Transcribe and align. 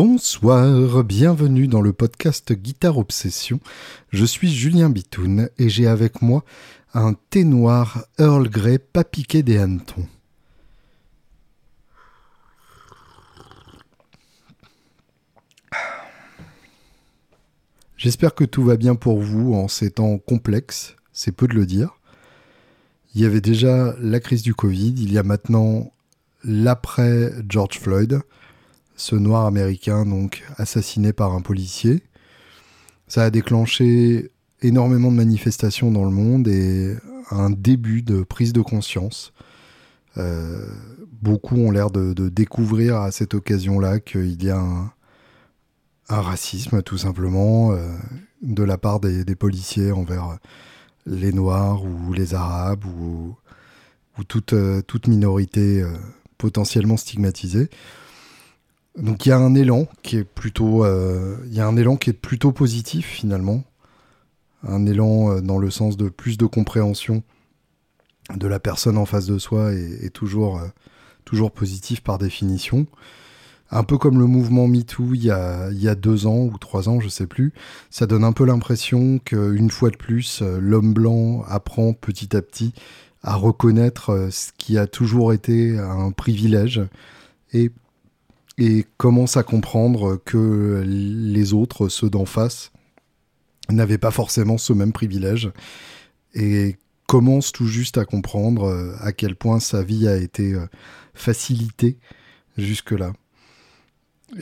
Bonsoir, 0.00 1.02
bienvenue 1.02 1.66
dans 1.66 1.80
le 1.80 1.92
podcast 1.92 2.52
Guitare 2.52 2.98
Obsession. 2.98 3.58
Je 4.10 4.24
suis 4.24 4.48
Julien 4.48 4.90
Bitoun 4.90 5.48
et 5.58 5.68
j'ai 5.68 5.88
avec 5.88 6.22
moi 6.22 6.44
un 6.94 7.14
thé 7.30 7.42
noir 7.42 8.04
Earl 8.16 8.48
Grey 8.48 8.78
pas 8.78 9.02
piqué 9.02 9.42
des 9.42 9.58
hannetons. 9.58 10.06
J'espère 17.96 18.36
que 18.36 18.44
tout 18.44 18.62
va 18.62 18.76
bien 18.76 18.94
pour 18.94 19.20
vous 19.20 19.54
en 19.54 19.66
ces 19.66 19.90
temps 19.90 20.18
complexes, 20.18 20.94
c'est 21.12 21.32
peu 21.32 21.48
de 21.48 21.54
le 21.54 21.66
dire. 21.66 21.98
Il 23.16 23.20
y 23.22 23.24
avait 23.24 23.40
déjà 23.40 23.96
la 23.98 24.20
crise 24.20 24.42
du 24.44 24.54
Covid, 24.54 24.94
il 24.96 25.12
y 25.12 25.18
a 25.18 25.24
maintenant 25.24 25.90
l'après 26.44 27.32
George 27.48 27.80
Floyd, 27.80 28.20
ce 28.98 29.14
noir 29.14 29.46
américain 29.46 30.04
donc 30.04 30.44
assassiné 30.56 31.12
par 31.14 31.32
un 31.32 31.40
policier. 31.40 32.02
Ça 33.06 33.22
a 33.22 33.30
déclenché 33.30 34.32
énormément 34.60 35.10
de 35.10 35.16
manifestations 35.16 35.90
dans 35.90 36.04
le 36.04 36.10
monde 36.10 36.48
et 36.48 36.96
un 37.30 37.48
début 37.48 38.02
de 38.02 38.24
prise 38.24 38.52
de 38.52 38.60
conscience. 38.60 39.32
Euh, 40.16 40.66
beaucoup 41.22 41.54
ont 41.54 41.70
l'air 41.70 41.90
de, 41.90 42.28
découvrir 42.28 42.96
à 42.96 43.12
cette 43.12 43.34
occasion-là 43.34 44.00
qu'il 44.00 44.42
y 44.42 44.50
a 44.50 44.58
un, 44.58 44.92
racisme 46.08 46.82
tout 46.82 46.98
simplement 46.98 47.72
euh, 47.72 47.94
de 48.42 48.64
la 48.64 48.78
part 48.78 48.98
des, 48.98 49.36
policiers 49.36 49.92
envers 49.92 50.38
les 51.06 51.32
Noirs 51.32 51.84
ou 51.84 52.12
les 52.12 52.34
Arabes 52.34 52.84
ou, 52.84 53.36
euh, 54.52 54.82
toute 54.82 55.06
minorité 55.06 55.84
potentiellement 56.36 56.96
stigmatisée. 56.96 57.70
Donc 58.98 59.26
il 59.26 59.28
y 59.28 59.32
a 59.32 59.38
un 59.38 59.54
élan 59.54 59.86
qui 60.02 60.16
est 60.16 60.24
plutôt, 60.24 60.84
euh, 60.84 61.36
il 61.46 61.54
y 61.54 61.60
a 61.60 61.66
un 61.66 61.76
élan 61.76 61.96
qui 61.96 62.10
est 62.10 62.14
plutôt 62.14 62.50
positif 62.50 63.06
finalement, 63.06 63.62
un 64.66 64.86
élan 64.86 65.30
euh, 65.30 65.40
dans 65.40 65.58
le 65.58 65.70
sens 65.70 65.96
de 65.96 66.08
plus 66.08 66.36
de 66.36 66.46
compréhension 66.46 67.22
de 68.34 68.46
la 68.48 68.58
personne 68.58 68.98
en 68.98 69.06
face 69.06 69.26
de 69.26 69.38
soi 69.38 69.72
est, 69.72 70.12
toujours, 70.12 70.58
euh, 70.58 70.66
toujours 71.24 71.52
positif 71.52 72.02
par 72.02 72.18
définition. 72.18 72.86
Un 73.70 73.84
peu 73.84 73.98
comme 73.98 74.18
le 74.18 74.26
mouvement 74.26 74.66
MeToo 74.66 75.14
il 75.14 75.24
y 75.24 75.30
a, 75.30 75.70
il 75.70 75.80
y 75.80 75.88
a 75.88 75.94
deux 75.94 76.26
ans 76.26 76.40
ou 76.44 76.58
trois 76.58 76.88
ans, 76.88 77.00
je 77.00 77.08
sais 77.08 77.26
plus, 77.26 77.52
ça 77.90 78.06
donne 78.06 78.24
un 78.24 78.32
peu 78.32 78.44
l'impression 78.44 79.18
qu'une 79.18 79.70
fois 79.70 79.90
de 79.90 79.96
plus, 79.96 80.42
l'homme 80.42 80.92
blanc 80.92 81.44
apprend 81.46 81.92
petit 81.92 82.36
à 82.36 82.42
petit 82.42 82.72
à 83.22 83.34
reconnaître 83.34 84.28
ce 84.30 84.50
qui 84.56 84.78
a 84.78 84.86
toujours 84.86 85.32
été 85.32 85.78
un 85.78 86.12
privilège 86.12 86.80
et 87.52 87.70
et 88.58 88.84
commence 88.96 89.36
à 89.36 89.44
comprendre 89.44 90.16
que 90.16 90.82
les 90.84 91.52
autres, 91.52 91.88
ceux 91.88 92.10
d'en 92.10 92.24
face, 92.24 92.72
n'avaient 93.70 93.98
pas 93.98 94.10
forcément 94.10 94.58
ce 94.58 94.72
même 94.72 94.92
privilège 94.92 95.50
et 96.34 96.76
commence 97.06 97.52
tout 97.52 97.66
juste 97.66 97.96
à 97.98 98.04
comprendre 98.04 98.64
euh, 98.64 98.94
à 99.00 99.12
quel 99.12 99.34
point 99.34 99.60
sa 99.60 99.82
vie 99.82 100.08
a 100.08 100.16
été 100.16 100.54
euh, 100.54 100.66
facilitée 101.14 101.98
jusque-là. 102.58 103.12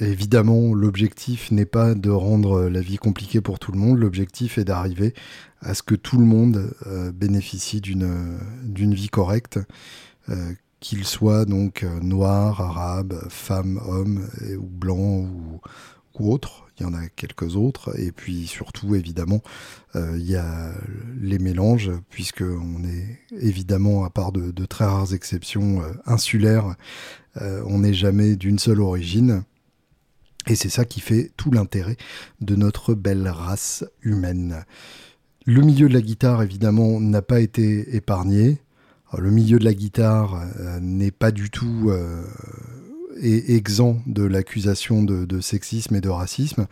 Évidemment, 0.00 0.75
l'objectif 0.75 1.53
n'est 1.53 1.67
pas 1.67 1.94
de 1.94 2.11
rendre 2.11 2.69
la 2.69 2.81
vie 2.81 2.97
compliquée 2.97 3.41
pour 3.41 3.61
tout 3.61 3.70
le 3.70 3.78
monde, 3.78 3.98
l'objectif 3.98 4.59
est 4.59 4.64
d'arriver 4.64 5.14
à 5.61 5.75
ce 5.75 5.84
que 5.84 5.94
tout 5.94 6.19
le 6.19 6.25
monde 6.25 6.75
euh, 6.89 7.12
bénéficie 7.12 7.81
d'une 7.81 8.94
vie 8.94 9.09
correcte, 9.09 9.61
qu'ils 10.87 11.05
soient 11.05 11.47
donc 11.47 11.83
euh, 11.83 11.98
noirs, 11.98 12.61
arabes, 12.61 13.19
femmes, 13.28 13.81
hommes 13.88 14.28
ou 14.56 14.69
blancs 14.69 15.28
ou, 16.15 16.31
autres. 16.33 16.69
Il 16.78 16.84
y 16.84 16.87
en 16.87 16.94
a 16.94 17.09
quelques 17.09 17.56
autres. 17.56 17.99
Et 17.99 18.12
puis 18.12 18.47
surtout, 18.47 18.94
évidemment, 18.94 19.43
euh, 19.97 20.16
il 20.16 20.31
y 20.31 20.37
a 20.37 20.72
les 21.21 21.38
mélanges, 21.38 21.91
puisqu'on 22.09 22.84
est 22.84 23.19
évidemment, 23.33 24.05
à 24.05 24.11
part 24.11 24.31
de, 24.31 24.66
très 24.66 24.84
rares 24.84 25.12
exceptions 25.12 25.83
euh, 25.83 25.93
insulaires, 26.06 26.77
on 27.38 27.81
n'est 27.81 27.93
jamais 27.93 28.34
d'une 28.37 28.59
seule 28.59 28.81
origine. 28.81 29.43
Et 30.47 30.55
c'est 30.55 30.71
ça 30.71 30.87
qui 30.87 31.00
fait 31.00 31.32
tout 31.37 31.50
l'intérêt 31.50 31.99
de 32.41 32.56
notre 32.56 32.94
belle 32.94 33.28
race 33.28 33.84
humaine. 34.00 34.65
Le 35.44 35.61
milieu 35.61 35.87
de 35.88 35.94
la 35.94 36.00
guitare, 36.00 36.43
évidemment, 36.43 36.99
n'a 36.99 37.21
pas 37.21 37.41
été 37.41 37.94
épargné 37.94 38.59
le 39.19 39.31
milieu 39.31 39.59
de 39.59 39.65
la 39.65 39.75
guitare 39.75 40.43
euh, 40.60 40.81
n'est 40.81 41.10
pas 41.10 41.31
du 41.31 41.50
tout 41.50 41.91
euh, 41.91 42.22
exempt 43.22 44.00
de 44.06 44.22
l'accusation 44.22 45.03
de, 45.03 45.41
sexisme 45.41 45.97
et 45.97 46.00
de 46.00 46.09
racisme. 46.09 46.66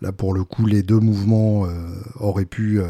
Là, 0.00 0.12
pour 0.12 0.32
le 0.32 0.44
coup, 0.44 0.66
les 0.66 0.82
deux 0.82 1.00
mouvements 1.00 1.66
euh, 1.66 1.70
auraient 2.18 2.46
pu 2.46 2.80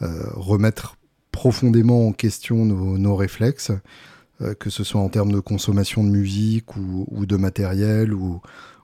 remettre 0.00 0.96
profondément 1.30 2.08
en 2.08 2.12
question 2.12 2.64
nos, 2.64 3.16
réflexes, 3.16 3.72
que 4.58 4.68
ce 4.68 4.84
soit 4.84 5.00
en 5.00 5.08
termes 5.08 5.32
de 5.32 5.40
consommation 5.40 6.04
de 6.04 6.10
musique 6.10 6.76
ou, 6.76 7.24
de 7.26 7.36
matériel 7.36 8.12
ou, 8.12 8.40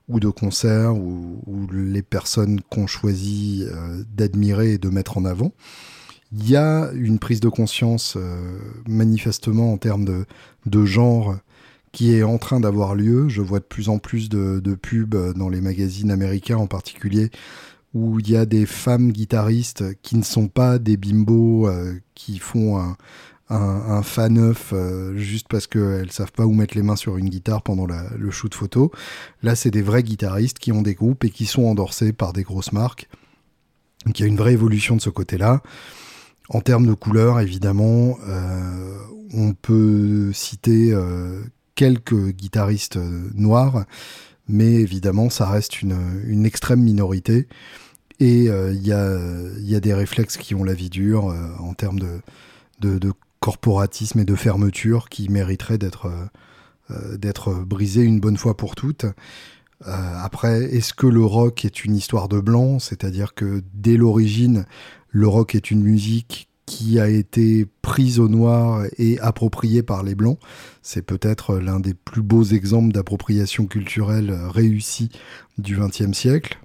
de 0.09 0.28
concerts 0.28 0.94
ou, 0.97 1.69
les 1.72 2.03
personnes 2.03 2.60
qu'on 2.71 2.87
choisit 2.87 3.66
d'admirer 4.15 4.72
et 4.72 4.78
de 4.78 4.88
mettre 4.88 5.19
en 5.19 5.25
avant. 5.26 5.53
Il 6.34 6.48
y 6.48 6.56
a 6.56 6.91
une 6.94 7.19
prise 7.19 7.41
de 7.41 7.48
conscience 7.48 8.15
euh, 8.16 8.59
manifestement 8.88 9.72
en 9.72 9.76
termes 9.76 10.04
de, 10.04 10.25
de, 10.66 10.84
genre 10.84 11.37
qui 11.93 12.15
est 12.15 12.22
en 12.22 12.38
train 12.38 12.59
d'avoir 12.59 12.94
lieu. 12.94 13.28
Je 13.28 13.43
vois 13.43 13.59
de 13.59 13.65
plus 13.65 13.91
en 13.91 13.98
plus 13.98 14.28
de, 14.31 14.75
pubs 14.75 15.34
dans 15.37 15.50
les 15.50 15.60
magazines 15.60 16.10
américains 16.10 16.56
en 16.56 16.66
particulier 16.66 17.31
où 17.92 18.19
il 18.19 18.31
y 18.31 18.37
a 18.37 18.47
des 18.47 18.65
femmes 18.65 19.12
guitaristes 19.12 19.84
qui 20.00 20.16
ne 20.16 20.22
sont 20.22 20.48
pas 20.48 20.78
des 20.78 20.97
bimbos 20.97 21.69
euh, 21.69 22.00
qui 22.15 22.38
font 22.38 22.78
un, 22.78 22.97
un, 23.50 23.56
un 23.59 24.03
fan 24.03 24.32
neuf 24.32 24.72
juste 25.16 25.48
parce 25.48 25.66
qu'elles 25.66 26.10
savent 26.10 26.32
pas 26.32 26.47
où 26.47 26.53
mettre 26.53 26.75
les 26.75 26.82
mains 26.82 26.97
sur 26.97 27.19
une 27.19 27.28
guitare 27.28 27.60
pendant 27.60 27.87
le 27.87 28.31
shoot 28.31 28.54
photo. 28.54 28.91
Là, 29.42 29.54
c'est 29.54 29.71
des 29.71 29.82
vrais 29.82 30.03
guitaristes 30.03 30.59
qui 30.59 30.72
ont 30.72 30.81
des 30.81 30.94
groupes 30.94 31.25
et 31.25 31.31
qui 31.31 31.44
sont 31.44 31.65
endorsés 31.65 32.15
par 32.15 32.32
des 32.32 32.42
grosses 32.42 32.72
marques. 32.72 33.09
Donc 34.06 34.19
il 34.19 34.22
y 34.22 34.25
a 34.25 34.28
une 34.28 34.37
vraie 34.37 34.54
évolution 34.54 34.97
de 34.97 35.03
ce 35.03 35.10
côté-là. 35.10 35.62
En 36.53 36.61
termes 36.61 36.87
de 36.87 36.93
couleurs, 36.93 37.41
évidemment, 37.41 38.19
euh, 38.29 38.99
on 39.33 39.55
peut 39.55 40.33
citer 40.35 40.93
euh, 40.93 41.43
quelques 41.75 42.29
guitaristes 42.33 42.99
euh, 42.99 43.31
noirs, 43.35 43.87
mais 44.49 44.75
évidemment, 44.75 45.31
ça 45.31 45.49
reste 45.49 45.81
une, 45.81 46.45
extrême 46.45 46.83
minorité. 46.83 47.49
Et 48.21 48.45
il 48.45 48.87
y, 48.87 48.93
a, 48.93 49.81
des 49.81 49.95
réflexes 49.95 50.37
qui 50.37 50.55
ont 50.55 50.63
la 50.63 50.75
vie 50.75 50.91
dure 50.91 51.35
en 51.59 51.75
termes 51.75 51.99
de, 52.79 53.13
corporatisme 53.41 54.21
et 54.21 54.25
de 54.25 54.37
fermeture 54.37 55.09
qui 55.09 55.29
mériteraient 55.29 55.79
d'être 55.79 56.09
d'être 57.19 57.55
brisés 57.65 58.03
une 58.03 58.21
bonne 58.21 58.37
fois 58.37 58.57
pour 58.57 58.77
toutes. 58.77 59.07
après, 59.84 60.65
est-ce 60.65 60.95
que 60.95 61.09
le 61.09 61.25
rock 61.25 61.65
est 61.65 61.84
une 61.84 61.97
histoire 61.97 62.29
de 62.29 62.39
blanc? 62.39 62.79
C'est-à-dire 62.79 63.34
que 63.34 63.65
dès 63.75 63.97
l'origine, 63.97 64.67
le 65.12 65.28
rock 65.28 65.55
est 65.55 65.71
une 65.71 65.83
musique 65.83 66.49
qui 66.67 66.99
a 66.99 67.09
été 67.09 67.67
prise 67.83 68.19
au 68.19 68.28
noir 68.28 68.84
et 68.97 69.19
appropriée 69.21 69.83
par 69.83 70.03
les 70.03 70.15
blancs. 70.15 70.39
C'est 70.81 71.03
peut-être 71.03 71.56
l'un 71.56 71.81
des 71.81 71.95
plus 71.95 72.23
beaux 72.23 72.45
exemples 72.45 72.93
d'appropriation 72.93 73.67
culturelle 73.67 74.33
réussie 74.33 75.11
du 75.59 75.77
XXe 75.77 76.12
siècle. 76.12 76.59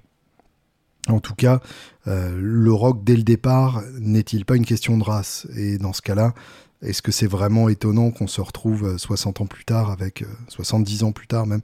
En 1.08 1.20
tout 1.20 1.34
cas, 1.34 1.60
euh, 2.06 2.38
le 2.40 2.72
rock 2.72 3.02
dès 3.04 3.16
le 3.16 3.22
départ 3.22 3.82
n'est-il 3.98 4.44
pas 4.44 4.56
une 4.56 4.66
question 4.66 4.98
de 4.98 5.04
race? 5.04 5.46
Et 5.56 5.78
dans 5.78 5.92
ce 5.92 6.02
cas-là, 6.02 6.34
est-ce 6.82 7.02
que 7.02 7.10
c'est 7.10 7.26
vraiment 7.26 7.68
étonnant 7.68 8.10
qu'on 8.10 8.28
se 8.28 8.40
retrouve 8.40 8.96
60 8.98 9.40
ans 9.40 9.46
plus 9.46 9.64
tard, 9.64 9.90
avec 9.90 10.24
70 10.48 11.02
euh, 11.02 11.06
ans 11.06 11.12
plus 11.12 11.26
tard 11.26 11.46
même, 11.46 11.62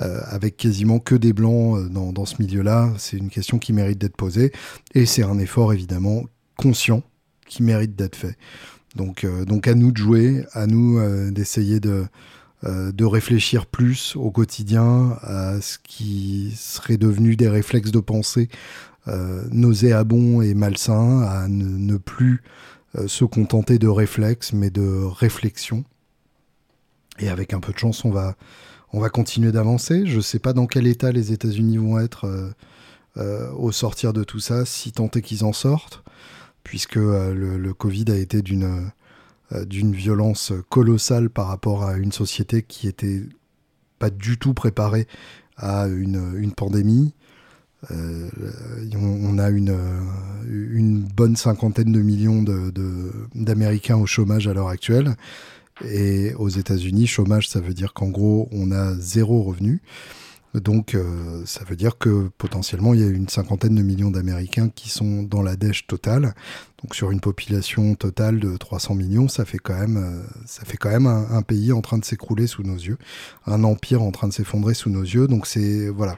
euh, 0.00 0.20
avec 0.26 0.56
quasiment 0.56 1.00
que 1.00 1.14
des 1.14 1.32
blancs 1.32 1.90
dans, 1.90 2.12
dans 2.12 2.24
ce 2.24 2.40
milieu-là? 2.40 2.92
C'est 2.96 3.18
une 3.18 3.30
question 3.30 3.58
qui 3.58 3.72
mérite 3.72 3.98
d'être 3.98 4.16
posée 4.16 4.52
et 4.94 5.06
c'est 5.06 5.22
un 5.22 5.38
effort 5.38 5.72
évidemment 5.72 6.24
conscient 6.56 7.02
qui 7.46 7.62
mérite 7.62 7.96
d'être 7.96 8.16
fait. 8.16 8.36
Donc, 8.96 9.24
euh, 9.24 9.44
donc 9.44 9.68
à 9.68 9.74
nous 9.74 9.92
de 9.92 9.96
jouer, 9.96 10.44
à 10.52 10.66
nous 10.66 11.00
d'essayer 11.30 11.80
de, 11.80 12.06
de 12.62 13.04
réfléchir 13.04 13.66
plus 13.66 14.16
au 14.16 14.30
quotidien 14.30 15.18
à 15.22 15.60
ce 15.60 15.78
qui 15.82 16.52
serait 16.56 16.96
devenu 16.96 17.36
des 17.36 17.48
réflexes 17.48 17.90
de 17.90 18.00
pensée 18.00 18.48
nauséabonds 19.50 20.40
et 20.40 20.54
malsains, 20.54 21.20
à 21.22 21.46
ne 21.46 21.98
plus 21.98 22.42
euh, 22.96 23.08
se 23.08 23.24
contenter 23.24 23.78
de 23.78 23.88
réflexes, 23.88 24.52
mais 24.52 24.70
de 24.70 25.02
réflexion. 25.04 25.84
Et 27.18 27.28
avec 27.28 27.52
un 27.52 27.60
peu 27.60 27.72
de 27.72 27.78
chance, 27.78 28.04
on 28.04 28.10
va, 28.10 28.36
on 28.92 29.00
va 29.00 29.08
continuer 29.08 29.52
d'avancer. 29.52 30.06
Je 30.06 30.16
ne 30.16 30.20
sais 30.20 30.38
pas 30.38 30.52
dans 30.52 30.66
quel 30.66 30.86
état 30.86 31.10
les 31.10 31.32
États-Unis 31.32 31.78
vont 31.78 31.98
être 31.98 32.26
euh, 32.26 32.50
euh, 33.16 33.50
au 33.52 33.72
sortir 33.72 34.12
de 34.12 34.22
tout 34.22 34.40
ça, 34.40 34.64
si 34.64 34.92
tant 34.92 35.10
est 35.10 35.22
qu'ils 35.22 35.44
en 35.44 35.52
sortent, 35.52 36.04
puisque 36.64 36.96
le, 36.96 37.72
Covid 37.72 38.06
a 38.08 38.16
été 38.16 38.42
d'une 38.42 38.90
d'une 39.66 39.94
violence 39.94 40.52
colossale 40.68 41.30
par 41.30 41.46
rapport 41.46 41.84
à 41.84 41.96
une 41.96 42.10
société 42.10 42.62
qui 42.62 42.88
était 42.88 43.22
pas 44.00 44.10
du 44.10 44.36
tout 44.36 44.54
préparée 44.54 45.06
à 45.56 45.86
une, 45.86 46.50
pandémie. 46.56 47.14
on, 47.90 49.38
a 49.38 49.50
une, 49.50 49.78
une 50.48 51.02
bonne 51.02 51.36
cinquantaine 51.36 51.92
de 51.92 52.00
millions 52.00 52.42
d'Américains 53.34 53.96
au 53.96 54.06
chômage 54.06 54.48
à 54.48 54.54
l'heure 54.54 54.68
actuelle. 54.68 55.14
Et 55.82 56.34
aux 56.34 56.48
États-Unis, 56.48 57.06
chômage, 57.06 57.48
ça 57.48 57.60
veut 57.60 57.74
dire 57.74 57.92
qu'en 57.92 58.08
gros, 58.08 58.48
on 58.52 58.70
a 58.70 58.94
zéro 58.94 59.42
revenu. 59.42 59.82
Donc, 60.54 60.94
euh, 60.94 61.42
ça 61.46 61.64
veut 61.64 61.74
dire 61.74 61.98
que 61.98 62.30
potentiellement, 62.38 62.94
il 62.94 63.00
y 63.00 63.02
a 63.02 63.08
une 63.08 63.28
cinquantaine 63.28 63.74
de 63.74 63.82
millions 63.82 64.12
d'Américains 64.12 64.68
qui 64.68 64.88
sont 64.88 65.24
dans 65.24 65.42
la 65.42 65.56
dèche 65.56 65.88
totale. 65.88 66.34
Donc, 66.82 66.94
sur 66.94 67.10
une 67.10 67.20
population 67.20 67.96
totale 67.96 68.38
de 68.38 68.56
300 68.56 68.94
millions, 68.94 69.26
ça 69.26 69.44
fait 69.44 69.58
quand 69.58 69.76
même, 69.76 69.96
euh, 69.96 70.22
ça 70.46 70.64
fait 70.64 70.76
quand 70.76 70.90
même 70.90 71.08
un, 71.08 71.42
pays 71.42 71.72
en 71.72 71.80
train 71.80 71.98
de 71.98 72.04
s'écrouler 72.04 72.46
sous 72.46 72.62
nos 72.62 72.76
yeux, 72.76 72.98
un 73.46 73.64
empire 73.64 74.02
en 74.02 74.12
train 74.12 74.28
de 74.28 74.32
s'effondrer 74.32 74.74
sous 74.74 74.90
nos 74.90 75.02
yeux. 75.02 75.26
Donc, 75.26 75.48
c'est 75.48 75.88
voilà, 75.88 76.16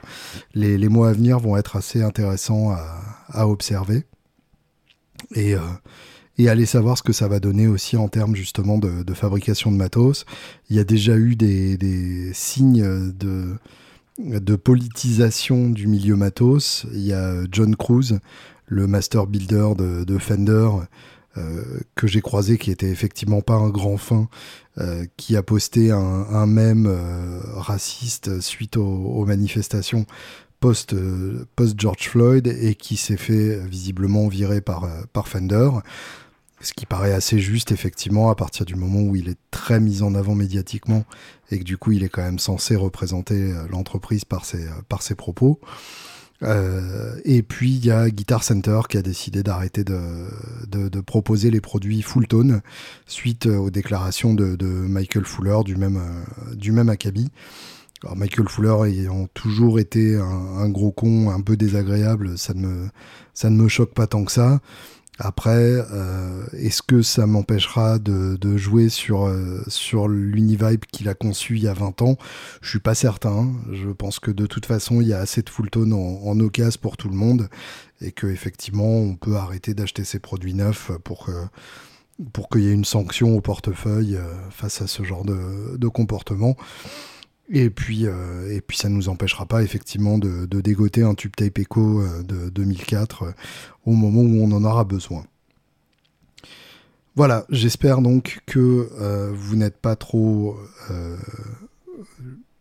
les, 0.53 0.77
mois 0.87 1.09
à 1.09 1.13
venir 1.13 1.39
vont 1.39 1.57
être 1.57 1.75
assez 1.75 2.03
intéressants 2.03 2.71
à, 2.71 3.47
observer 3.47 4.05
euh, 5.35 5.59
et 6.37 6.47
aller 6.47 6.65
savoir 6.65 6.97
ce 6.97 7.03
que 7.03 7.13
ça 7.13 7.27
va 7.27 7.39
donner 7.39 7.67
aussi 7.67 7.97
en 7.97 8.07
termes 8.07 8.35
justement 8.35 8.77
de, 8.77 9.13
fabrication 9.15 9.71
de 9.71 9.77
matos. 9.77 10.25
Il 10.69 10.75
y 10.75 10.79
a 10.79 10.83
déjà 10.83 11.17
eu 11.17 11.35
des 11.35 12.31
signes 12.33 13.11
de 13.13 13.57
de 14.17 14.55
politisation 14.55 15.69
du 15.69 15.87
milieu 15.87 16.15
matos. 16.15 16.85
Il 16.93 17.05
y 17.05 17.13
a 17.13 17.43
John 17.51 17.75
Cruz, 17.75 18.19
le 18.65 18.87
master 18.87 19.27
builder 19.27 19.69
de, 19.77 20.17
Fender, 20.17 20.69
euh, 21.37 21.63
que 21.95 22.07
j'ai 22.07 22.21
croisé, 22.21 22.57
qui 22.57 22.71
était 22.71 22.89
effectivement 22.89 23.41
pas 23.41 23.55
un 23.55 23.69
grand 23.69 23.97
fin, 23.97 24.27
euh, 24.79 25.05
qui 25.17 25.35
a 25.35 25.43
posté 25.43 25.91
un, 25.91 25.97
un 25.97 26.45
mème 26.45 26.87
euh, 26.87 27.39
raciste 27.55 28.41
suite 28.41 28.77
aux, 28.77 29.25
manifestations 29.25 30.05
post, 30.59 30.95
George 31.77 32.09
Floyd 32.09 32.47
et 32.47 32.73
qui 32.73 32.97
s'est 32.97 33.17
fait 33.17 33.59
visiblement 33.67 34.27
virer 34.27 34.59
par 34.59 35.27
Fender. 35.27 35.69
Ce 36.59 36.73
qui 36.73 36.87
paraît 36.87 37.13
assez 37.13 37.37
juste, 37.39 37.71
effectivement, 37.71 38.31
à 38.31 38.35
partir 38.35 38.65
du 38.65 38.75
moment 38.75 39.01
où 39.01 39.15
il 39.15 39.29
est 39.29 39.37
très 39.51 39.79
mis 39.79 40.01
en 40.01 40.15
avant 40.15 40.33
médiatiquement 40.33 41.05
et 41.51 41.59
que 41.59 41.63
du 41.63 41.77
coup, 41.77 41.91
il 41.91 42.03
est 42.03 42.09
quand 42.09 42.23
même 42.23 42.39
censé 42.39 42.75
représenter 42.75 43.35
euh, 43.35 43.67
l'entreprise 43.69 44.25
par 44.25 44.43
ses, 44.43 44.65
euh, 44.65 44.71
par 44.89 45.03
ses 45.03 45.13
propos. 45.13 45.59
Euh, 46.43 47.19
et 47.25 47.41
puis 47.41 47.71
il 47.71 47.85
y 47.85 47.89
a 47.89 48.09
Guitar 48.09 48.43
Center 48.43 48.81
qui 48.87 48.97
a 48.97 49.01
décidé 49.01 49.41
d'arrêter 49.41 49.83
de, 49.83 50.27
de, 50.67 51.01
proposer 51.01 51.49
les 51.49 51.61
produits 51.61 52.03
full 52.03 52.27
tone 52.27 52.61
suite 53.07 53.47
aux 53.47 53.71
déclarations 53.71 54.35
de, 54.35 54.55
Michael 54.63 55.25
Fuller 55.25 55.57
du 55.65 55.75
même, 55.77 55.99
du 56.53 56.71
même 56.71 56.89
acabit. 56.89 57.31
Alors 58.03 58.15
Michael 58.15 58.47
Fuller 58.49 58.75
ayant 58.87 59.25
toujours 59.33 59.79
été 59.79 60.15
un, 60.15 60.21
un, 60.59 60.69
gros 60.69 60.91
con, 60.91 61.31
un 61.31 61.41
peu 61.41 61.57
désagréable, 61.57 62.37
ça 62.37 62.53
ne 62.53 62.67
me, 62.67 62.89
ça 63.33 63.49
ne 63.49 63.55
me 63.55 63.67
choque 63.67 63.95
pas 63.95 64.05
tant 64.05 64.23
que 64.23 64.31
ça. 64.31 64.59
Après, 65.19 65.55
euh, 65.55 66.45
est-ce 66.53 66.81
que 66.81 67.01
ça 67.01 67.25
m'empêchera 67.25 67.99
de, 67.99 68.57
jouer 68.57 68.89
sur, 68.89 69.27
euh, 69.27 69.63
sur 69.67 70.07
l'Univibe 70.07 70.85
qu'il 70.91 71.09
a 71.09 71.13
conçu 71.13 71.55
il 71.57 71.63
y 71.63 71.67
a 71.67 71.73
20 71.73 72.01
ans? 72.01 72.17
Je 72.61 72.69
suis 72.69 72.79
pas 72.79 72.95
certain. 72.95 73.51
Je 73.71 73.89
pense 73.89 74.19
que 74.19 74.31
de 74.31 74.45
toute 74.45 74.65
façon, 74.65 75.01
il 75.01 75.07
y 75.07 75.13
a 75.13 75.19
assez 75.19 75.41
de 75.41 75.49
full 75.49 75.69
tone 75.69 75.93
en, 75.93 76.21
en 76.23 76.39
occasion 76.39 76.79
pour 76.81 76.97
tout 76.97 77.09
le 77.09 77.15
monde 77.15 77.49
et 78.01 78.11
que 78.11 78.27
effectivement, 78.27 78.97
on 78.97 79.15
peut 79.15 79.35
arrêter 79.35 79.73
d'acheter 79.73 80.03
ses 80.03 80.19
produits 80.19 80.53
neufs 80.53 80.91
pour 81.03 81.29
pour 82.33 82.49
qu'il 82.49 82.61
y 82.61 82.67
ait 82.67 82.73
une 82.73 82.85
sanction 82.85 83.35
au 83.35 83.41
portefeuille 83.41 84.15
euh, 84.15 84.33
face 84.49 84.81
à 84.81 84.87
ce 84.87 85.03
genre 85.03 85.23
de, 85.23 85.77
de 85.77 85.87
comportement. 85.87 86.55
Et 87.49 87.69
puis, 87.69 88.05
euh, 88.05 88.53
et 88.53 88.59
puis 88.61 88.77
ça 88.77 88.89
ne 88.89 88.95
nous 88.95 89.07
empêchera 89.07 89.45
pas 89.45 89.63
effectivement 89.63 90.17
de, 90.17 90.45
dégoter 90.45 91.03
un 91.03 91.15
tube 91.15 91.35
tape 91.35 91.59
Echo 91.59 92.01
euh, 92.01 92.23
de 92.23 92.49
2004 92.49 93.23
euh, 93.23 93.31
au 93.85 93.93
moment 93.93 94.21
où 94.21 94.43
on 94.43 94.51
en 94.51 94.63
aura 94.65 94.83
besoin. 94.83 95.25
Voilà, 97.15 97.45
j'espère 97.49 98.01
donc 98.01 98.41
que 98.45 99.31
vous 99.33 99.55
n'êtes 99.55 99.77
pas 99.77 99.95
trop 99.95 100.55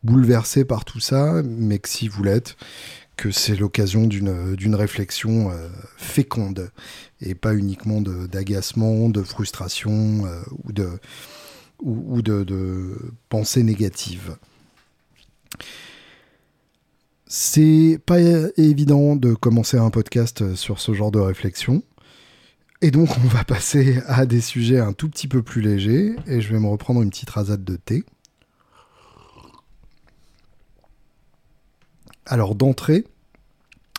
bouleversé 0.02 0.64
par 0.64 0.86
tout 0.86 0.98
ça, 0.98 1.42
mais 1.44 1.78
que 1.78 1.90
si 1.90 2.08
vous 2.08 2.22
l'êtes, 2.22 2.56
que 3.18 3.30
c'est 3.30 3.54
l'occasion 3.54 4.06
d'une 4.06 4.74
réflexion 4.74 5.52
féconde 5.98 6.70
et 7.20 7.34
pas 7.34 7.54
uniquement 7.54 8.00
d'agacement, 8.00 9.10
de, 9.10 9.22
frustration 9.22 10.22
ou 10.64 10.72
de, 10.72 10.88
ou, 11.82 12.22
de, 12.22 12.42
de 12.42 12.96
pensée 13.28 13.62
négative. 13.62 14.38
C'est 17.26 18.00
pas 18.06 18.20
évident 18.56 19.16
de 19.16 19.34
commencer 19.34 19.76
un 19.78 19.90
podcast 19.90 20.54
sur 20.54 20.78
ce 20.80 20.94
genre 20.94 21.10
de 21.10 21.18
réflexion. 21.18 21.82
Et 22.82 22.90
donc, 22.90 23.08
on 23.18 23.26
va 23.28 23.42
passer 23.42 24.00
à 24.06 24.26
des 24.26 24.40
sujets 24.40 24.78
un 24.78 24.92
tout 24.92 25.08
petit 25.08 25.26
peu 25.28 25.42
plus 25.42 25.60
légers. 25.60 26.14
Et 26.26 26.40
je 26.40 26.52
vais 26.52 26.60
me 26.60 26.68
reprendre 26.68 27.02
une 27.02 27.10
petite 27.10 27.30
rasade 27.30 27.64
de 27.64 27.76
thé. 27.76 28.04
Alors, 32.26 32.54
d'entrée, 32.54 33.04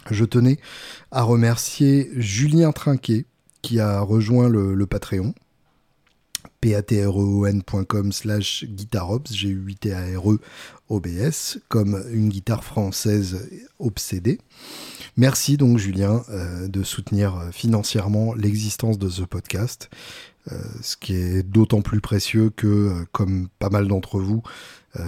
je 0.09 0.23
tenais 0.23 0.57
à 1.11 1.23
remercier 1.23 2.09
Julien 2.15 2.71
Trinquet 2.71 3.25
qui 3.61 3.79
a 3.79 3.99
rejoint 3.99 4.47
le 4.47 4.85
Patreon 4.85 5.33
patreon.com 6.61 8.11
slash 8.11 8.65
guitarops, 8.65 9.31
j'ai 9.31 9.49
8 9.49 9.75
t 9.79 9.93
a 9.93 9.99
r 10.17 10.31
e 10.31 10.39
OBS, 10.89 11.59
comme 11.67 12.03
une 12.11 12.29
guitare 12.29 12.63
française 12.63 13.49
obsédée. 13.79 14.39
Merci 15.17 15.57
donc 15.57 15.77
Julien 15.77 16.23
euh, 16.29 16.67
de 16.67 16.83
soutenir 16.83 17.49
financièrement 17.51 18.33
l'existence 18.35 18.99
de 18.99 19.09
ce 19.09 19.23
podcast, 19.23 19.89
euh, 20.51 20.61
ce 20.81 20.95
qui 20.95 21.15
est 21.15 21.43
d'autant 21.43 21.81
plus 21.81 22.01
précieux 22.01 22.51
que, 22.55 22.67
euh, 22.67 23.05
comme 23.11 23.47
pas 23.59 23.69
mal 23.69 23.87
d'entre 23.87 24.19
vous, 24.19 24.43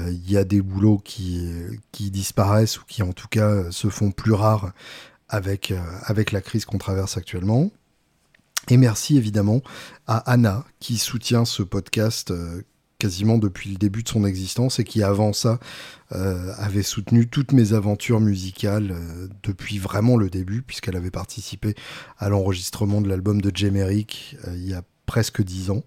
il 0.07 0.29
y 0.29 0.37
a 0.37 0.43
des 0.43 0.61
boulots 0.61 0.99
qui, 0.99 1.49
qui 1.91 2.11
disparaissent 2.11 2.79
ou 2.79 2.83
qui 2.87 3.01
en 3.01 3.11
tout 3.11 3.27
cas 3.27 3.71
se 3.71 3.89
font 3.89 4.11
plus 4.11 4.33
rares 4.33 4.71
avec, 5.29 5.73
avec 6.03 6.31
la 6.31 6.41
crise 6.41 6.65
qu'on 6.65 6.77
traverse 6.77 7.17
actuellement. 7.17 7.71
Et 8.69 8.77
merci 8.77 9.17
évidemment 9.17 9.61
à 10.05 10.17
Anna 10.31 10.63
qui 10.79 10.97
soutient 10.97 11.43
ce 11.43 11.63
podcast 11.63 12.29
euh, 12.29 12.61
quasiment 12.99 13.39
depuis 13.39 13.71
le 13.71 13.77
début 13.77 14.03
de 14.03 14.09
son 14.09 14.25
existence 14.25 14.77
et 14.77 14.83
qui 14.83 15.01
avant 15.01 15.33
ça 15.33 15.59
euh, 16.11 16.53
avait 16.57 16.83
soutenu 16.83 17.27
toutes 17.27 17.51
mes 17.51 17.73
aventures 17.73 18.19
musicales 18.19 18.91
euh, 18.91 19.27
depuis 19.41 19.79
vraiment 19.79 20.17
le 20.17 20.29
début 20.29 20.61
puisqu'elle 20.61 20.95
avait 20.95 21.09
participé 21.09 21.73
à 22.19 22.29
l'enregistrement 22.29 23.01
de 23.01 23.09
l'album 23.09 23.41
de 23.41 23.51
Jemerick 23.55 24.37
il 24.53 24.67
y 24.67 24.75
a 24.75 24.83
presque 25.07 25.41
dix 25.41 25.71
ans. 25.71 25.83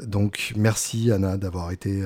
Donc 0.00 0.52
merci 0.56 1.10
Anna 1.10 1.36
d'avoir 1.36 1.72
été 1.72 2.04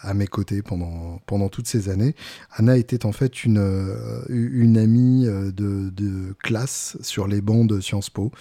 à 0.00 0.14
mes 0.14 0.26
côtés 0.26 0.62
pendant, 0.62 1.20
pendant 1.26 1.48
toutes 1.48 1.66
ces 1.66 1.88
années. 1.88 2.14
Anna 2.52 2.76
était 2.76 3.04
en 3.04 3.12
fait 3.12 3.44
une, 3.44 3.94
une 4.28 4.78
amie 4.78 5.26
de, 5.26 5.90
de 5.90 6.34
classe 6.42 6.96
sur 7.00 7.28
les 7.28 7.40
bancs 7.40 7.68
de 7.68 7.80
Sciences 7.80 8.10
Po. 8.10 8.32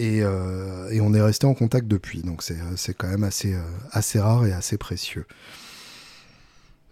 Euh, 0.00 0.90
et, 0.90 1.00
on 1.00 1.12
est 1.12 1.20
resté 1.20 1.46
en 1.46 1.54
contact 1.54 1.86
depuis, 1.86 2.22
donc 2.22 2.42
c'est 2.42 2.58
euh, 2.58 2.92
quand 2.96 3.08
même 3.08 3.24
assez, 3.24 3.54
euh, 3.54 3.62
assez 3.90 4.18
rare 4.18 4.46
et 4.46 4.52
assez 4.52 4.78
précieux. 4.78 5.26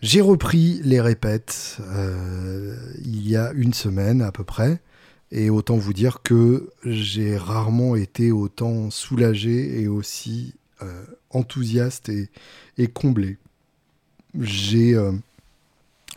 J'ai 0.03 0.21
repris 0.21 0.81
les 0.83 1.01
répètes 1.01 1.79
il 3.05 3.29
y 3.29 3.37
a 3.37 3.53
une 3.53 3.75
semaine 3.75 4.23
à 4.23 4.33
peu 4.33 4.45
près, 4.45 4.81
et 5.31 5.51
autant 5.51 5.77
vous 5.77 5.93
dire 5.93 6.23
que 6.23 6.71
j'ai 6.85 7.37
rarement 7.37 7.97
été 7.97 8.33
autant 8.33 8.91
soulagé 8.91 9.79
et 9.83 9.89
aussi 9.89 10.55
enthousiaste 11.29 12.09
et, 12.09 12.31
et 12.79 12.87
comblé. 12.87 13.37
J'ai 14.41 14.97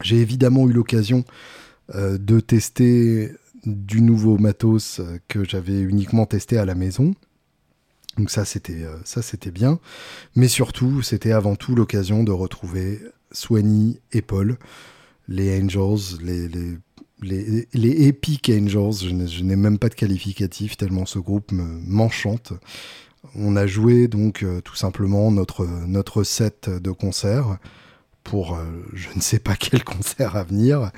évidemment 0.09 0.69
eu 0.69 0.71
l'occasion 0.71 1.25
de 1.93 2.39
tester 2.39 3.33
du 3.65 4.01
nouveau 4.01 4.37
matos 4.37 4.99
euh, 4.99 5.19
que 5.27 5.43
j'avais 5.43 5.79
uniquement 5.79 6.25
testé 6.25 6.57
à 6.57 6.65
la 6.65 6.75
maison. 6.75 7.13
Donc 8.17 8.29
ça 8.29 8.45
c'était 8.45 8.83
euh, 8.83 8.97
ça 9.05 9.21
c'était 9.21 9.51
bien, 9.51 9.79
mais 10.35 10.47
surtout 10.47 11.01
c'était 11.01 11.31
avant 11.31 11.55
tout 11.55 11.75
l'occasion 11.75 12.23
de 12.23 12.31
retrouver 12.31 12.99
Swanny 13.31 13.99
et 14.11 14.21
Paul, 14.21 14.57
les 15.27 15.59
Angels, 15.59 16.19
les, 16.21 16.47
les, 16.47 17.67
les, 17.73 18.07
Epic 18.07 18.51
Angels. 18.53 19.07
Je 19.27 19.43
n'ai 19.43 19.55
même 19.55 19.79
pas 19.79 19.89
de 19.89 19.95
qualificatif 19.95 20.77
tellement 20.77 21.05
ce 21.05 21.17
groupe 21.17 21.51
m'enchante. 21.51 22.53
On 23.35 23.55
a 23.55 23.65
joué 23.65 24.07
donc 24.07 24.43
euh, 24.43 24.61
tout 24.61 24.75
simplement 24.75 25.31
notre 25.31 25.65
notre 25.65 26.23
set 26.23 26.69
de 26.69 26.91
concert 26.91 27.57
pour 28.23 28.57
je 28.93 29.07
ne 29.15 29.21
sais 29.21 29.39
pas 29.39 29.55
quel 29.59 29.83
concert 29.83 30.35
à 30.35 30.43
venir. 30.43 30.91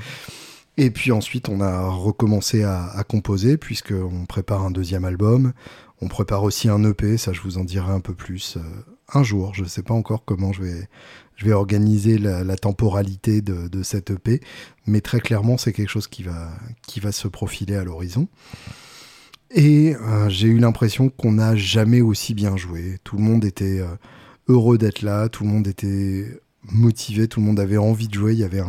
Et 0.77 0.91
puis 0.91 1.11
ensuite, 1.11 1.47
on 1.47 1.61
a 1.61 1.87
recommencé 1.87 2.63
à, 2.63 2.87
à 2.87 3.03
composer, 3.03 3.57
puisqu'on 3.57 4.25
prépare 4.25 4.63
un 4.63 4.71
deuxième 4.71 5.05
album. 5.05 5.53
On 6.01 6.07
prépare 6.07 6.43
aussi 6.43 6.67
un 6.67 6.83
EP, 6.83 7.17
ça 7.17 7.31
je 7.31 7.41
vous 7.41 7.57
en 7.57 7.63
dirai 7.63 7.91
un 7.91 8.01
peu 8.01 8.13
plus 8.13 8.57
euh, 8.57 8.61
un 9.13 9.23
jour. 9.23 9.53
Je 9.53 9.63
ne 9.63 9.67
sais 9.67 9.83
pas 9.83 9.93
encore 9.93 10.25
comment 10.25 10.51
je 10.51 10.61
vais, 10.61 10.89
je 11.35 11.45
vais 11.45 11.53
organiser 11.53 12.17
la, 12.17 12.57
temporalité 12.57 13.41
de, 13.41 13.83
cette 13.83 14.11
EP, 14.11 14.41
mais 14.87 15.01
très 15.01 15.19
clairement, 15.19 15.57
c'est 15.57 15.73
quelque 15.73 15.89
chose 15.89 16.07
qui 16.07 16.23
va, 16.23 16.49
qui 16.85 16.99
va 16.99 17.11
se 17.11 17.27
profiler 17.27 17.75
à 17.75 17.83
l'horizon. 17.83 18.27
Et 19.51 19.95
euh, 19.95 20.27
j'ai 20.27 20.47
eu 20.47 20.59
l'impression 20.59 21.09
qu'on 21.09 21.33
n'a 21.33 21.55
jamais 21.55 22.01
aussi 22.01 22.33
bien 22.33 22.57
joué. 22.57 22.97
Tout 23.03 23.15
le 23.15 23.23
monde 23.23 23.45
était 23.45 23.79
euh, 23.79 23.95
heureux 24.49 24.77
d'être 24.77 25.01
là, 25.01 25.29
tout 25.29 25.43
le 25.43 25.49
monde 25.49 25.67
était 25.67 26.41
motivé, 26.71 27.27
tout 27.27 27.39
le 27.39 27.45
monde 27.45 27.59
avait 27.59 27.77
envie 27.77 28.07
de 28.07 28.13
jouer, 28.13 28.33
il 28.33 28.39
y 28.39 28.43
avait 28.43 28.63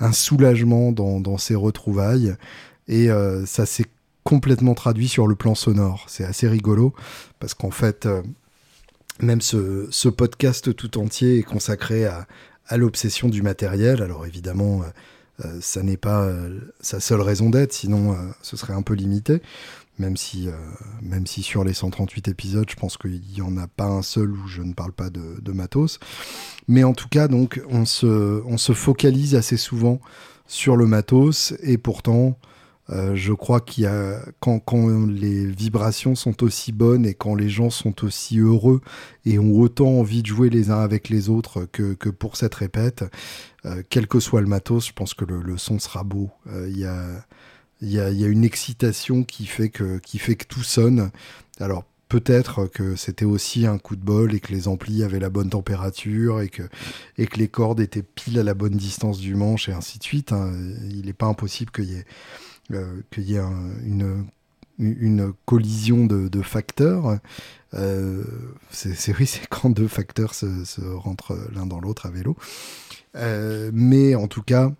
un, 0.00 0.12
soulagement 0.12 0.92
dans, 0.92 1.38
ces 1.38 1.54
retrouvailles. 1.54 2.34
Et 2.88 3.10
euh, 3.10 3.44
ça 3.46 3.66
s'est 3.66 3.86
complètement 4.24 4.74
traduit 4.74 5.08
sur 5.08 5.26
le 5.26 5.34
plan 5.34 5.54
sonore. 5.54 6.04
C'est 6.08 6.24
assez 6.24 6.48
rigolo 6.48 6.94
parce 7.38 7.54
qu'en 7.54 7.70
fait, 7.70 8.08
même 9.20 9.40
ce, 9.40 10.08
podcast 10.08 10.74
tout 10.74 10.98
entier 10.98 11.38
est 11.38 11.42
consacré 11.42 12.06
à, 12.06 12.26
l'obsession 12.76 13.28
du 13.28 13.42
matériel. 13.42 14.02
Alors 14.02 14.26
évidemment, 14.26 14.82
ça 15.60 15.82
n'est 15.82 15.96
pas 15.96 16.30
sa 16.80 17.00
seule 17.00 17.22
raison 17.22 17.48
d'être, 17.48 17.72
sinon 17.72 18.14
ce 18.42 18.58
serait 18.58 18.74
un 18.74 18.82
peu 18.82 18.94
limité 18.94 19.40
même 19.98 20.16
si, 20.16 20.48
euh, 20.48 20.52
même 21.02 21.26
si 21.26 21.42
sur 21.42 21.64
les 21.64 21.74
138 21.74 22.28
épisodes, 22.28 22.68
je 22.68 22.76
pense 22.76 22.96
qu'il 22.96 23.20
n'y 23.34 23.40
en 23.40 23.56
a 23.56 23.66
pas 23.66 23.86
un 23.86 24.02
seul 24.02 24.30
où 24.30 24.46
je 24.46 24.62
ne 24.62 24.72
parle 24.72 24.92
pas 24.92 25.10
de, 25.10 25.52
matos. 25.52 25.98
Mais 26.68 26.84
en 26.84 26.92
tout 26.94 27.08
cas, 27.08 27.26
donc, 27.26 27.60
on 27.68 27.84
se, 27.84 28.42
on 28.46 28.58
se 28.58 28.72
focalise 28.72 29.34
assez 29.34 29.56
souvent 29.56 30.00
sur 30.46 30.76
le 30.76 30.86
matos, 30.86 31.54
et 31.62 31.78
pourtant, 31.78 32.38
euh, 32.90 33.14
je 33.16 33.32
crois 33.32 33.60
qu'il 33.60 33.84
y 33.84 33.86
a 33.86 34.20
quand, 34.40 34.60
quand, 34.60 35.06
les 35.06 35.44
vibrations 35.44 36.14
sont 36.14 36.42
aussi 36.42 36.72
bonnes 36.72 37.04
et 37.04 37.12
quand 37.12 37.34
les 37.34 37.50
gens 37.50 37.68
sont 37.68 38.02
aussi 38.02 38.38
heureux 38.38 38.80
et 39.26 39.38
ont 39.38 39.52
autant 39.58 39.88
envie 39.88 40.22
de 40.22 40.26
jouer 40.26 40.48
les 40.48 40.70
uns 40.70 40.80
avec 40.80 41.10
les 41.10 41.28
autres 41.28 41.66
que, 41.70 41.92
que 41.92 42.08
pour 42.08 42.36
cette 42.36 42.54
répète, 42.54 43.04
euh, 43.66 43.82
quel 43.90 44.06
que 44.06 44.20
soit 44.20 44.40
le 44.40 44.46
matos, 44.46 44.86
je 44.86 44.92
pense 44.92 45.12
que 45.12 45.26
le, 45.26 45.42
le 45.42 45.58
son 45.58 45.78
sera 45.78 46.02
beau. 46.02 46.30
Il 46.46 46.78
y 46.78 46.86
a 46.86 47.04
il 47.80 47.90
y 47.90 48.00
a, 48.00 48.08
une 48.10 48.44
excitation 48.44 49.24
qui 49.24 49.46
fait 49.46 49.68
que, 49.68 50.00
tout 50.48 50.62
sonne. 50.62 51.10
Alors 51.60 51.84
peut-être 52.08 52.66
que 52.66 52.96
c'était 52.96 53.24
aussi 53.24 53.66
un 53.66 53.78
coup 53.78 53.94
de 53.94 54.04
bol 54.04 54.34
et 54.34 54.40
que 54.40 54.52
les 54.52 54.66
amplis 54.66 55.02
avaient 55.02 55.20
la 55.20 55.30
bonne 55.30 55.50
température 55.50 56.40
et 56.40 56.48
que, 56.48 56.62
les 57.16 57.48
cordes 57.48 57.80
étaient 57.80 58.02
pile 58.02 58.38
à 58.38 58.42
la 58.42 58.54
bonne 58.54 58.76
distance 58.76 59.18
du 59.18 59.34
manche 59.34 59.68
et 59.68 59.72
ainsi 59.72 59.98
de 59.98 60.04
suite. 60.04 60.32
Hein. 60.32 60.52
Il 60.90 61.06
n'est 61.06 61.12
pas 61.12 61.26
impossible 61.26 61.70
qu'il 61.70 61.84
y 61.84 61.94
ait, 61.94 62.06
euh, 62.72 63.02
une, 64.78 65.32
collision 65.44 66.06
de, 66.06 66.42
facteurs. 66.42 67.18
Euh, 67.74 68.24
c'est 68.70 69.16
oui, 69.18 69.26
c'est 69.26 69.46
quand 69.48 69.70
deux 69.70 69.88
facteurs 69.88 70.34
se, 70.34 70.80
rentrent 70.80 71.36
l'un 71.54 71.66
dans 71.66 71.80
l'autre 71.80 72.06
à 72.06 72.10
vélo. 72.10 72.36
Euh, 73.16 73.70
mais 73.72 74.14
en 74.14 74.28
tout 74.28 74.42
cas, 74.42 74.72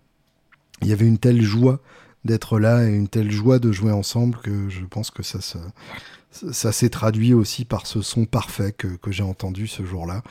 il 0.81 0.87
y 0.87 0.93
avait 0.93 1.07
une 1.07 1.17
telle 1.17 1.41
joie 1.41 1.81
d'être 2.29 2.59
là 2.59 2.87
et 2.87 2.93
une 2.93 3.07
telle 3.07 3.31
joie 3.31 3.57
de 3.57 3.71
jouer 3.71 3.91
ensemble 3.91 4.37
que 4.37 4.69
je 4.69 4.85
pense 4.85 5.09
que 5.09 5.23
ça 5.23 6.71
s'est 6.71 6.89
traduit 6.89 7.33
aussi 7.33 7.65
par 7.65 7.87
ce 7.87 8.01
son 8.01 8.25
parfait 8.25 8.71
que, 8.71 8.87
j'ai 9.07 9.23
entendu 9.23 9.65
ce 9.65 9.83
jour-là 9.83 10.21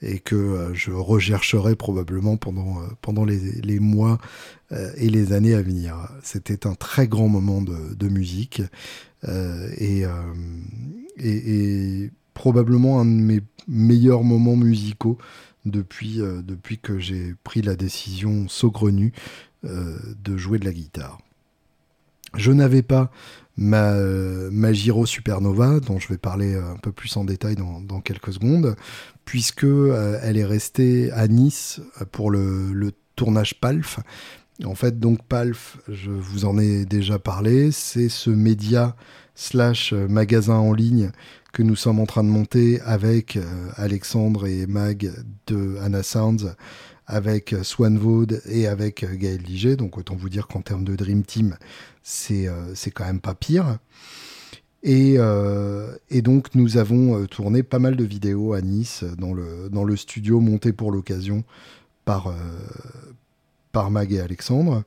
et 0.00 0.20
que 0.20 0.36
euh, 0.36 0.72
je 0.72 0.92
rechercherai 0.92 1.74
probablement 1.74 2.36
pendant, 2.36 2.80
euh, 2.80 3.26
les, 3.26 3.80
mois 3.80 4.18
euh, 4.70 4.92
et 4.96 5.10
les 5.10 5.32
années 5.32 5.54
à 5.54 5.62
venir. 5.62 5.96
C'était 6.22 6.64
un 6.64 6.76
très 6.76 7.08
grand 7.08 7.28
moment 7.28 7.60
de, 7.60 8.08
musique 8.08 8.62
et, 9.26 10.04
et, 11.18 12.10
probablement 12.34 13.00
un 13.00 13.04
de 13.04 13.10
mes 13.10 13.40
meilleurs 13.66 14.22
moments 14.22 14.54
musicaux 14.54 15.18
depuis, 15.64 16.18
depuis 16.18 16.78
que 16.78 17.00
j'ai 17.00 17.34
pris 17.42 17.62
la 17.62 17.74
décision 17.74 18.46
saugrenue 18.46 19.12
de 19.64 20.36
jouer 20.36 20.60
de 20.60 20.64
la 20.64 20.72
guitare. 20.72 21.18
Je 22.36 22.52
n'avais 22.52 22.82
pas 22.82 23.10
ma, 23.56 24.72
Giro 24.72 25.06
Supernova, 25.06 25.80
dont 25.80 25.98
je 25.98 26.08
vais 26.08 26.18
parler 26.18 26.54
un 26.54 26.76
peu 26.76 26.92
plus 26.92 27.16
en 27.16 27.24
détail 27.24 27.56
dans, 27.56 28.00
quelques 28.00 28.32
secondes, 28.32 28.76
puisque 29.24 29.64
euh, 29.64 30.18
elle 30.22 30.36
est 30.36 30.44
restée 30.44 31.10
à 31.12 31.28
Nice 31.28 31.80
pour 32.12 32.30
le, 32.30 32.92
tournage 33.16 33.58
PALF. 33.60 33.98
En 34.64 34.76
fait, 34.76 35.00
donc 35.00 35.24
PALF, 35.24 35.78
je 35.88 36.10
vous 36.10 36.44
en 36.44 36.56
ai 36.56 36.84
déjà 36.84 37.18
parlé, 37.18 37.72
c'est 37.72 38.08
ce 38.08 38.30
média 38.30 38.94
slash 39.34 39.92
magasin 39.92 40.54
en 40.54 40.72
ligne 40.72 41.10
que 41.52 41.64
nous 41.64 41.74
sommes 41.74 41.98
en 41.98 42.06
train 42.06 42.22
de 42.22 42.28
monter 42.28 42.80
avec 42.82 43.36
euh, 43.36 43.42
Alexandre 43.76 44.46
et 44.46 44.66
Mag 44.66 45.10
de 45.48 45.76
Anna 45.82 46.04
Sounds 46.04 46.54
avec 47.08 47.56
Swan 47.62 47.98
Vaud 47.98 48.26
et 48.48 48.66
avec 48.66 49.04
Gaël 49.18 49.40
Liget. 49.42 49.76
Donc 49.76 49.96
autant 49.96 50.14
vous 50.14 50.28
dire 50.28 50.46
qu'en 50.46 50.60
termes 50.60 50.84
de 50.84 50.94
Dream 50.94 51.24
Team, 51.24 51.56
c'est 52.08 52.48
euh, 52.48 52.74
quand 52.94 53.04
même 53.04 53.20
pas 53.20 53.34
pire. 53.34 53.78
Et, 54.82 55.16
euh, 55.18 55.94
et, 56.08 56.22
donc 56.22 56.54
nous 56.54 56.78
avons 56.78 57.20
euh, 57.20 57.26
tourné 57.26 57.62
pas 57.62 57.78
mal 57.78 57.96
de 57.96 58.04
vidéos 58.04 58.54
à 58.54 58.62
Nice 58.62 59.04
dans 59.18 59.34
le, 59.34 59.68
dans 59.68 59.84
le 59.84 59.94
studio 59.94 60.40
monté 60.40 60.72
pour 60.72 60.90
l'occasion 60.90 61.44
par, 62.06 62.34
par 63.72 63.90
Mag 63.90 64.10
et 64.12 64.20
Alexandre. 64.20 64.84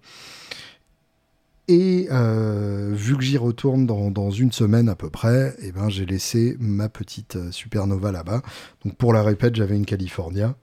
Et 1.67 2.07
vu 2.09 3.15
que 3.15 3.23
j'y 3.23 3.37
retourne 3.37 3.85
dans, 3.85 4.09
dans, 4.09 4.31
une 4.31 4.51
semaine 4.51 4.89
à 4.89 4.95
peu 4.95 5.11
près, 5.11 5.55
eh 5.61 5.71
ben, 5.71 5.89
j'ai 5.89 6.07
laissé 6.07 6.57
ma 6.59 6.89
petite 6.89 7.51
supernova 7.51 8.11
là-bas. 8.11 8.41
Donc 8.83 8.97
pour 8.97 9.13
la 9.13 9.21
répète, 9.21 9.55
j'avais 9.55 9.75
une 9.75 9.85
California. 9.85 10.55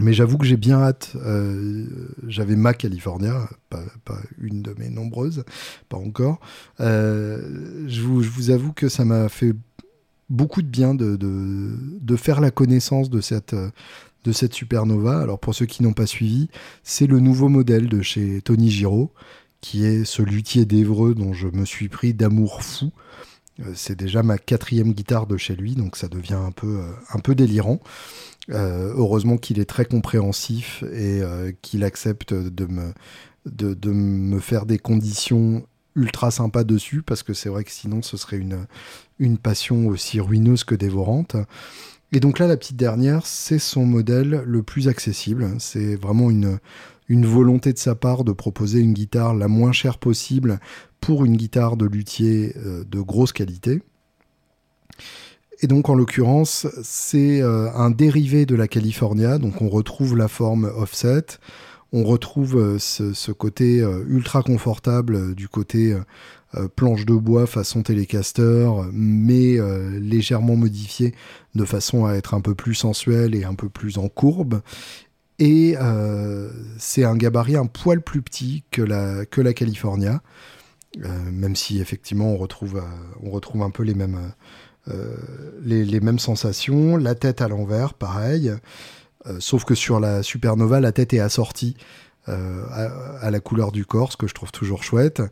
Mais 0.00 0.12
j'avoue 0.12 0.38
que 0.38 0.46
j'ai 0.46 0.56
bien 0.56 0.80
hâte. 0.80 1.12
Euh, 1.16 1.86
j'avais 2.26 2.56
ma 2.56 2.74
California, 2.74 3.48
pas, 3.68 3.82
une 4.40 4.62
de 4.62 4.74
mes 4.78 4.88
nombreuses, 4.88 5.44
pas 5.88 5.98
encore. 5.98 6.40
Euh, 6.80 7.86
je, 7.86 8.00
vous, 8.00 8.50
avoue 8.50 8.72
que 8.72 8.88
ça 8.88 9.04
m'a 9.04 9.28
fait 9.28 9.54
beaucoup 10.30 10.62
de 10.62 10.66
bien 10.66 10.94
de, 10.94 12.16
faire 12.16 12.40
la 12.40 12.50
connaissance 12.50 13.10
de 13.10 13.20
cette, 13.20 13.54
de 13.54 14.32
cette 14.32 14.54
supernova. 14.54 15.20
Alors 15.20 15.38
pour 15.38 15.54
ceux 15.54 15.66
qui 15.66 15.82
n'ont 15.82 15.92
pas 15.92 16.06
suivi, 16.06 16.48
c'est 16.82 17.06
le 17.06 17.20
nouveau 17.20 17.48
modèle 17.48 17.88
de 17.88 18.00
chez 18.00 18.40
Tony 18.42 18.70
Giraud, 18.70 19.12
qui 19.60 19.84
est 19.84 20.04
ce 20.04 20.22
luthier 20.22 20.64
d'Evreux 20.64 21.14
dont 21.14 21.32
je 21.32 21.48
me 21.48 21.64
suis 21.64 21.88
pris 21.88 22.14
d'amour 22.14 22.62
fou. 22.62 22.92
Euh, 23.62 23.72
c'est 23.74 23.96
déjà 23.96 24.22
ma 24.22 24.38
quatrième 24.38 24.92
guitare 24.92 25.26
de 25.26 25.36
chez 25.36 25.56
lui, 25.56 25.74
donc 25.74 25.96
ça 25.96 26.08
devient 26.08 26.34
un 26.34 26.52
peu, 26.52 26.80
un 27.12 27.18
peu 27.18 27.34
délirant. 27.34 27.80
Euh, 28.50 28.92
heureusement 28.96 29.36
qu'il 29.36 29.60
est 29.60 29.66
très 29.66 29.84
compréhensif 29.84 30.82
et 30.92 31.22
euh, 31.22 31.52
qu'il 31.62 31.84
accepte 31.84 32.34
de 32.34 32.66
me, 32.66 32.92
de, 33.46 33.90
me 33.90 34.40
faire 34.40 34.66
des 34.66 34.78
conditions 34.78 35.64
ultra 35.94 36.30
sympas 36.30 36.64
dessus, 36.64 37.02
parce 37.02 37.22
que 37.22 37.34
c'est 37.34 37.48
vrai 37.48 37.64
que 37.64 37.70
sinon 37.70 38.02
ce 38.02 38.16
serait 38.16 38.38
une, 38.38 38.66
une 39.18 39.38
passion 39.38 39.86
aussi 39.86 40.20
ruineuse 40.20 40.64
que 40.64 40.74
dévorante. 40.74 41.36
Et 42.12 42.20
donc 42.20 42.38
là, 42.38 42.46
la 42.46 42.56
petite 42.56 42.76
dernière, 42.76 43.26
c'est 43.26 43.58
son 43.58 43.86
modèle 43.86 44.42
le 44.44 44.62
plus 44.62 44.88
accessible. 44.88 45.54
C'est 45.58 45.94
vraiment 45.96 46.30
une, 46.30 46.58
une 47.08 47.26
volonté 47.26 47.72
de 47.72 47.78
sa 47.78 47.94
part 47.94 48.24
de 48.24 48.32
proposer 48.32 48.80
une 48.80 48.92
guitare 48.92 49.34
la 49.34 49.48
moins 49.48 49.72
chère 49.72 49.98
possible 49.98 50.60
pour 51.02 51.24
une 51.24 51.36
guitare 51.36 51.76
de 51.76 51.84
luthier 51.84 52.54
euh, 52.64 52.84
de 52.84 53.00
grosse 53.00 53.32
qualité. 53.32 53.82
Et 55.60 55.66
donc 55.66 55.90
en 55.90 55.94
l'occurrence, 55.94 56.66
c'est 56.82 57.42
euh, 57.42 57.70
un 57.72 57.90
dérivé 57.90 58.46
de 58.46 58.54
la 58.54 58.68
California, 58.68 59.38
donc 59.38 59.60
on 59.60 59.68
retrouve 59.68 60.16
la 60.16 60.28
forme 60.28 60.64
offset, 60.76 61.26
on 61.92 62.04
retrouve 62.04 62.56
euh, 62.56 62.78
ce, 62.78 63.32
côté 63.32 63.84
ultra 64.06 64.42
confortable 64.42 65.34
du 65.34 65.48
côté 65.48 65.94
planche 66.76 67.04
de 67.04 67.14
bois 67.14 67.46
façon 67.46 67.82
télécaster, 67.82 68.70
mais 68.92 69.56
légèrement 69.98 70.54
modifié 70.54 71.14
de 71.54 71.64
façon 71.64 72.04
à 72.04 72.14
être 72.14 72.34
un 72.34 72.40
peu 72.40 72.54
plus 72.54 72.74
sensuel 72.74 73.34
et 73.34 73.44
un 73.44 73.54
peu 73.54 73.68
plus 73.68 73.98
en 73.98 74.08
courbe. 74.08 74.60
Et 75.38 75.76
c'est 76.76 77.04
un 77.04 77.16
gabarit 77.16 77.56
un 77.56 77.66
poil 77.66 78.02
plus 78.02 78.20
petit 78.20 78.64
que 78.70 78.82
la 78.82 79.54
California, 79.54 80.20
même 80.98 81.56
si 81.56 81.80
effectivement 81.80 82.32
on 82.32 82.36
retrouve, 82.36 82.82
retrouve 83.22 83.62
un 83.62 83.70
peu 83.70 83.82
les 83.82 83.94
mêmes 83.94 84.32
euh, 84.88 85.14
les, 85.64 86.00
mêmes 86.00 86.18
sensations, 86.18 86.96
la 86.96 87.14
tête 87.14 87.40
à 87.40 87.48
l'envers, 87.48 87.94
pareil. 87.94 88.52
Euh, 89.26 89.36
sauf 89.38 89.64
que 89.64 89.76
sur 89.76 90.00
la 90.00 90.24
supernova, 90.24 90.80
la 90.80 90.90
tête 90.90 91.14
est 91.14 91.20
assortie 91.20 91.76
euh, 92.28 92.64
à, 93.20 93.30
la 93.30 93.40
couleur 93.40 93.70
du 93.70 93.84
corps, 93.86 94.10
ce 94.10 94.16
que 94.16 94.26
je 94.26 94.34
trouve 94.34 94.50
toujours 94.50 94.82
chouette. 94.82 95.22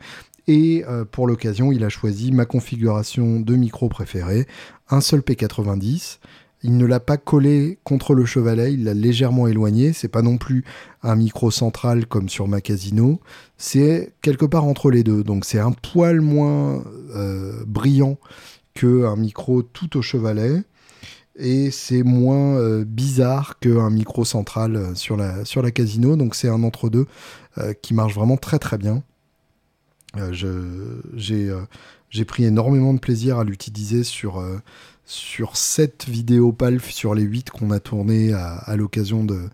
Et 0.47 0.85
pour 1.13 1.29
l'occasion, 1.29 1.71
il 1.71 1.85
a 1.85 1.89
choisi 1.89 2.33
ma 2.33 2.45
configuration 2.45 3.39
de 3.39 3.55
micro 3.55 3.89
préférée, 3.89 4.49
un 4.89 5.01
seul 5.01 5.21
P90. 5.21 6.19
Il 6.63 6.77
ne 6.77 6.85
l'a 6.85 7.01
pas 7.01 7.17
collé 7.17 7.79
contre 7.85 8.15
le 8.15 8.25
chevalet, 8.27 8.75
il 8.75 8.85
l'a 8.85 8.95
légèrement 8.95 9.47
éloigné. 9.47 9.93
C'est 9.93 10.09
pas 10.09 10.23
non 10.23 10.37
plus 10.37 10.65
un 11.03 11.17
micro 11.17 11.51
central 11.51 12.07
comme 12.07 12.29
sur 12.29 12.49
ma 12.49 12.61
Casino. 12.61 13.21
C'est 13.57 14.13
quelque 14.21 14.45
part 14.45 14.65
entre 14.65 14.91
les 14.91 15.03
deux. 15.03 15.25
Donc 15.25 15.45
c'est 15.45 15.59
un 15.59 15.73
poil 15.73 16.21
moins 16.21 16.85
brillant 17.67 18.19
un 18.87 19.17
micro 19.17 19.63
tout 19.63 19.97
au 19.97 20.03
chevalet. 20.03 20.63
et 21.37 21.71
c'est 21.71 22.03
moins 22.03 22.83
bizarre 22.83 23.59
qu'un 23.59 23.91
micro 23.91 24.25
central 24.25 24.95
sur 24.95 25.17
la, 25.17 25.45
sur 25.45 25.63
la 25.63 25.71
Casino. 25.71 26.17
Donc 26.17 26.35
c'est 26.35 26.49
un 26.49 26.63
entre-deux 26.63 27.07
qui 27.83 27.95
marche 27.95 28.15
vraiment 28.15 28.37
très 28.37 28.59
très 28.59 28.79
bien. 28.79 29.03
j'ai 30.33 32.25
pris 32.27 32.45
énormément 32.45 32.95
de 32.95 32.99
plaisir 32.99 33.39
à 33.39 33.45
l'utiliser 33.45 34.05
sur, 34.05 34.43
sur 35.11 35.57
7 35.57 36.07
vidéos 36.09 36.53
PALF 36.53 36.91
sur 36.91 37.17
les 37.17 37.25
8 37.25 37.51
qu'on 37.51 37.73
a 37.73 37.81
tournées 37.81 38.33
à, 38.33 38.77
l'occasion 38.77 39.25
de, 39.25 39.49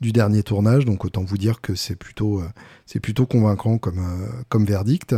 du 0.00 0.10
dernier 0.10 0.42
tournage. 0.42 0.86
Donc 0.86 1.04
autant 1.04 1.22
vous 1.22 1.36
dire 1.36 1.60
que 1.60 1.74
c'est 1.74 1.96
plutôt, 1.96 2.40
euh, 2.40 3.00
plutôt 3.00 3.26
convaincant 3.26 3.76
comme, 3.76 3.98
euh, 3.98 4.26
comme 4.48 4.64
verdict. 4.64 5.14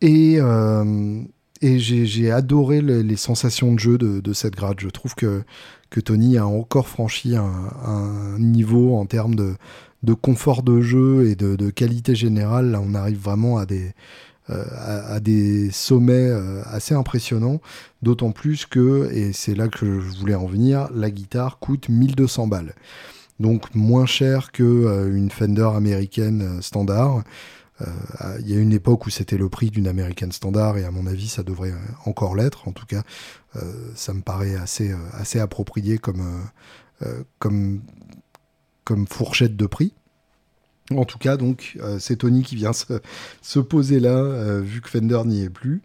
Et, 0.00 0.36
euh, 0.38 1.20
et 1.62 1.78
j'ai 1.80 2.30
adoré 2.30 2.80
les, 2.80 3.16
sensations 3.16 3.74
de 3.74 3.80
jeu 3.80 3.98
de, 3.98 4.32
cette 4.32 4.54
grade. 4.54 4.78
Je 4.78 4.88
trouve 4.88 5.16
que, 5.16 5.42
que 5.90 5.98
Tony 5.98 6.38
a 6.38 6.46
encore 6.46 6.86
franchi 6.86 7.34
un, 7.34 8.38
niveau 8.38 8.94
en 8.96 9.06
termes 9.06 9.34
de, 9.34 9.56
de, 10.04 10.14
confort 10.14 10.62
de 10.62 10.80
jeu 10.80 11.28
et 11.28 11.34
de, 11.34 11.56
de, 11.56 11.70
qualité 11.70 12.14
générale. 12.14 12.70
Là, 12.70 12.80
on 12.80 12.94
arrive 12.94 13.18
vraiment 13.18 13.58
à 13.58 13.66
des, 13.66 13.94
euh, 14.50 14.64
à, 15.08 15.18
des 15.18 15.72
sommets 15.72 16.28
euh, 16.30 16.62
assez 16.66 16.94
impressionnants, 16.94 17.60
d'autant 18.02 18.30
plus 18.30 18.64
que, 18.64 19.10
et 19.12 19.32
c'est 19.32 19.56
là 19.56 19.66
que 19.66 20.00
je 20.00 20.18
voulais 20.18 20.36
en 20.36 20.46
venir, 20.46 20.88
la 20.94 21.10
guitare 21.10 21.58
coûte 21.58 21.88
1200 21.88 22.46
balles. 22.46 22.74
Donc 23.40 23.74
moins 23.74 24.06
cher 24.06 24.52
qu'une 24.52 24.86
euh, 24.86 25.28
Fender 25.30 25.70
américaine 25.74 26.62
standard. 26.62 27.22
Il 28.40 28.48
y 28.48 28.56
a 28.56 28.58
une 28.58 28.72
époque 28.72 29.04
où 29.04 29.10
c'était 29.10 29.36
le 29.36 29.50
prix 29.50 29.68
d'une 29.68 29.86
américaine 29.86 30.32
standard 30.32 30.78
et 30.78 30.84
à 30.86 30.90
mon 30.90 31.06
avis 31.06 31.28
ça 31.28 31.42
devrait 31.42 31.74
encore 32.06 32.34
l'être. 32.34 32.66
En 32.68 32.72
tout 32.72 32.86
cas, 32.86 33.02
ça 33.94 34.14
me 34.14 34.22
paraît 34.22 34.54
assez, 34.54 34.94
assez 35.12 35.38
approprié 35.40 35.98
comme, 35.98 36.48
comme 37.38 39.06
fourchette 39.06 39.58
de 39.58 39.66
prix. 39.66 39.92
En 40.94 41.04
tout 41.04 41.18
cas, 41.18 41.36
donc, 41.36 41.76
euh, 41.80 41.98
c'est 41.98 42.16
Tony 42.16 42.42
qui 42.42 42.54
vient 42.54 42.72
se, 43.42 43.58
poser 43.58 44.00
là, 44.00 44.16
euh, 44.16 44.60
vu 44.60 44.80
que 44.80 44.88
Fender 44.88 45.22
n'y 45.26 45.42
est 45.42 45.50
plus. 45.50 45.82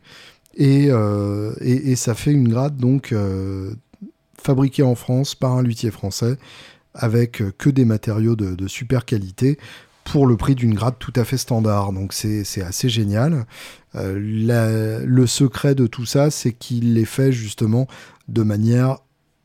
Euh, 0.60 1.53
et, 1.62 1.91
et, 1.91 1.96
ça 1.96 2.13
fait 2.13 2.31
une 2.31 2.48
grade, 2.48 2.77
donc, 2.77 3.15
fabriquée 4.38 4.84
en 4.84 4.96
France 4.96 5.34
par 5.36 5.53
un 5.53 5.63
luthier 5.63 5.91
français, 5.91 6.38
avec 6.93 7.41
que 7.58 7.70
des 7.70 7.86
matériaux 7.86 8.36
de, 8.36 8.67
super 8.67 9.05
qualité, 9.05 9.58
pour 10.03 10.27
le 10.27 10.36
prix 10.36 10.55
d'une 10.55 10.74
grade 10.74 10.96
tout 11.00 11.13
à 11.15 11.24
fait 11.24 11.38
standard. 11.38 11.93
Donc, 11.93 12.13
c'est 12.13 12.62
assez 12.62 12.89
génial. 12.89 13.46
le 13.96 15.25
secret 15.25 15.74
de 15.74 15.88
tout 15.88 16.05
ça, 16.05 16.29
c'est 16.29 16.51
qu'il 16.51 16.98
est 16.98 17.05
fait 17.05 17.31
justement 17.31 17.88
de 18.27 18.43
manière 18.43 18.98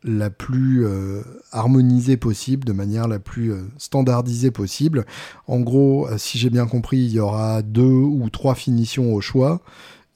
la 0.07 0.31
plus 0.31 0.87
euh, 0.87 1.23
harmonisée 1.51 2.17
possible, 2.17 2.65
de 2.65 2.73
manière 2.73 3.09
la 3.09 3.19
plus 3.19 3.53
euh, 3.53 3.63
standardisée 3.77 4.53
possible. 4.53 5.05
En 5.49 5.61
gros, 5.61 6.07
euh, 6.07 6.17
si 6.17 6.39
j'ai 6.39 6.49
bien 6.49 6.67
compris, 6.67 6.99
il 6.99 7.11
y 7.11 7.19
aura 7.19 7.63
deux 7.63 7.83
ou 7.83 8.31
trois 8.31 8.55
finitions 8.55 9.13
au 9.13 9.21
choix. 9.21 9.61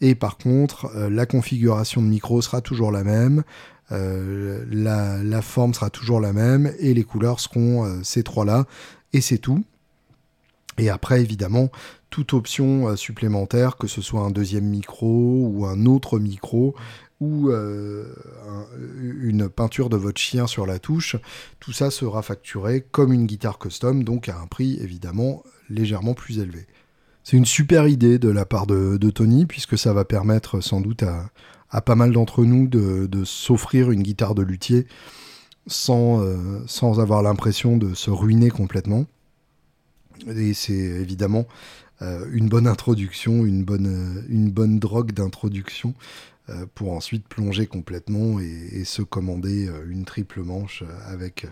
Et 0.01 0.15
par 0.15 0.39
contre, 0.39 0.91
la 1.11 1.27
configuration 1.27 2.01
de 2.01 2.07
micro 2.07 2.41
sera 2.41 2.63
toujours 2.63 2.91
la 2.91 3.05
même. 3.05 3.43
La, 3.91 5.23
la, 5.23 5.43
forme 5.43 5.75
sera 5.75 5.91
toujours 5.91 6.21
la 6.21 6.33
même 6.33 6.73
et 6.79 6.95
les 6.95 7.05
couleurs 7.05 7.39
seront 7.39 8.03
ces 8.03 8.23
trois-là 8.23 8.65
et 9.13 9.21
c'est 9.21 9.37
tout. 9.37 9.63
Et 10.79 10.89
après, 10.89 11.21
évidemment, 11.21 11.69
toute 12.09 12.33
option 12.33 12.97
supplémentaire, 12.97 13.77
que 13.77 13.89
ce 13.89 14.01
soit 14.01 14.23
un 14.23 14.31
deuxième 14.31 14.65
micro 14.65 15.51
ou 15.53 15.67
un 15.67 15.85
autre 15.85 16.19
micro, 16.19 16.75
ou 17.21 17.51
euh, 17.51 18.15
une 19.21 19.49
peinture 19.49 19.91
de 19.91 19.97
votre 19.97 20.21
chien 20.21 20.47
sur 20.47 20.67
la 20.67 20.79
touche, 20.79 21.17
tout 21.61 21.73
ça 21.73 21.91
sera 21.91 22.23
facturé 22.23 22.85
comme 22.91 23.13
une 23.13 23.27
guitare 23.27 23.59
custom, 23.59 24.05
donc 24.05 24.29
à 24.29 24.39
un 24.39 24.47
prix 24.47 24.79
évidemment 24.81 25.45
légèrement 25.69 26.15
plus 26.15 26.39
élevé. 26.39 26.67
C'est 27.23 27.37
une 27.37 27.45
super 27.45 27.87
idée 27.87 28.19
de 28.19 28.31
la 28.31 28.47
part 28.47 28.67
de, 28.67 29.11
Tony, 29.11 29.47
puisque 29.47 29.79
ça 29.79 29.93
va 29.93 30.05
permettre 30.05 30.61
sans 30.61 30.81
doute 30.81 31.03
à, 31.03 31.81
pas 31.83 31.95
mal 31.95 32.13
d'entre 32.13 32.45
nous 32.45 32.67
de, 32.67 33.25
s'offrir 33.25 33.91
une 33.91 34.03
guitare 34.03 34.35
de 34.35 34.43
luthier 34.43 34.87
sans, 35.67 36.23
euh, 36.23 36.63
sans 36.67 37.01
avoir 37.01 37.23
l'impression 37.23 37.77
de 37.77 37.95
se 37.95 38.11
ruiner 38.11 38.49
complètement. 38.49 39.05
Et 40.27 40.55
c'est 40.55 40.73
évidemment 40.73 41.47
euh, 42.03 42.25
une 42.33 42.49
bonne 42.49 42.67
introduction, 42.67 43.45
une 43.45 43.63
bonne, 43.63 44.79
drogue 44.79 45.13
d'introduction 45.13 45.95
pour 46.75 46.93
ensuite 46.93 47.29
plonger 47.29 47.67
complètement 47.67 48.41
et, 48.41 48.85
se 48.85 49.03
commander 49.03 49.69
euh, 49.69 49.85
une 49.89 50.05
triple 50.05 50.43
manche 50.43 50.83
euh, 50.83 51.13
avec, 51.13 51.47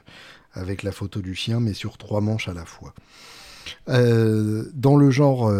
avec 0.53 0.83
la 0.83 0.93
photo 0.93 1.21
du 1.21 1.35
chien, 1.35 1.61
mais 1.61 1.75
sur 1.75 1.99
trois 1.99 2.21
manches 2.21 2.49
à 2.49 2.55
la 2.55 2.65
fois. 2.65 2.95
dans, 3.87 4.97
le 4.97 5.11
genre, 5.11 5.53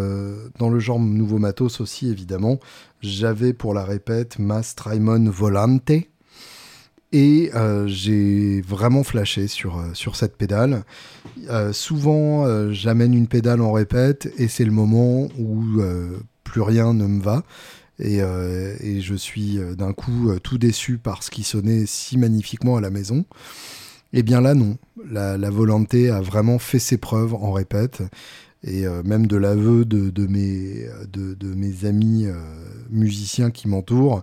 dans 0.57 0.69
le 0.69 0.79
genre 0.79 0.99
nouveau 0.99 1.37
matos 1.37 1.79
aussi, 1.79 2.09
évidemment, 2.09 2.59
j'avais 3.01 3.53
pour 3.53 3.73
la 3.73 3.83
répète 3.83 4.39
ma 4.39 4.63
Strymon 4.63 5.29
Volante. 5.29 5.91
Et 7.11 7.51
j'ai 7.85 8.61
vraiment 8.61 9.03
flashé 9.03 9.47
sur, 9.47 9.83
sur 9.93 10.15
cette 10.15 10.37
pédale. 10.37 10.83
souvent, 11.71 12.71
j'amène 12.71 13.13
une 13.13 13.27
pédale 13.27 13.61
en 13.61 13.71
répète 13.71 14.31
et 14.37 14.47
c'est 14.47 14.65
le 14.65 14.71
moment 14.71 15.27
où 15.37 15.81
plus 16.43 16.61
rien 16.61 16.93
ne 16.93 17.05
me 17.05 17.21
va. 17.21 17.43
Euh, 18.01 18.75
et, 18.79 19.01
je 19.01 19.15
suis 19.15 19.57
euh, 19.57 19.75
d'un 19.75 19.93
coup 19.93 20.29
euh, 20.29 20.39
tout 20.39 20.57
déçu 20.57 20.97
par 20.97 21.23
ce 21.23 21.29
qui 21.29 21.43
sonnait 21.43 21.85
si 21.85 22.17
magnifiquement 22.17 22.77
à 22.77 22.81
la 22.81 22.89
maison. 22.89 23.25
Eh 24.13 24.23
bien 24.23 24.41
là, 24.41 24.55
non. 24.55 24.77
La, 25.09 25.37
volonté 25.49 26.09
a 26.09 26.21
vraiment 26.21 26.59
fait 26.59 26.79
ses 26.79 26.97
preuves 26.97 27.33
en 27.33 27.51
répète. 27.51 28.01
Et 28.63 28.85
même 29.05 29.25
de 29.25 29.37
l'aveu 29.37 29.85
de, 29.85 30.27
mes, 30.27 30.85
de, 31.13 31.55
mes 31.55 31.85
amis 31.85 32.27
musiciens 32.89 33.51
qui 33.51 33.69
m'entourent, 33.69 34.21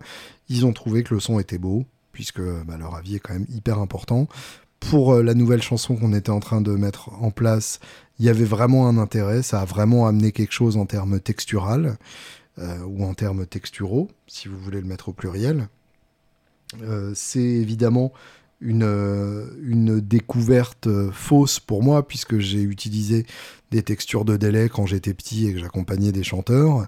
ils 0.50 0.66
ont 0.66 0.74
trouvé 0.74 1.04
que 1.04 1.14
le 1.14 1.20
son 1.20 1.38
était 1.38 1.56
beau, 1.56 1.86
puisque 2.12 2.42
bah, 2.66 2.76
leur 2.76 2.96
avis 2.96 3.14
est 3.14 3.20
quand 3.20 3.32
même 3.32 3.46
hyper 3.48 3.78
important. 3.78 4.28
Pour 4.80 5.14
la 5.22 5.32
nouvelle 5.32 5.62
chanson 5.62 5.96
qu'on 5.96 6.12
était 6.12 6.30
en 6.30 6.40
train 6.40 6.60
de 6.60 6.72
mettre 6.72 7.10
en 7.22 7.30
place, 7.30 7.80
il 8.18 8.26
y 8.26 8.28
avait 8.28 8.44
vraiment 8.44 8.88
un 8.88 8.98
intérêt, 8.98 9.42
ça 9.42 9.60
a 9.60 9.64
vraiment 9.64 10.06
amené 10.06 10.32
quelque 10.32 10.52
chose 10.52 10.76
en 10.76 10.84
termes 10.84 11.18
textural. 11.20 11.96
Euh, 12.58 12.78
ou 12.86 13.04
en 13.04 13.12
termes 13.12 13.44
texturaux, 13.44 14.08
si 14.26 14.48
vous 14.48 14.56
voulez 14.56 14.80
le 14.80 14.86
mettre 14.86 15.10
au 15.10 15.12
pluriel. 15.12 15.68
Euh, 16.80 17.12
c'est 17.14 17.38
évidemment 17.38 18.14
une, 18.62 18.82
euh, 18.82 19.50
une, 19.62 20.00
découverte 20.00 20.88
fausse 21.12 21.60
pour 21.60 21.82
moi, 21.82 22.08
puisque 22.08 22.38
j'ai 22.38 22.62
utilisé 22.62 23.26
des 23.70 23.82
textures 23.82 24.24
de 24.24 24.38
délai 24.38 24.70
quand 24.70 24.86
j'étais 24.86 25.12
petit 25.12 25.46
et 25.46 25.52
que 25.52 25.58
j'accompagnais 25.58 26.12
des 26.12 26.24
chanteurs. 26.24 26.86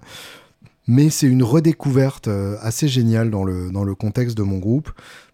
Mais 0.87 1.11
c'est 1.11 1.27
une 1.27 1.43
redécouverte 1.43 2.29
assez 2.61 2.87
géniale 2.87 3.29
dans 3.29 3.43
le, 3.43 3.69
dans 3.69 3.83
le 3.83 3.93
contexte 3.93 4.35
de 4.35 4.41
mon 4.41 4.57
groupe, 4.57 4.89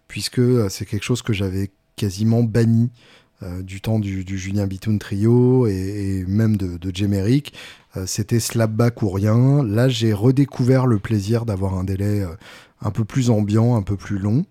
puisque 0.06 0.42
c'est 0.68 0.84
quelque 0.84 1.04
chose 1.04 1.22
que 1.22 1.32
j'avais 1.32 1.70
quasiment 1.96 2.42
banni 2.42 2.90
du 3.62 3.80
temps 3.80 3.98
du, 3.98 4.24
Julien 4.38 4.66
Bitoun 4.66 4.98
Trio 4.98 5.66
et, 5.66 6.24
même 6.26 6.56
de, 6.56 6.78
de 6.78 6.94
Jemeric. 6.94 7.52
Euh, 7.96 8.04
c'était 8.06 8.40
slapback 8.40 9.02
ou 9.02 9.10
rien. 9.10 9.62
Là, 9.64 9.88
j'ai 9.88 10.12
redécouvert 10.12 10.86
le 10.86 10.98
plaisir 10.98 11.46
d'avoir 11.46 11.74
un 11.74 11.84
délai 11.84 12.22
euh, 12.22 12.34
un 12.82 12.90
peu 12.90 13.04
plus 13.04 13.30
ambiant, 13.30 13.76
un 13.76 13.82
peu 13.82 13.96
plus 13.96 14.18
long. 14.18 14.44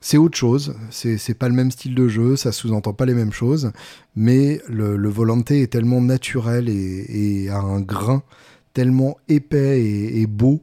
C'est 0.00 0.18
autre 0.18 0.36
chose, 0.36 0.74
c'est 0.90 1.32
pas 1.32 1.48
le 1.48 1.54
même 1.54 1.70
style 1.70 1.94
de 1.94 2.08
jeu, 2.08 2.36
ça 2.36 2.52
sous-entend 2.52 2.92
pas 2.92 3.06
les 3.06 3.14
mêmes 3.14 3.32
choses, 3.32 3.72
mais 4.14 4.60
le, 4.68 4.98
le 4.98 5.08
volanté 5.08 5.62
est 5.62 5.68
tellement 5.72 6.02
naturel 6.02 6.68
et, 6.68 7.48
a 7.48 7.56
un 7.56 7.80
grain 7.80 8.22
tellement 8.74 9.16
épais 9.28 9.82
et, 9.82 10.26
beau 10.26 10.60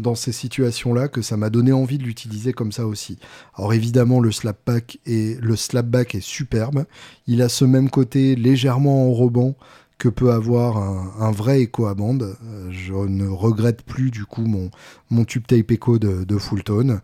dans 0.00 0.14
ces 0.14 0.32
situations-là 0.32 1.08
que 1.08 1.22
ça 1.22 1.36
m'a 1.36 1.50
donné 1.50 1.72
envie 1.72 1.98
de 1.98 2.04
l'utiliser 2.04 2.52
comme 2.52 2.72
ça 2.72 2.86
aussi. 2.86 3.18
Alors 3.54 3.72
évidemment, 3.72 4.20
le 4.20 4.32
slapback 4.32 4.98
est, 5.06 5.40
le 5.40 5.54
est 5.54 6.20
superbe. 6.20 6.84
Il 7.26 7.42
a 7.42 7.48
ce 7.48 7.64
même 7.64 7.90
côté 7.90 8.36
légèrement 8.36 9.08
enrobant 9.08 9.54
que 9.98 10.08
peut 10.08 10.32
avoir 10.32 10.78
un, 10.78 11.30
vrai 11.30 11.60
écho 11.60 11.86
à 11.86 11.94
bande. 11.94 12.34
Euh, 12.42 12.68
je 12.70 12.94
ne 12.94 13.28
regrette 13.28 13.82
plus 13.82 14.10
du 14.10 14.24
coup 14.24 14.46
mon, 14.46 14.70
mon 15.10 15.24
tube 15.24 15.46
tape 15.46 15.70
echo 15.70 15.98
de, 15.98 16.24
de 16.24 16.38
Fulltone. 16.38 17.00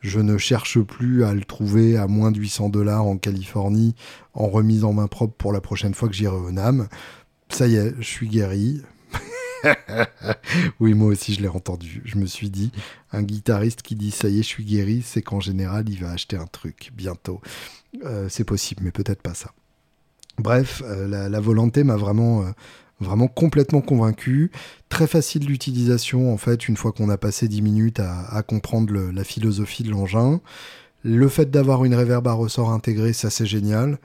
Je 0.00 0.18
ne 0.18 0.36
cherche 0.36 0.80
plus 0.80 1.24
à 1.24 1.32
le 1.32 1.44
trouver 1.44 1.96
à 1.96 2.08
moins 2.08 2.32
de 2.32 2.38
800 2.38 2.70
dollars 2.70 3.06
en 3.06 3.18
Californie 3.18 3.94
en 4.34 4.48
remise 4.48 4.82
en 4.82 4.92
main 4.92 5.06
propre 5.06 5.34
pour 5.36 5.52
la 5.52 5.60
prochaine 5.60 5.94
fois 5.94 6.08
que 6.08 6.14
j'irai 6.14 6.36
au 6.36 6.50
NAM. 6.50 6.88
Ça 7.50 7.68
y 7.68 7.76
est, 7.76 7.94
je 7.98 8.06
suis 8.06 8.28
guéri. 8.28 8.82
oui, 10.80 10.94
moi 10.94 11.08
aussi 11.08 11.34
je 11.34 11.40
l'ai 11.40 11.48
entendu. 11.48 12.02
Je 12.04 12.16
me 12.16 12.26
suis 12.26 12.50
dit, 12.50 12.72
un 13.12 13.22
guitariste 13.22 13.82
qui 13.82 13.94
dit 13.94 14.10
ça 14.10 14.28
y 14.28 14.40
est, 14.40 14.42
je 14.42 14.48
suis 14.48 14.64
guéri, 14.64 15.02
c'est 15.04 15.22
qu'en 15.22 15.40
général 15.40 15.88
il 15.88 16.00
va 16.00 16.10
acheter 16.10 16.36
un 16.36 16.46
truc 16.46 16.90
bientôt. 16.94 17.40
Euh, 18.04 18.28
c'est 18.28 18.44
possible, 18.44 18.82
mais 18.84 18.92
peut-être 18.92 19.22
pas 19.22 19.34
ça. 19.34 19.52
Bref, 20.38 20.82
euh, 20.84 21.28
la, 21.28 21.40
volonté 21.40 21.84
m'a 21.84 21.96
vraiment, 21.96 22.42
euh, 22.42 22.50
vraiment 23.00 23.28
complètement 23.28 23.80
convaincu. 23.80 24.50
Très 24.88 25.06
facile 25.06 25.44
d'utilisation, 25.44 26.32
en 26.32 26.36
fait, 26.36 26.68
une 26.68 26.76
fois 26.76 26.92
qu'on 26.92 27.10
a 27.10 27.18
passé 27.18 27.48
10 27.48 27.62
minutes 27.62 28.00
à, 28.00 28.42
comprendre 28.42 28.94
la 29.12 29.24
philosophie 29.24 29.82
de 29.82 29.90
l'engin. 29.90 30.40
Le 31.02 31.28
fait 31.28 31.50
d'avoir 31.50 31.84
une 31.84 31.94
reverb 31.94 32.26
à 32.28 32.32
ressort 32.32 32.70
intégrée, 32.70 33.12
ça 33.12 33.30
c'est 33.30 33.46
génial, 33.46 33.98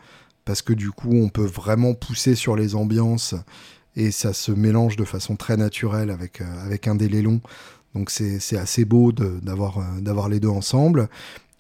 parce 0.46 0.62
que 0.62 0.72
du 0.72 0.92
coup 0.92 1.12
on 1.12 1.28
peut 1.28 1.46
vraiment 1.46 1.94
pousser 1.94 2.36
sur 2.36 2.56
les 2.56 2.74
ambiances 2.74 3.36
et 3.96 4.12
ça 4.12 4.34
se 4.34 4.52
mélange 4.52 4.96
de 4.96 5.06
façon 5.06 5.36
très 5.36 5.58
naturelle 5.58 6.10
avec, 6.10 6.42
euh, 6.42 6.78
un 6.86 6.96
délai 6.96 7.22
long. 7.22 7.42
Donc 7.94 8.10
c'est 8.10 8.58
assez 8.58 8.84
beau 8.84 9.14
d'avoir 9.14 9.80
d'avoir 10.02 10.28
les 10.28 10.42
deux 10.42 10.50
ensemble. 10.50 11.08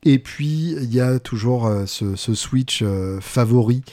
Et 0.04 0.20
puis 0.20 0.76
il 0.82 0.94
y 0.94 1.00
a 1.00 1.18
toujours 1.18 1.72
ce, 1.86 2.18
ce 2.18 2.36
switch 2.36 2.84
favori 3.22 3.84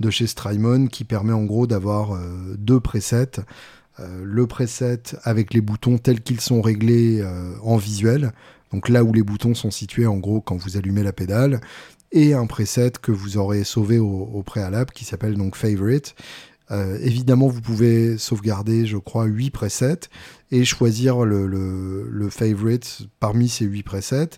de 0.00 0.10
chez 0.10 0.26
Strymon 0.26 0.88
qui 0.88 1.04
permet 1.04 1.32
en 1.32 1.44
gros 1.44 1.68
d'avoir 1.68 2.18
deux 2.58 2.80
presets 2.80 3.38
euh, 4.00 4.22
le 4.24 4.46
preset 4.46 5.02
avec 5.22 5.52
les 5.52 5.60
boutons 5.60 5.98
tels 5.98 6.22
qu'ils 6.22 6.40
sont 6.40 6.62
réglés 6.62 7.20
euh, 7.20 7.54
en 7.62 7.76
visuel, 7.76 8.32
donc 8.72 8.88
là 8.88 9.04
où 9.04 9.12
les 9.12 9.22
boutons 9.22 9.54
sont 9.54 9.70
situés 9.70 10.06
en 10.06 10.16
gros 10.16 10.40
quand 10.40 10.56
vous 10.56 10.78
allumez 10.78 11.02
la 11.02 11.12
pédale, 11.12 11.60
et 12.10 12.32
un 12.32 12.46
preset 12.46 12.92
que 13.02 13.12
vous 13.12 13.36
aurez 13.36 13.64
sauvé 13.64 13.98
au, 13.98 14.42
préalable 14.44 14.92
qui 14.92 15.04
s'appelle 15.04 15.36
donc 15.36 15.56
Favorite. 15.56 16.14
Euh, 16.72 16.98
évidemment, 17.02 17.48
vous 17.48 17.60
pouvez 17.60 18.18
sauvegarder, 18.18 18.86
je 18.86 18.96
crois, 18.96 19.24
8 19.24 19.50
presets 19.50 20.08
et 20.50 20.64
choisir 20.64 21.24
le, 21.24 22.28
favorite 22.30 23.00
parmi 23.20 23.48
ces 23.48 23.64
8 23.64 23.82
presets. 23.82 24.30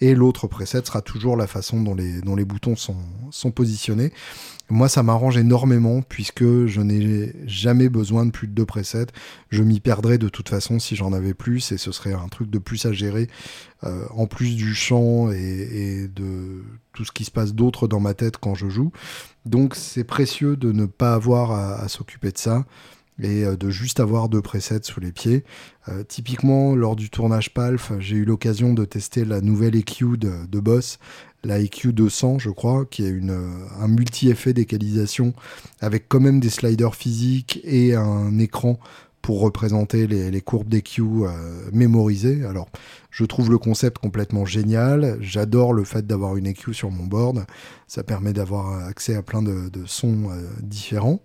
Et 0.00 0.14
l'autre 0.14 0.46
preset 0.48 0.84
sera 0.84 1.00
toujours 1.00 1.36
la 1.36 1.46
façon 1.46 1.80
dont 1.80 1.94
les, 1.94 2.44
boutons 2.44 2.76
sont 2.76 3.50
positionnés. 3.50 4.12
Moi, 4.72 4.88
ça 4.88 5.02
m'arrange 5.02 5.36
énormément 5.36 6.00
puisque 6.00 6.64
je 6.64 6.80
n'ai 6.80 7.34
jamais 7.44 7.90
besoin 7.90 8.24
de 8.24 8.30
plus 8.30 8.48
de 8.48 8.54
deux 8.54 8.64
presets. 8.64 9.08
Je 9.50 9.62
m'y 9.62 9.80
perdrais 9.80 10.16
de 10.16 10.30
toute 10.30 10.48
façon 10.48 10.78
si 10.78 10.96
j'en 10.96 11.12
avais 11.12 11.34
plus 11.34 11.72
et 11.72 11.76
ce 11.76 11.92
serait 11.92 12.14
un 12.14 12.28
truc 12.28 12.48
de 12.48 12.58
plus 12.58 12.86
à 12.86 12.92
gérer 12.92 13.28
euh, 13.84 14.06
en 14.16 14.26
plus 14.26 14.56
du 14.56 14.74
chant 14.74 15.30
et, 15.30 16.08
de 16.08 16.64
tout 16.94 17.04
ce 17.04 17.12
qui 17.12 17.26
se 17.26 17.30
passe 17.30 17.52
d'autre 17.52 17.86
dans 17.86 18.00
ma 18.00 18.14
tête 18.14 18.38
quand 18.38 18.54
je 18.54 18.70
joue. 18.70 18.92
Donc, 19.44 19.74
c'est 19.74 20.04
précieux 20.04 20.56
de 20.56 20.72
ne 20.72 20.86
pas 20.86 21.12
avoir 21.12 21.50
à, 21.50 21.86
s'occuper 21.88 22.32
de 22.32 22.38
ça 22.38 22.64
et 23.20 23.44
euh, 23.44 23.56
de 23.56 23.70
juste 23.70 24.00
avoir 24.00 24.28
deux 24.28 24.42
presets 24.42 24.82
sous 24.82 25.00
les 25.00 25.12
pieds. 25.12 25.44
Euh, 25.88 26.04
typiquement, 26.04 26.74
lors 26.74 26.96
du 26.96 27.10
tournage 27.10 27.52
PALF, 27.52 27.92
j'ai 27.98 28.16
eu 28.16 28.24
l'occasion 28.24 28.74
de 28.74 28.84
tester 28.84 29.24
la 29.24 29.40
nouvelle 29.40 29.76
EQ 29.76 30.16
de, 30.16 30.60
Boss 30.60 30.98
la 31.44 31.58
EQ 31.58 31.92
200, 31.92 32.38
je 32.38 32.50
crois, 32.50 32.84
qui 32.84 33.04
est 33.04 33.10
une, 33.10 33.36
un 33.80 33.88
multi-effet 33.88 34.52
d'équalisation 34.52 35.34
avec 35.80 36.08
quand 36.08 36.20
même 36.20 36.38
des 36.38 36.50
sliders 36.50 36.94
physiques 36.94 37.60
et 37.64 37.96
un 37.96 38.38
écran 38.38 38.78
pour 39.22 39.40
représenter 39.40 40.08
les, 40.08 40.40
courbes 40.40 40.68
d'EQ 40.68 41.02
euh, 41.02 41.30
mémorisées. 41.72 42.44
Alors, 42.44 42.68
je 43.10 43.24
trouve 43.24 43.50
le 43.50 43.58
concept 43.58 43.98
complètement 43.98 44.44
génial. 44.44 45.16
J'adore 45.20 45.72
le 45.72 45.84
fait 45.84 46.04
d'avoir 46.06 46.36
une 46.36 46.46
EQ 46.46 46.74
sur 46.74 46.90
mon 46.90 47.06
board. 47.06 47.46
Ça 47.86 48.02
permet 48.02 48.32
d'avoir 48.32 48.84
accès 48.84 49.14
à 49.14 49.22
plein 49.22 49.40
de, 49.42 49.70
sons 49.86 50.30
euh, 50.30 50.42
différents. 50.60 51.20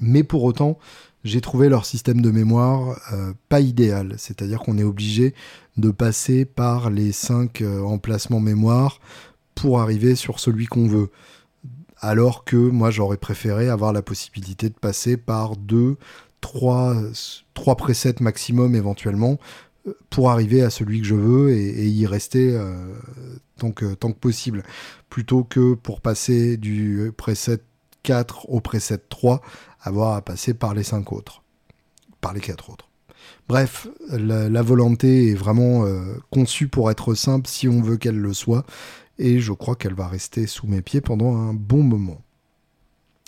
Mais 0.00 0.24
pour 0.24 0.44
autant, 0.44 0.78
j'ai 1.24 1.40
trouvé 1.40 1.68
leur 1.68 1.86
système 1.86 2.20
de 2.20 2.30
mémoire 2.30 3.00
euh, 3.12 3.32
pas 3.48 3.60
idéal. 3.60 4.14
C'est-à-dire 4.18 4.60
qu'on 4.60 4.78
est 4.78 4.84
obligé 4.84 5.34
de 5.76 5.90
passer 5.90 6.44
par 6.44 6.90
les 6.90 7.12
cinq 7.12 7.62
euh, 7.62 7.82
emplacements 7.82 8.40
mémoire 8.40 9.00
pour 9.54 9.80
arriver 9.80 10.14
sur 10.14 10.38
celui 10.38 10.66
qu'on 10.66 10.86
veut. 10.86 11.10
Alors 11.98 12.44
que 12.44 12.56
moi 12.56 12.90
j'aurais 12.90 13.16
préféré 13.16 13.70
avoir 13.70 13.92
la 13.92 14.02
possibilité 14.02 14.68
de 14.68 14.74
passer 14.74 15.16
par 15.16 15.56
deux, 15.56 15.96
trois, 16.42 16.94
trois 17.54 17.76
presets 17.76 18.16
maximum 18.20 18.74
éventuellement 18.74 19.38
euh, 19.86 19.94
pour 20.10 20.30
arriver 20.30 20.62
à 20.62 20.68
celui 20.68 21.00
que 21.00 21.06
je 21.06 21.14
veux 21.14 21.52
et, 21.52 21.86
y 21.86 22.06
rester 22.06 22.60
tant, 23.56 23.70
que, 23.70 23.94
tant 23.94 24.12
que 24.12 24.18
possible. 24.18 24.62
Plutôt 25.08 25.44
que 25.44 25.72
pour 25.72 26.02
passer 26.02 26.58
du 26.58 27.12
preset 27.16 27.60
4 28.04 28.50
au 28.50 28.60
preset 28.60 28.98
3 29.08 29.40
avoir 29.84 30.16
à 30.16 30.22
passer 30.22 30.54
par 30.54 30.74
les 30.74 30.82
cinq 30.82 31.12
autres, 31.12 31.42
par 32.20 32.32
les 32.32 32.40
quatre 32.40 32.70
autres. 32.70 32.88
Bref, 33.48 33.86
la, 34.10 34.62
volonté 34.62 35.30
est 35.30 35.34
vraiment 35.34 35.84
euh, 35.84 36.16
conçue 36.30 36.68
pour 36.68 36.90
être 36.90 37.14
simple 37.14 37.48
si 37.48 37.68
on 37.68 37.82
veut 37.82 37.98
qu'elle 37.98 38.18
le 38.18 38.32
soit, 38.32 38.64
et 39.18 39.38
je 39.38 39.52
crois 39.52 39.76
qu'elle 39.76 39.94
va 39.94 40.08
rester 40.08 40.46
sous 40.46 40.66
mes 40.66 40.80
pieds 40.82 41.02
pendant 41.02 41.36
un 41.36 41.52
bon 41.52 41.82
moment. 41.82 42.22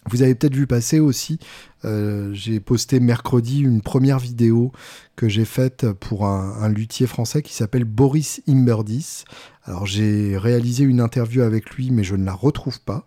Vous 0.08 0.22
avez 0.22 0.34
peut-être 0.36 0.54
vu 0.54 0.66
passer 0.68 1.00
aussi, 1.00 1.38
euh, 1.84 2.32
j'ai 2.32 2.60
posté 2.60 3.00
mercredi 3.00 3.60
une 3.60 3.82
première 3.82 4.20
vidéo 4.20 4.70
que 5.16 5.28
j'ai 5.28 5.44
faite 5.44 5.90
pour 5.92 6.26
un, 6.26 6.62
un, 6.62 6.68
luthier 6.68 7.08
français 7.08 7.42
qui 7.42 7.52
s'appelle 7.52 7.84
Boris 7.84 8.40
Imberdis. 8.48 9.24
Alors 9.64 9.84
j'ai 9.84 10.38
réalisé 10.38 10.84
une 10.84 11.00
interview 11.00 11.42
avec 11.42 11.70
lui, 11.70 11.90
mais 11.90 12.04
je 12.04 12.14
ne 12.14 12.24
la 12.24 12.34
retrouve 12.34 12.80
pas. 12.80 13.04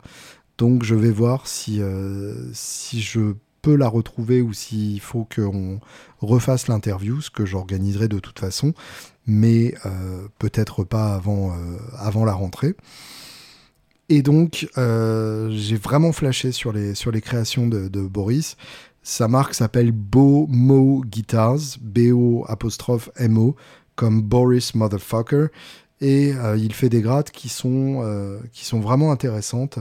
Donc 0.59 0.83
je 0.83 0.93
vais 0.93 1.09
voir 1.09 1.47
si, 1.47 1.81
euh, 1.81 2.33
si 2.53 3.01
je 3.01 3.33
peux 3.61 3.75
la 3.75 3.87
retrouver 3.87 4.41
ou 4.41 4.51
s'il 4.51 4.99
faut 4.99 5.25
qu'on 5.33 5.79
refasse 6.19 6.67
l'interview, 6.67 7.21
ce 7.21 7.29
que 7.29 7.45
j'organiserai 7.45 8.09
de 8.09 8.19
toute 8.19 8.39
façon, 8.39 8.73
mais 9.25 9.73
euh, 9.85 10.27
peut-être 10.37 10.83
pas 10.83 11.15
avant, 11.15 11.51
euh, 11.51 11.77
avant 11.97 12.25
la 12.25 12.33
rentrée. 12.33 12.75
Et 14.09 14.21
donc, 14.21 14.67
j'ai 14.75 15.77
vraiment 15.77 16.11
flashé 16.11 16.51
sur 16.51 16.73
les, 16.73 16.95
sur 16.95 17.11
les 17.11 17.21
créations 17.21 17.67
de, 17.67 18.01
Boris. 18.01 18.57
Sa 19.03 19.27
marque 19.27 19.53
s'appelle 19.53 19.91
Bo-Mo 19.91 21.03
Guitars, 21.05 21.77
B-O 21.79 22.43
apostrophe 22.47 23.11
M-O, 23.17 23.55
comme 23.95 24.23
Boris 24.23 24.73
Motherfucker. 24.73 25.49
Et 26.01 26.33
il 26.57 26.73
fait 26.73 26.87
des 26.89 27.01
grattes 27.01 27.31
qui 27.31 27.49
sont, 27.49 28.39
qui 28.53 28.65
sont 28.65 28.79
vraiment 28.79 29.11
intéressantes. 29.11 29.79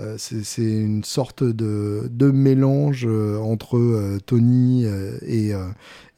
Euh, 0.00 0.16
c'est 0.18 0.62
une 0.62 1.02
sorte 1.02 1.42
de, 1.42 2.30
mélange 2.30 3.04
euh, 3.06 3.38
entre 3.38 3.76
euh, 3.76 4.20
Tony 4.24 4.84
et, 5.22 5.52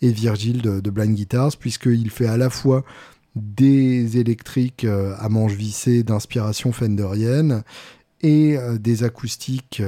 et 0.03 0.13
Virgil 0.13 0.63
de, 0.63 0.81
de 0.81 0.91
Blind 0.91 1.15
Guitars, 1.15 1.57
puisqu'il 1.57 2.11
fait 2.11 2.27
à 2.27 2.37
la 2.37 2.51
fois 2.51 2.85
des 3.37 4.19
électriques 4.19 4.85
à 4.85 5.29
manches 5.29 5.53
vissées 5.53 6.03
d'inspiration 6.03 6.73
fenderienne 6.73 7.63
et 8.23 8.57
des 8.81 9.05
acoustiques 9.05 9.81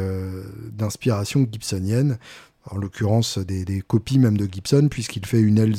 d'inspiration 0.71 1.47
gibsonienne, 1.51 2.19
en 2.71 2.77
l'occurrence 2.77 3.39
des, 3.39 3.83
copies 3.85 4.21
même 4.21 4.39
de 4.39 4.47
Gibson, 4.51 4.87
puisqu'il 4.89 5.27
fait 5.27 5.41
une 5.41 5.59
L, 5.59 5.75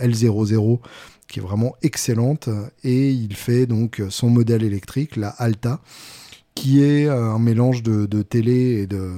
L00 0.00 0.80
qui 1.28 1.40
est 1.40 1.42
vraiment 1.42 1.74
excellente, 1.82 2.48
et 2.82 3.10
il 3.10 3.34
fait 3.34 3.66
donc 3.66 4.02
son 4.10 4.30
modèle 4.30 4.62
électrique, 4.62 5.16
la 5.16 5.28
Alta, 5.30 5.80
qui 6.54 6.82
est 6.82 7.06
euh, 7.06 7.32
un 7.32 7.38
mélange 7.38 7.82
de, 7.82 8.22
télé 8.22 8.82
et 8.82 8.86
de, 8.86 9.12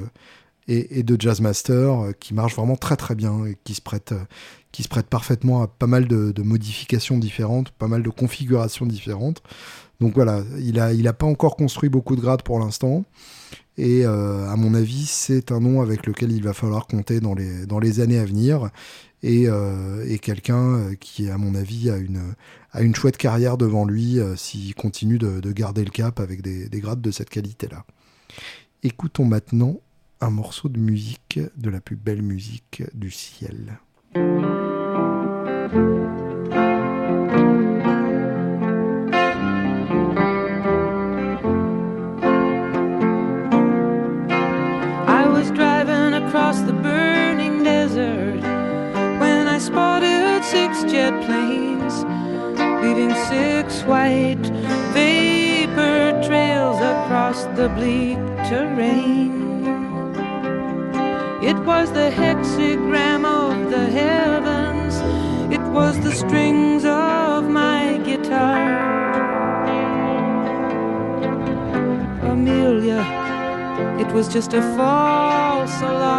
et, 0.69 1.03
de 1.03 1.21
jazz 1.21 1.41
master 1.41 2.05
euh, 2.05 2.13
qui 2.13 2.35
marche 2.35 2.57
vraiment 2.57 2.77
très 2.77 2.97
très 2.97 3.15
bien 3.15 3.45
et 3.47 3.57
qui 3.65 3.75
se 3.75 3.83
prête, 3.83 4.13
euh, 4.13 5.03
parfaitement 5.09 5.63
à 5.63 5.69
pas 5.69 5.87
mal 5.87 6.07
de, 6.07 6.43
modifications 6.43 7.19
différentes, 7.19 7.71
pas 7.71 7.89
mal 7.89 8.03
de 8.03 8.11
configurations 8.11 8.87
différentes. 8.87 9.43
Donc 10.01 10.15
voilà, 10.15 10.43
il 10.59 10.79
a, 10.79 10.93
il 10.93 11.09
a 11.09 11.15
pas 11.15 11.27
encore 11.27 11.57
construit 11.57 11.89
beaucoup 11.89 12.17
de 12.17 12.21
grades 12.21 12.43
pour 12.43 12.59
l'instant. 12.59 13.05
Et 13.79 14.05
à 14.05 14.55
mon 14.57 14.73
avis, 14.73 15.05
c'est 15.05 15.53
un 15.53 15.61
nom 15.61 15.83
avec 15.83 16.07
lequel 16.07 16.33
il 16.33 16.43
va 16.43 16.55
falloir 16.55 16.87
compter 16.87 17.21
dans 17.21 17.35
les 17.35 18.01
années 18.01 18.19
à 18.19 18.25
venir. 18.25 18.71
Et, 19.23 19.47
et 20.07 20.19
quelqu'un 20.19 20.95
qui, 21.01 21.31
à 21.31 21.39
mon 21.39 21.55
avis, 21.55 21.91
a 21.91 21.97
une, 21.97 22.35
a 22.77 22.83
une 22.83 22.95
chouette 22.95 23.17
carrière 23.17 23.57
devant 23.57 23.87
lui 23.87 24.21
euh, 24.21 24.37
s'il 24.37 24.75
continue 24.75 25.19
de, 25.19 25.53
garder 25.53 25.83
le 25.83 25.91
cap 25.91 26.21
avec 26.21 26.43
des, 26.43 26.69
grades 26.81 27.01
de 27.01 27.11
cette 27.11 27.31
qualité-là. 27.31 27.87
Écoutons 28.83 29.25
maintenant 29.25 29.81
un 30.21 30.31
morceau 30.31 30.69
de 30.69 30.79
musique, 30.79 31.41
de 31.57 31.71
la 31.71 31.81
plus 31.81 31.97
belle 31.97 32.23
musique 32.23 32.83
du 32.95 33.11
ciel. 33.11 33.79
Planes. 51.25 52.05
leaving 52.83 53.15
six 53.29 53.83
white 53.83 54.47
vapor 54.93 56.23
trails 56.27 56.81
across 56.81 57.45
the 57.57 57.69
bleak 57.77 58.19
terrain. 58.49 59.33
It 61.43 61.59
was 61.71 61.93
the 61.93 62.11
hexagram 62.11 63.25
of 63.25 63.71
the 63.71 63.87
heavens, 64.01 64.95
it 65.53 65.65
was 65.73 65.99
the 66.01 66.13
strings 66.13 66.85
of 66.85 67.45
my 67.45 68.01
guitar. 68.05 68.65
Amelia, 72.33 73.01
it 74.01 74.11
was 74.13 74.29
just 74.29 74.55
a 74.55 74.63
false 74.77 75.81
alarm. 75.83 76.16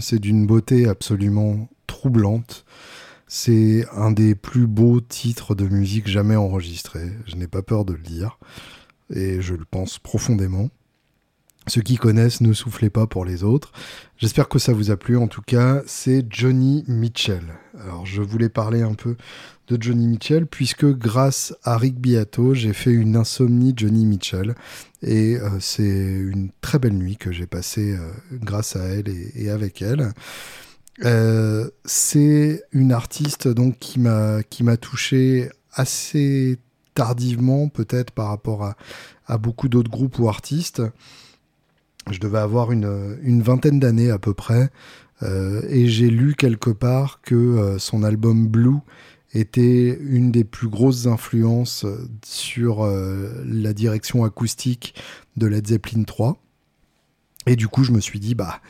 C'est 0.00 0.18
d'une 0.18 0.46
beauté 0.46 0.88
absolument 0.88 1.68
troublante. 1.86 2.64
C'est 3.26 3.84
un 3.92 4.10
des 4.10 4.34
plus 4.34 4.66
beaux 4.66 5.00
titres 5.00 5.54
de 5.54 5.66
musique 5.66 6.08
jamais 6.08 6.36
enregistrés. 6.36 7.10
Je 7.26 7.36
n'ai 7.36 7.48
pas 7.48 7.62
peur 7.62 7.84
de 7.84 7.92
le 7.92 7.98
dire. 8.02 8.38
Et 9.14 9.42
je 9.42 9.54
le 9.54 9.64
pense 9.64 9.98
profondément. 9.98 10.70
Ceux 11.68 11.82
qui 11.82 11.96
connaissent, 11.96 12.40
ne 12.40 12.52
soufflez 12.52 12.90
pas 12.90 13.06
pour 13.06 13.24
les 13.24 13.44
autres. 13.44 13.70
J'espère 14.16 14.48
que 14.48 14.58
ça 14.58 14.72
vous 14.72 14.90
a 14.90 14.96
plu. 14.96 15.16
En 15.16 15.28
tout 15.28 15.42
cas, 15.42 15.82
c'est 15.86 16.26
Johnny 16.28 16.84
Mitchell. 16.88 17.44
Alors, 17.80 18.04
je 18.04 18.20
voulais 18.20 18.48
parler 18.48 18.82
un 18.82 18.94
peu 18.94 19.16
de 19.68 19.80
Johnny 19.80 20.08
Mitchell, 20.08 20.46
puisque 20.46 20.86
grâce 20.86 21.54
à 21.62 21.76
Rick 21.76 22.00
Beato, 22.00 22.52
j'ai 22.52 22.72
fait 22.72 22.90
une 22.90 23.14
insomnie 23.14 23.74
Johnny 23.76 24.06
Mitchell. 24.06 24.56
Et 25.02 25.36
euh, 25.36 25.60
c'est 25.60 25.84
une 25.84 26.50
très 26.60 26.80
belle 26.80 26.94
nuit 26.94 27.16
que 27.16 27.30
j'ai 27.30 27.46
passée 27.46 27.92
euh, 27.92 28.10
grâce 28.32 28.74
à 28.74 28.84
elle 28.84 29.08
et, 29.08 29.48
avec 29.48 29.82
elle. 29.82 30.12
Euh, 31.04 31.70
c'est 31.84 32.64
une 32.72 32.92
artiste 32.92 33.48
donc 33.48 33.78
qui 33.78 33.98
m'a 33.98 34.42
qui 34.42 34.62
m'a 34.62 34.76
touché 34.76 35.48
assez 35.72 36.58
tardivement 36.94 37.68
peut-être 37.68 38.10
par 38.10 38.28
rapport 38.28 38.74
à 39.26 39.38
beaucoup 39.38 39.68
d'autres 39.68 39.90
groupes 39.90 40.18
ou 40.18 40.28
artistes. 40.28 40.82
Je 42.10 42.18
devais 42.18 42.38
avoir 42.38 42.72
une, 42.72 43.42
vingtaine 43.42 43.78
d'années 43.78 44.10
à 44.10 44.18
peu 44.18 44.34
près 44.34 44.70
euh, 45.22 45.62
et 45.68 45.86
j'ai 45.86 46.10
lu 46.10 46.34
quelque 46.34 46.70
part 46.70 47.20
que 47.22 47.34
euh, 47.34 47.78
son 47.78 48.02
album 48.02 48.48
Blue 48.48 48.78
était 49.34 49.98
une 50.00 50.30
des 50.32 50.44
plus 50.44 50.68
grosses 50.68 51.06
influences 51.06 51.86
sur 52.24 52.84
euh, 52.84 53.42
la 53.46 53.72
direction 53.72 54.24
acoustique 54.24 54.94
de 55.36 55.46
Led 55.46 55.66
Zeppelin 55.68 56.02
3. 56.02 56.36
Et 57.46 57.56
du 57.56 57.66
coup, 57.66 57.82
je 57.82 57.92
me 57.92 58.00
suis 58.00 58.20
dit, 58.20 58.34
bah, 58.34 58.60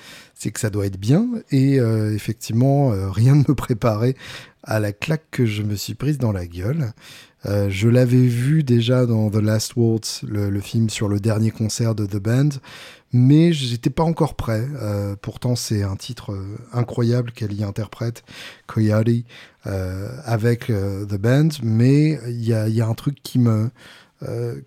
c'est 0.42 0.50
que 0.50 0.58
ça 0.58 0.70
doit 0.70 0.86
être 0.86 0.98
bien. 0.98 1.28
Et 1.52 1.78
euh, 1.78 2.12
effectivement, 2.14 2.92
euh, 2.92 3.10
rien 3.10 3.36
ne 3.36 3.44
me 3.48 3.54
préparait 3.54 4.16
à 4.64 4.80
la 4.80 4.92
claque 4.92 5.24
que 5.30 5.46
je 5.46 5.62
me 5.62 5.76
suis 5.76 5.94
prise 5.94 6.18
dans 6.18 6.32
la 6.32 6.46
gueule. 6.46 6.92
Euh, 7.46 7.68
je 7.70 7.88
l'avais 7.88 8.26
vu 8.26 8.62
déjà 8.62 9.06
dans 9.06 9.30
The 9.30 9.36
Last 9.36 9.76
Waltz, 9.76 10.22
le, 10.24 10.60
film 10.60 10.90
sur 10.90 11.08
le 11.08 11.20
dernier 11.20 11.50
concert 11.50 11.94
de 11.94 12.06
The 12.06 12.16
Band, 12.16 12.48
mais 13.12 13.52
j'étais 13.52 13.90
pas 13.90 14.04
encore 14.04 14.34
prêt. 14.34 14.64
Pourtant, 15.20 15.56
c'est 15.56 15.82
un 15.82 15.96
titre 15.96 16.36
incroyable 16.72 17.32
qu'elle 17.32 17.52
y 17.52 17.64
interprète, 17.64 18.22
Coyote, 18.68 19.24
avec 19.64 20.66
The 20.68 21.16
Band, 21.16 21.48
mais 21.64 22.20
il 22.28 22.44
y 22.44 22.52
a, 22.52 22.86
un 22.86 22.94
truc 22.94 23.18
qui 23.24 23.40
me 23.40 23.70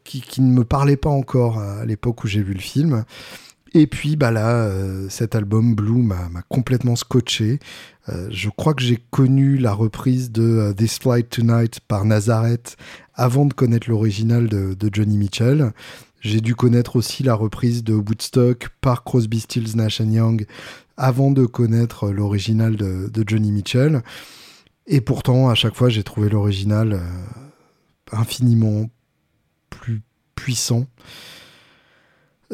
qui, 0.03 0.41
ne 0.41 0.51
me 0.51 0.65
parlait 0.65 0.97
pas 0.97 1.09
encore 1.09 1.59
à 1.59 1.85
l'époque 1.85 2.25
où 2.25 2.27
j'ai 2.27 2.43
vu 2.43 2.53
le 2.53 2.59
film. 2.59 3.05
Et 3.77 3.87
puis 3.87 4.15
bah 4.15 4.31
là, 4.31 4.67
euh, 4.67 5.09
cet 5.09 5.35
album 5.35 5.75
Blue 5.75 6.01
m'a 6.01 6.29
complètement 6.47 6.95
scotché. 6.95 7.59
Euh, 8.07 8.29
je 8.31 8.49
crois 8.49 8.73
que 8.73 8.81
j'ai 8.81 9.03
connu 9.11 9.57
la 9.57 9.73
reprise 9.73 10.31
de 10.31 10.71
uh, 10.71 10.73
This 10.73 10.97
Flight 10.97 11.29
Tonight 11.29 11.81
par 11.81 12.05
Nazareth 12.05 12.77
avant 13.15 13.45
de 13.45 13.53
connaître 13.53 13.89
l'original 13.89 14.47
de, 14.47 14.89
Johnny 14.93 15.17
Mitchell. 15.17 15.73
J'ai 16.21 16.39
dû 16.39 16.55
connaître 16.55 16.95
aussi 16.95 17.21
la 17.21 17.35
reprise 17.35 17.83
de 17.83 17.93
Woodstock 17.95 18.69
par 18.79 19.03
Crosby, 19.03 19.41
Stills, 19.41 19.75
Nash 19.75 19.99
Young 19.99 20.45
avant 20.95 21.31
de 21.31 21.45
connaître 21.45 22.11
l'original 22.11 22.77
de, 22.77 23.23
Johnny 23.27 23.51
Mitchell. 23.51 24.03
Et 24.87 25.01
pourtant, 25.01 25.49
à 25.49 25.55
chaque 25.55 25.75
fois, 25.75 25.89
j'ai 25.89 26.03
trouvé 26.03 26.29
l'original 26.29 26.93
euh, 26.93 26.99
infiniment 28.13 28.85
plus 29.69 30.01
puissant. 30.35 30.87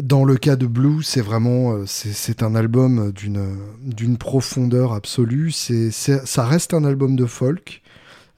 Dans 0.02 0.26
le 0.26 0.36
cas 0.36 0.56
de 0.56 0.66
Blue, 0.66 1.04
c'est 1.04 1.22
vraiment 1.22 1.74
euh, 1.74 1.84
c'est 1.86 2.42
un 2.42 2.56
album 2.56 3.12
d'une 3.12 3.56
d'une 3.84 4.18
profondeur 4.18 4.94
absolue. 4.94 5.52
C'est 5.52 5.92
ça 5.92 6.46
reste 6.46 6.74
un 6.74 6.84
album 6.86 7.16
de 7.16 7.28
folk, 7.28 7.84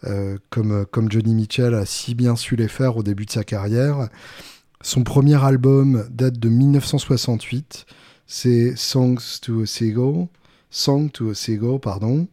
euh, 0.03 0.37
comme 0.49 0.85
comme 0.91 1.09
Johnny 1.09 1.33
Mitchell 1.33 1.73
a 1.73 1.85
si 1.85 2.15
bien 2.15 2.35
su 2.35 2.57
les 2.57 2.67
faire 2.67 2.97
au 2.97 3.03
début 3.03 3.25
de 3.25 3.31
sa 3.31 3.45
carrière. 3.45 4.09
Son 4.81 5.03
premier 5.03 5.41
album 5.41 6.05
date 6.11 6.37
de 6.37 6.49
1968. 6.49 7.85
C'est 8.27 8.75
Songs 8.75 9.39
to 9.41 9.61
a 9.61 9.65
Seagull, 9.65 10.27
Song 10.69 11.09
to 11.11 11.29
a 11.29 11.35
Seagull, 11.35 11.79
pardon. 11.79 12.27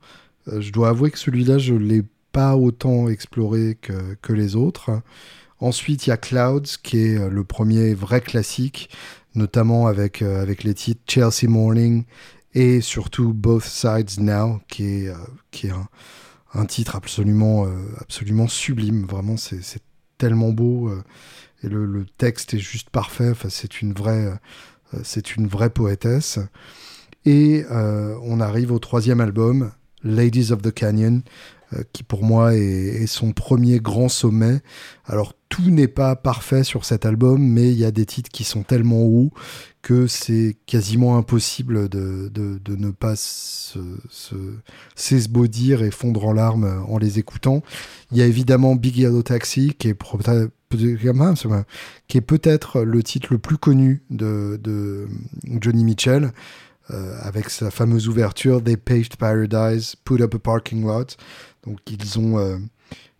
Euh, 0.48 0.60
je 0.60 0.72
dois 0.72 0.88
avouer 0.88 1.12
que 1.12 1.18
celui-là, 1.18 1.58
je 1.58 1.74
l'ai 1.74 2.02
pas 2.32 2.56
autant 2.56 3.08
exploré 3.08 3.78
que, 3.80 4.16
que 4.22 4.32
les 4.32 4.56
autres. 4.56 4.90
Ensuite, 5.60 6.06
il 6.06 6.10
y 6.10 6.12
a 6.12 6.16
Clouds, 6.16 6.78
qui 6.82 6.98
est 6.98 7.28
le 7.28 7.44
premier 7.44 7.92
vrai 7.92 8.22
classique, 8.22 8.88
notamment 9.34 9.86
avec, 9.86 10.22
euh, 10.22 10.42
avec 10.42 10.64
les 10.64 10.74
titres 10.74 11.02
Chelsea 11.06 11.48
Morning 11.48 12.04
et 12.54 12.80
surtout 12.80 13.32
Both 13.32 13.64
Sides 13.64 14.18
Now, 14.18 14.60
qui 14.68 14.84
est, 14.84 15.08
euh, 15.08 15.14
qui 15.50 15.68
est 15.68 15.72
un, 15.72 15.88
un, 16.54 16.66
titre 16.66 16.96
absolument, 16.96 17.66
euh, 17.66 17.70
absolument 18.00 18.48
sublime. 18.48 19.04
Vraiment, 19.04 19.36
c'est 19.36 19.82
tellement 20.18 20.50
beau 20.50 20.92
et 21.62 21.68
le, 21.68 21.86
le, 21.86 22.04
texte 22.04 22.54
est 22.54 22.58
juste 22.58 22.90
parfait. 22.90 23.30
Enfin, 23.30 23.48
c'est 23.50 23.80
une 23.80 23.92
vraie, 23.92 24.38
c'est 25.02 25.36
une 25.36 25.46
vraie 25.46 25.70
poétesse. 25.70 26.38
Et 27.24 27.64
on 27.70 28.40
arrive 28.40 28.72
au 28.72 28.78
troisième 28.78 29.20
album, 29.20 29.70
Ladies 30.02 30.52
of 30.52 30.60
the 30.60 30.72
Canyon, 30.72 31.22
qui 31.92 32.02
pour 32.02 32.24
moi 32.24 32.54
est, 32.54 33.06
son 33.06 33.32
premier 33.32 33.78
grand 33.80 34.08
sommet. 34.08 34.60
Alors 35.04 35.34
tout 35.48 35.70
n'est 35.70 35.88
pas 35.88 36.16
parfait 36.16 36.64
sur 36.64 36.84
cet 36.84 37.04
album, 37.04 37.42
mais 37.42 37.70
il 37.72 37.78
y 37.78 37.84
a 37.84 37.90
des 37.90 38.06
titres 38.06 38.30
qui 38.30 38.44
sont 38.44 38.62
tellement 38.62 39.02
hauts 39.02 39.32
que 39.82 40.06
c'est 40.06 40.56
quasiment 40.66 41.16
impossible 41.16 41.88
de, 41.88 42.28
de, 42.32 42.58
de 42.58 42.76
ne 42.76 42.90
pas 42.90 43.16
se, 43.16 43.78
se, 44.10 44.34
s'esbaudir 44.94 45.82
et 45.82 45.90
fondre 45.90 46.26
en 46.26 46.32
larmes 46.32 46.84
en 46.88 46.98
les 46.98 47.18
écoutant. 47.18 47.62
Il 48.12 48.18
y 48.18 48.22
a 48.22 48.26
évidemment 48.26 48.76
Big 48.76 48.96
Yellow 48.96 49.22
Taxi, 49.22 49.74
qui 49.78 49.88
est 49.88 49.96
qui 52.06 52.18
est 52.18 52.20
peut-être 52.20 52.82
le 52.82 53.02
titre 53.02 53.28
le 53.32 53.38
plus 53.38 53.58
connu 53.58 54.02
de, 54.10 54.58
de 54.62 55.08
Johnny 55.60 55.84
Mitchell, 55.84 56.32
euh, 56.92 57.18
avec 57.20 57.50
sa 57.50 57.70
fameuse 57.70 58.08
ouverture 58.08 58.62
They 58.62 58.76
paved 58.76 59.16
paradise, 59.16 59.94
put 60.04 60.20
up 60.20 60.34
a 60.34 60.38
parking 60.38 60.84
lot. 60.84 61.16
Donc 61.64 61.78
ils 61.90 62.18
ont, 62.18 62.38
euh, 62.38 62.58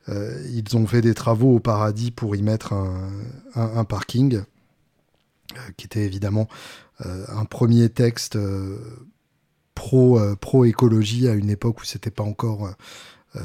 euh, 0.09 0.43
ils 0.53 0.77
ont 0.77 0.87
fait 0.87 1.03
des 1.03 1.15
travaux 1.15 1.57
au 1.57 1.61
paradis 1.61 2.11
pour 2.11 2.35
y 2.35 2.43
mettre 2.43 2.73
un, 2.73 3.11
un, 3.55 3.85
parking, 3.85 4.43
qui 5.77 5.87
était 5.87 6.05
évidemment 6.05 6.49
un 7.01 7.45
premier 7.45 7.89
texte 7.89 8.39
pro, 9.75 10.21
pro 10.37 10.65
écologie 10.65 11.29
à 11.29 11.35
une 11.35 11.51
époque 11.51 11.81
où 11.81 11.85
c'était 11.85 12.11
pas 12.11 12.23
encore 12.23 12.71
un, 13.35 13.43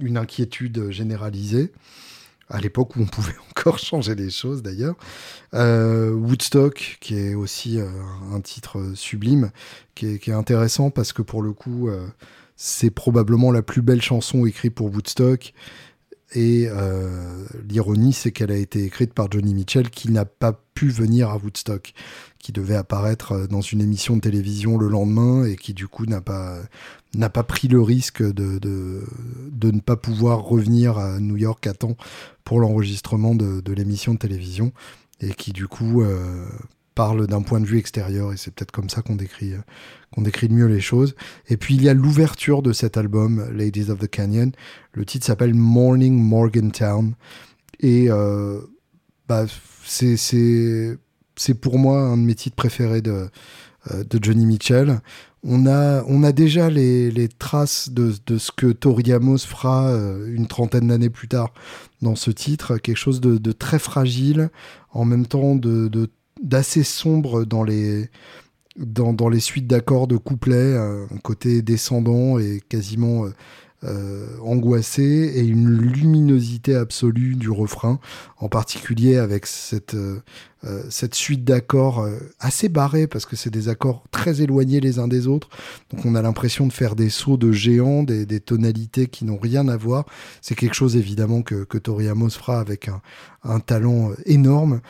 une 0.00 0.16
inquiétude 0.16 0.90
généralisée 0.90 1.72
à 2.52 2.60
l'époque 2.60 2.96
où 2.96 3.00
on 3.00 3.06
pouvait 3.06 3.34
encore 3.50 3.78
changer 3.78 4.14
les 4.14 4.30
choses 4.30 4.62
d'ailleurs. 4.62 4.94
Euh, 5.54 6.12
Woodstock, 6.12 6.98
qui 7.00 7.16
est 7.16 7.34
aussi 7.34 7.80
euh, 7.80 7.88
un 8.32 8.40
titre 8.40 8.92
sublime, 8.94 9.50
qui 9.94 10.06
est, 10.06 10.28
intéressant 10.30 10.90
parce 10.90 11.12
que 11.12 11.22
pour 11.22 11.42
le 11.42 11.52
coup, 11.52 11.88
euh, 11.88 12.06
c'est 12.56 12.90
probablement 12.90 13.50
la 13.50 13.62
plus 13.62 13.82
belle 13.82 14.02
chanson 14.02 14.46
écrite 14.46 14.74
pour 14.74 14.92
Woodstock. 14.92 15.52
Et 16.34 16.66
euh, 16.68 17.44
l'ironie, 17.68 18.12
c'est 18.12 18.32
qu'elle 18.32 18.50
a 18.50 18.56
été 18.56 18.84
écrite 18.84 19.12
par 19.12 19.30
Johnny 19.30 19.54
Mitchell, 19.54 19.90
qui 19.90 20.10
n'a 20.10 20.24
pas 20.24 20.58
pu 20.74 20.88
venir 20.88 21.28
à 21.28 21.36
Woodstock, 21.36 21.92
qui 22.42 22.52
devait 22.52 22.74
apparaître 22.74 23.46
dans 23.46 23.60
une 23.60 23.80
émission 23.80 24.16
de 24.16 24.20
télévision 24.20 24.76
le 24.76 24.88
lendemain 24.88 25.44
et 25.44 25.56
qui 25.56 25.72
du 25.72 25.88
coup 25.88 26.04
n'a 26.06 26.20
pas 26.20 26.58
n'a 27.14 27.30
pas 27.30 27.44
pris 27.44 27.68
le 27.68 27.80
risque 27.80 28.22
de, 28.22 28.58
de, 28.58 29.04
de, 29.50 29.70
ne 29.70 29.80
pas 29.80 29.96
pouvoir 29.96 30.42
revenir 30.42 30.96
à 30.96 31.20
New 31.20 31.36
York 31.36 31.66
à 31.66 31.74
temps 31.74 31.96
pour 32.42 32.58
l'enregistrement 32.58 33.34
de, 33.34 33.60
de 33.60 33.72
l'émission 33.72 34.14
de 34.14 34.18
télévision 34.18 34.72
et 35.20 35.34
qui 35.34 35.52
du 35.52 35.68
coup 35.68 36.02
euh, 36.02 36.46
parle 36.94 37.26
d'un 37.26 37.42
point 37.42 37.60
de 37.60 37.66
vue 37.66 37.78
extérieur 37.78 38.32
et 38.32 38.38
c'est 38.38 38.50
peut-être 38.52 38.72
comme 38.72 38.88
ça 38.88 39.02
qu'on 39.02 39.14
décrit 39.14 39.52
qu'on 40.12 40.22
décrit 40.22 40.48
mieux 40.48 40.66
les 40.66 40.80
choses. 40.80 41.14
Et 41.48 41.56
puis 41.56 41.74
il 41.74 41.82
y 41.82 41.88
a 41.88 41.94
l'ouverture 41.94 42.62
de 42.62 42.72
cet 42.72 42.96
album 42.96 43.46
Ladies 43.52 43.90
of 43.90 43.98
the 43.98 44.08
Canyon. 44.08 44.52
Le 44.92 45.04
titre 45.04 45.26
s'appelle 45.26 45.54
Morning 45.54 46.14
Morgantown 46.14 47.14
et 47.80 48.10
euh, 48.10 48.60
bah, 49.28 49.46
c'est 49.84 50.16
c'est 51.36 51.54
pour 51.54 51.78
moi 51.78 52.00
un 52.00 52.16
de 52.16 52.22
mes 52.22 52.34
titres 52.34 52.56
préférés 52.56 53.02
de, 53.02 53.28
euh, 53.90 54.04
Johnny 54.20 54.46
Mitchell. 54.46 55.00
On 55.44 55.66
a, 55.66 56.32
déjà 56.32 56.70
les, 56.70 57.28
traces 57.38 57.90
de, 57.90 58.12
ce 58.38 58.52
que 58.52 58.66
Tori 58.68 59.12
Amos 59.12 59.38
fera 59.38 59.88
euh, 59.88 60.32
une 60.32 60.46
trentaine 60.46 60.88
d'années 60.88 61.10
plus 61.10 61.26
tard 61.26 61.52
dans 62.00 62.14
ce 62.14 62.30
titre, 62.30 62.78
quelque 62.78 62.96
chose 62.96 63.20
de, 63.20 63.52
très 63.52 63.80
fragile, 63.80 64.50
en 64.92 65.04
même 65.04 65.26
temps 65.26 65.58
d'assez 66.40 66.84
sombre 66.84 67.44
dans 67.44 67.64
les, 67.64 68.08
dans, 68.76 69.12
dans 69.12 69.28
les 69.28 69.40
suites 69.40 69.66
d'accords 69.66 70.06
de 70.06 70.16
couplets, 70.16 70.76
un 70.76 71.18
côté 71.22 71.60
descendant 71.60 72.38
et 72.38 72.60
quasiment 72.68 73.26
euh, 73.84 74.26
angoissé 74.40 75.02
et 75.02 75.40
une 75.40 75.68
luminosité 75.68 76.76
absolue 76.76 77.34
du 77.34 77.50
refrain, 77.50 77.98
en 78.38 78.48
particulier 78.48 79.16
avec 79.16 79.44
cette, 79.46 79.94
euh, 79.94 80.22
euh, 80.64 80.84
cette 80.88 81.16
suite 81.16 81.42
d'accords 81.42 82.08
assez 82.38 82.68
barrés 82.68 83.08
parce 83.08 83.26
que 83.26 83.34
c'est 83.34 83.50
des 83.50 83.68
accords 83.68 84.04
très 84.12 84.40
éloignés 84.40 84.78
les 84.78 85.00
uns 85.00 85.08
des 85.08 85.26
autres. 85.26 85.48
Donc 85.90 86.06
on 86.06 86.14
a 86.14 86.22
l'impression 86.22 86.68
de 86.68 86.72
faire 86.72 86.94
des 86.94 87.10
sauts 87.10 87.36
de 87.36 87.50
géants, 87.50 88.04
des, 88.04 88.24
des 88.24 88.38
tonalités 88.38 89.08
qui 89.08 89.24
n'ont 89.24 89.38
rien 89.38 89.66
à 89.66 89.76
voir. 89.76 90.06
C'est 90.40 90.54
quelque 90.54 90.74
chose 90.74 90.96
évidemment 90.96 91.42
que, 91.42 91.64
que 91.64 91.78
Tori 91.78 92.08
Amos 92.08 92.30
fera 92.30 92.60
avec 92.60 92.86
un, 92.88 93.00
un 93.42 93.58
talent 93.58 94.10
énorme 94.26 94.80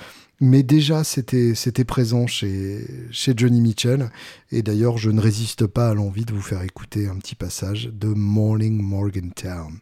mais 0.43 0.65
déjà 0.65 1.05
c'était 1.05 1.55
c'était 1.55 1.85
présent 1.85 2.27
chez 2.27 2.85
chez 3.13 3.33
Johnny 3.37 3.61
Mitchell 3.61 4.11
et 4.51 4.63
d'ailleurs 4.63 4.99
je 4.99 5.11
ne 5.11 5.21
résiste 5.21 5.69
pas 5.69 5.91
à 5.91 5.95
l'envie 5.95 6.25
de 6.25 6.33
vous 6.33 6.43
faire 6.43 6.63
écouter 6.63 7.07
un 7.07 7.15
petit 7.15 7.37
passage 7.37 7.91
de 7.93 8.09
Morning 8.09 8.83
Morgantown. 8.83 9.79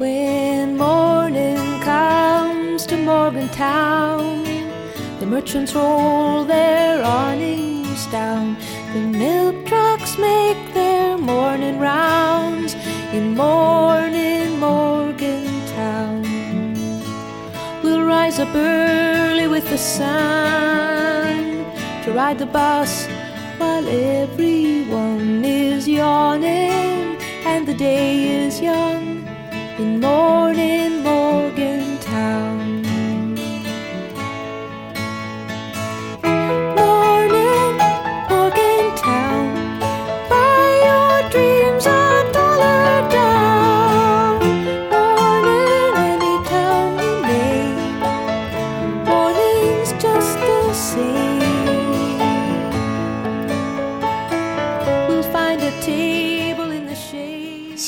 When 0.00 0.76
morning 0.76 1.80
comes 1.80 2.84
to 2.88 2.96
Morgantown, 2.96 4.44
the 5.20 5.26
merchants 5.26 5.72
roll 5.76 6.44
their 6.44 7.04
awnings 7.04 8.06
down. 8.10 8.56
The 8.94 9.00
milk 9.00 9.66
trucks 9.66 10.16
make 10.18 10.72
their 10.72 11.18
morning 11.18 11.80
rounds 11.80 12.74
in 13.12 13.34
morning 13.34 14.60
Morgantown. 14.60 16.22
We'll 17.82 18.04
rise 18.04 18.38
up 18.38 18.54
early 18.54 19.48
with 19.48 19.68
the 19.68 19.78
sun 19.78 21.64
to 22.04 22.12
ride 22.12 22.38
the 22.38 22.46
bus 22.46 23.08
while 23.58 23.84
everyone 23.88 25.44
is 25.44 25.88
yawning 25.88 27.18
and 27.44 27.66
the 27.66 27.74
day 27.74 28.44
is 28.46 28.60
young 28.60 29.26
in 29.76 29.98
morning 29.98 31.02
Morgantown. 31.02 31.83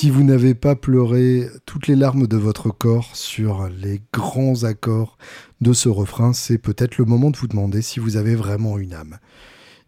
Si 0.07 0.13
vous 0.13 0.23
n'avez 0.23 0.55
pas 0.55 0.77
pleuré 0.77 1.49
toutes 1.65 1.89
les 1.89 1.97
larmes 1.97 2.29
de 2.29 2.37
votre 2.37 2.71
corps 2.71 3.17
sur 3.17 3.69
les 3.69 4.01
grands 4.13 4.63
accords 4.63 5.19
de 5.61 5.73
ce 5.73 5.89
refrain, 5.89 6.33
c'est 6.33 6.59
peut-être 6.59 6.97
le 6.99 7.05
moment 7.05 7.33
de 7.33 7.37
vous 7.37 7.49
demander 7.49 7.83
si 7.83 7.99
vous 7.99 8.17
avez 8.17 8.37
vraiment 8.37 8.79
une 8.79 8.95
âme. 8.95 9.19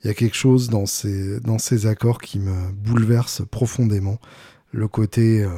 Il 0.02 0.08
y 0.08 0.10
a 0.10 0.14
quelque 0.14 0.34
chose 0.34 0.70
dans 0.70 0.86
ces, 0.86 1.38
dans 1.38 1.58
ces 1.58 1.86
accords 1.86 2.20
qui 2.20 2.40
me 2.40 2.72
bouleverse 2.72 3.42
profondément. 3.48 4.18
Le 4.72 4.88
côté 4.88 5.44
euh, 5.44 5.50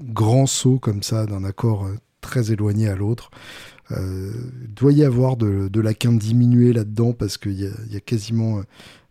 grand 0.00 0.46
saut 0.46 0.78
comme 0.78 1.02
ça 1.02 1.26
d'un 1.26 1.44
accord 1.44 1.84
euh, 1.84 1.96
très 2.22 2.50
éloigné 2.50 2.88
à 2.88 2.96
l'autre. 2.96 3.30
Euh, 3.90 4.32
doit 4.74 4.92
y 4.92 5.04
avoir 5.04 5.36
de, 5.36 5.80
la 5.80 5.92
quinte 5.92 6.18
diminuée 6.18 6.72
là-dedans 6.72 7.12
parce 7.12 7.36
qu'il 7.36 7.60
y, 7.60 7.96
a 7.96 8.00
quasiment 8.00 8.62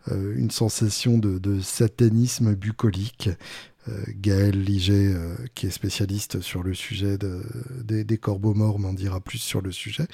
une 0.10 0.50
sensation 0.50 1.20
de, 1.20 1.60
satanisme 1.60 2.56
bucolique. 2.56 3.30
Euh, 3.90 4.04
Gaël 4.20 4.62
Liget, 4.62 5.14
euh, 5.14 5.36
qui 5.56 5.68
est 5.68 5.72
spécialiste 5.72 6.42
sur 6.42 6.64
le 6.64 6.74
sujet 6.74 7.18
des, 7.18 8.18
corbeaux 8.18 8.54
morts, 8.54 8.80
m'en 8.80 8.94
dira 8.94 9.20
plus 9.20 9.38
sur 9.38 9.62
le 9.62 9.72
sujet. 9.72 10.08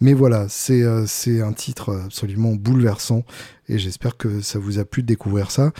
Mais 0.00 0.12
voilà, 0.12 0.46
c'est 0.48 0.82
euh, 0.82 1.06
un 1.26 1.52
titre 1.52 1.94
absolument 2.04 2.54
bouleversant 2.54 3.24
et 3.68 3.78
j'espère 3.78 4.16
que 4.16 4.40
ça 4.40 4.58
vous 4.58 4.78
a 4.78 4.84
plu 4.84 5.02
de 5.02 5.06
découvrir 5.06 5.50
ça. 5.50 5.72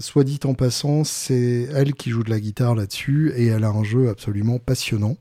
soit 0.00 0.24
dit 0.24 0.40
en 0.44 0.54
passant, 0.54 1.04
c'est 1.04 1.68
elle 1.74 1.92
qui 1.92 2.10
joue 2.10 2.22
de 2.22 2.30
la 2.30 2.40
guitare 2.40 2.74
là-dessus 2.74 3.32
et 3.36 3.46
elle 3.46 3.64
a 3.64 3.68
un 3.68 3.84
jeu 3.84 4.08
absolument 4.08 4.58
passionnant. 4.58 5.16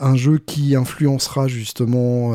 Un 0.00 0.16
jeu 0.16 0.38
qui 0.38 0.74
influencera 0.74 1.48
justement 1.48 2.32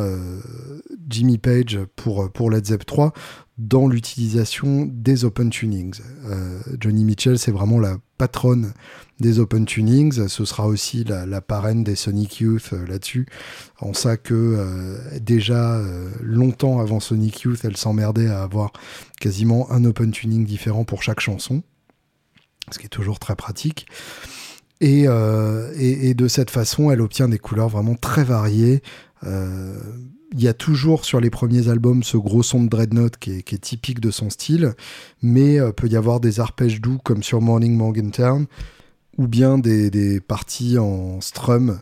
Jimmy 1.10 1.40
Page 1.40 1.80
pour, 1.96 2.32
pour 2.32 2.52
Led 2.52 2.66
Zepp 2.66 2.86
3 2.86 3.14
dans 3.58 3.88
l'utilisation 3.88 4.88
des 4.92 5.26
open 5.26 5.50
tunings. 5.50 6.00
Euh, 6.26 6.60
Johnny 6.80 7.04
Mitchell, 7.04 7.40
c'est 7.40 7.52
vraiment 7.52 7.80
la 7.80 7.98
patronne 8.18 8.74
des 9.20 9.40
open 9.40 9.66
tunings. 9.66 10.28
Ce 10.28 10.46
sera 10.46 10.68
aussi 10.68 11.04
la, 11.04 11.42
parraine 11.42 11.84
des 11.84 11.96
Sonic 11.96 12.40
Youth 12.40 12.70
euh, 12.74 12.86
là-dessus. 12.86 13.26
En 13.80 13.94
ça 13.94 14.16
que 14.16 14.34
euh, 14.36 15.20
déjà 15.20 15.82
longtemps 16.22 16.80
avant 16.80 17.00
Sonic 17.00 17.42
Youth, 17.42 17.62
elle 17.64 17.78
s'emmerdait 17.78 18.28
à 18.28 18.44
avoir 18.44 18.74
quasiment 19.20 19.72
un 19.72 19.84
open 19.86 20.12
tuning 20.12 20.46
différent 20.46 20.84
pour 20.84 21.02
chaque 21.02 21.20
chanson, 21.20 21.64
ce 22.72 22.78
qui 22.78 22.86
est 22.86 22.90
toujours 22.90 23.18
très 23.18 23.36
pratique. 23.36 23.88
Et 24.80 25.06
de 25.08 26.28
cette 26.28 26.52
façon, 26.52 26.92
elle 26.92 27.02
obtient 27.02 27.28
des 27.28 27.40
couleurs 27.40 27.70
vraiment 27.70 27.96
très 27.96 28.24
variées 28.24 28.84
il 30.34 30.42
y 30.42 30.48
a 30.48 30.54
toujours 30.54 31.06
sur 31.06 31.20
les 31.20 31.30
premiers 31.30 31.70
albums 31.70 32.04
ce 32.04 32.18
gros 32.18 32.44
son 32.44 32.64
de 32.64 32.70
Dreadnought 32.70 33.18
qui 33.18 33.32
est, 33.32 33.62
typique 33.62 34.00
de 34.00 34.12
son 34.12 34.30
style, 34.30 34.74
mais 35.22 35.60
euh, 35.60 35.72
peut 35.72 35.88
y 35.88 35.96
avoir 35.96 36.20
des 36.20 36.40
arpèges 36.40 36.82
doux 36.82 37.00
comme 37.04 37.24
sur 37.24 37.42
Morning 37.42 37.76
Morgantown, 37.76 38.48
ou 39.18 39.28
bien 39.28 39.58
des, 39.58 40.20
parties 40.20 40.78
en 40.78 41.22
strum 41.22 41.80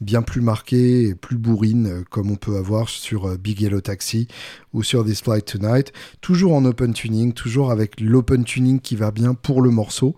bien 0.00 0.22
plus 0.22 0.40
marquées 0.40 1.08
et 1.08 1.14
plus 1.16 1.36
bourrines 1.36 1.86
euh, 1.88 2.04
comme 2.08 2.30
on 2.30 2.36
peut 2.36 2.56
avoir 2.56 2.88
sur 2.88 3.26
euh, 3.26 3.36
Big 3.36 3.60
Yellow 3.60 3.80
Taxi 3.80 4.28
ou 4.72 4.84
sur 4.84 5.04
This 5.04 5.22
Flight 5.22 5.44
Tonight, 5.44 5.92
toujours 6.20 6.54
en 6.54 6.64
open 6.64 6.92
tuning, 6.92 7.32
toujours 7.32 7.72
avec 7.72 8.00
l'open 8.00 8.44
tuning 8.44 8.78
qui 8.78 8.94
va 8.94 9.10
bien 9.10 9.34
pour 9.34 9.60
le 9.60 9.70
morceau. 9.70 10.14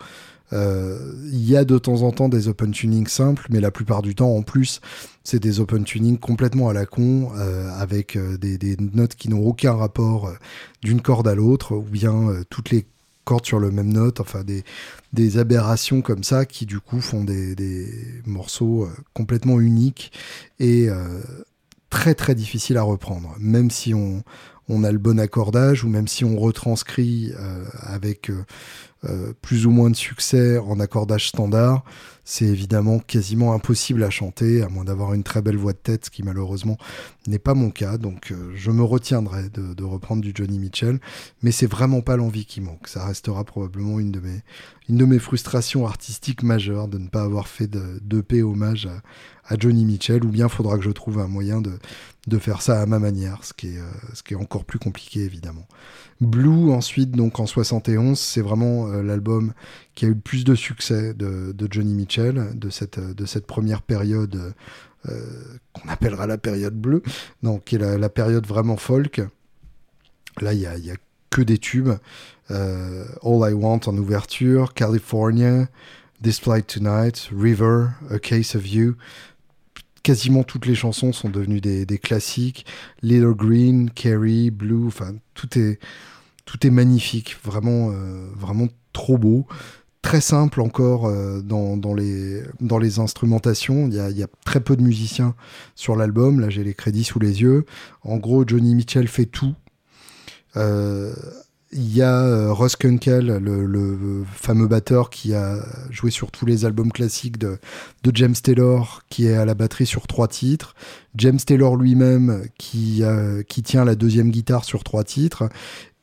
Il 0.52 1.48
y 1.48 1.56
a 1.56 1.64
de 1.64 1.78
temps 1.78 2.02
en 2.02 2.10
temps 2.12 2.28
des 2.28 2.48
open 2.48 2.72
tuning 2.72 3.06
simples, 3.06 3.46
mais 3.50 3.60
la 3.60 3.70
plupart 3.70 4.02
du 4.02 4.14
temps, 4.14 4.34
en 4.34 4.42
plus, 4.42 4.80
c'est 5.24 5.38
des 5.38 5.60
open 5.60 5.84
tuning 5.84 6.18
complètement 6.18 6.68
à 6.68 6.72
la 6.72 6.86
con, 6.86 7.30
euh, 7.36 7.70
avec 7.78 8.16
euh, 8.16 8.36
des, 8.38 8.76
notes 8.78 9.14
qui 9.14 9.28
n'ont 9.28 9.44
aucun 9.44 9.74
rapport 9.74 10.26
euh, 10.26 10.34
d'une 10.82 11.00
corde 11.00 11.28
à 11.28 11.34
l'autre, 11.34 11.76
ou 11.76 11.82
bien 11.82 12.30
toutes 12.48 12.70
les 12.70 12.86
cordes 13.24 13.46
sur 13.46 13.60
le 13.60 13.70
même 13.70 13.92
note, 13.92 14.20
enfin 14.20 14.42
des, 14.44 15.38
aberrations 15.38 16.02
comme 16.02 16.24
ça 16.24 16.46
qui 16.46 16.66
du 16.66 16.80
coup 16.80 17.00
font 17.00 17.22
des 17.22 17.94
morceaux 18.26 18.88
complètement 19.12 19.60
uniques 19.60 20.10
et 20.58 20.88
très 21.90 22.14
très 22.14 22.34
difficiles 22.34 22.78
à 22.78 22.82
reprendre, 22.82 23.34
même 23.38 23.70
si 23.70 23.92
on, 23.94 24.24
on 24.70 24.84
a 24.84 24.92
le 24.92 24.98
bon 24.98 25.18
accordage 25.20 25.84
ou 25.84 25.88
même 25.88 26.08
si 26.08 26.24
on 26.24 26.38
retranscrit 26.38 27.32
avec 27.82 28.30
plus 29.42 29.66
ou 29.66 29.70
moins 29.70 29.90
de 29.90 29.96
succès 29.96 30.58
en 30.58 30.78
accordage 30.80 31.28
standard, 31.28 31.84
c'est 32.30 32.44
évidemment 32.44 33.00
quasiment 33.00 33.54
impossible 33.54 34.04
à 34.04 34.10
chanter, 34.10 34.62
à 34.62 34.68
moins 34.68 34.84
d'avoir 34.84 35.14
une 35.14 35.24
très 35.24 35.42
belle 35.42 35.56
voix 35.56 35.72
de 35.72 35.78
tête, 35.78 36.04
ce 36.04 36.10
qui 36.10 36.22
malheureusement 36.22 36.78
n'est 37.26 37.40
pas 37.40 37.54
mon 37.54 37.70
cas. 37.70 37.98
Donc 37.98 38.30
euh, 38.30 38.52
je 38.54 38.70
me 38.70 38.84
retiendrai 38.84 39.48
de, 39.48 39.82
reprendre 39.82 40.22
du 40.22 40.30
Johnny 40.32 40.60
Mitchell, 40.60 41.00
mais 41.42 41.50
c'est 41.50 41.66
vraiment 41.66 42.02
pas 42.02 42.16
l'envie 42.16 42.44
qui 42.44 42.60
manque. 42.60 42.86
Ça 42.86 43.04
restera 43.04 43.42
probablement 43.42 43.98
une 43.98 44.12
de 44.12 44.20
mes, 44.20 44.42
une 44.88 44.96
de 44.96 45.04
mes 45.06 45.18
frustrations 45.18 45.86
artistiques 45.88 46.44
majeures 46.44 46.86
de 46.86 46.98
ne 46.98 47.08
pas 47.08 47.22
avoir 47.22 47.48
fait 47.48 47.66
de, 47.66 48.20
paix 48.20 48.42
hommage 48.42 48.86
à, 48.86 49.02
Johnny 49.58 49.84
Mitchell, 49.84 50.24
ou 50.24 50.28
bien 50.28 50.48
faudra 50.48 50.76
que 50.76 50.84
je 50.84 50.90
trouve 50.90 51.18
un 51.18 51.26
moyen 51.26 51.60
de, 51.60 51.72
de 52.26 52.38
faire 52.38 52.62
ça 52.62 52.80
à 52.80 52.86
ma 52.86 52.98
manière, 52.98 53.38
ce 53.42 53.52
qui 53.52 53.74
est, 53.74 53.78
euh, 53.78 53.90
ce 54.14 54.22
qui 54.22 54.34
est 54.34 54.36
encore 54.36 54.64
plus 54.64 54.78
compliqué 54.78 55.20
évidemment. 55.20 55.66
Blue 56.20 56.70
ensuite, 56.70 57.12
donc 57.12 57.40
en 57.40 57.46
71, 57.46 58.18
c'est 58.18 58.42
vraiment 58.42 58.88
euh, 58.88 59.02
l'album 59.02 59.52
qui 59.94 60.04
a 60.04 60.08
eu 60.08 60.12
le 60.12 60.20
plus 60.20 60.44
de 60.44 60.54
succès 60.54 61.14
de, 61.14 61.54
Johnny 61.70 61.94
Mitchell, 61.94 62.50
de 62.54 62.70
cette, 62.70 63.00
de 63.00 63.26
cette 63.26 63.46
première 63.46 63.82
période 63.82 64.54
euh, 65.08 65.20
qu'on 65.72 65.88
appellera 65.88 66.26
la 66.26 66.36
période 66.36 66.74
bleue, 66.74 67.02
donc 67.42 67.64
qui 67.64 67.76
est 67.76 67.98
la, 67.98 68.08
période 68.08 68.46
vraiment 68.46 68.76
folk. 68.76 69.22
Là, 70.40 70.52
il 70.52 70.60
y 70.60 70.66
a, 70.66 70.76
y 70.76 70.90
a, 70.90 70.96
que 71.30 71.42
des 71.42 71.58
tubes. 71.58 71.92
All 72.50 73.12
I 73.24 73.52
Want 73.52 73.82
en 73.86 73.96
ouverture, 73.96 74.74
California, 74.74 75.68
This 76.20 76.40
Flight 76.40 76.66
Tonight, 76.66 77.30
River, 77.32 77.94
A 78.10 78.18
Case 78.18 78.54
of 78.54 78.66
You. 78.66 78.96
Quasiment 80.02 80.44
toutes 80.44 80.66
les 80.66 80.74
chansons 80.74 81.12
sont 81.12 81.28
devenues 81.28 81.60
des, 81.60 81.98
classiques. 81.98 82.64
Little 83.02 83.34
Green, 83.34 83.90
Carrie, 83.90 84.50
Blue, 84.50 84.86
enfin 84.86 85.14
tout 85.34 85.58
est 85.58 86.70
magnifique, 86.70 87.36
vraiment 87.44 87.90
euh, 87.92 88.28
vraiment 88.36 88.68
trop 88.92 89.18
beau. 89.18 89.46
Très 90.02 90.22
simple 90.22 90.62
encore 90.62 91.06
euh, 91.06 91.42
dans, 91.42 91.94
les, 91.94 92.98
instrumentations. 92.98 93.86
Il 93.86 93.94
y, 93.94 94.00
a, 94.00 94.08
il 94.08 94.16
y 94.16 94.22
a 94.22 94.28
très 94.46 94.60
peu 94.60 94.74
de 94.74 94.82
musiciens 94.82 95.34
sur 95.74 95.94
l'album. 95.94 96.40
Là, 96.40 96.48
j'ai 96.48 96.64
les 96.64 96.72
crédits 96.72 97.04
sous 97.04 97.18
les 97.18 97.42
yeux. 97.42 97.66
En 98.02 98.16
gros, 98.16 98.44
Johnny 98.46 98.74
Mitchell 98.74 99.08
fait 99.08 99.26
tout. 99.26 99.54
Euh, 100.56 101.14
il 101.72 101.96
y 101.96 102.02
a 102.02 102.24
euh, 102.24 102.52
Russ 102.52 102.74
Kunkel, 102.74 103.26
le, 103.26 104.24
fameux 104.32 104.66
batteur 104.66 105.08
qui 105.08 105.34
a 105.34 105.64
joué 105.90 106.10
sur 106.10 106.30
tous 106.30 106.44
les 106.46 106.64
albums 106.64 106.90
classiques 106.90 107.38
de, 107.38 107.58
de, 108.02 108.10
James 108.14 108.34
Taylor, 108.34 109.02
qui 109.08 109.26
est 109.26 109.34
à 109.34 109.44
la 109.44 109.54
batterie 109.54 109.86
sur 109.86 110.06
trois 110.06 110.26
titres. 110.26 110.74
James 111.14 111.38
Taylor 111.38 111.76
lui-même 111.76 112.44
qui, 112.58 113.02
euh, 113.02 113.42
qui 113.42 113.62
tient 113.62 113.84
la 113.84 113.94
deuxième 113.94 114.30
guitare 114.30 114.64
sur 114.64 114.82
trois 114.82 115.04
titres. 115.04 115.48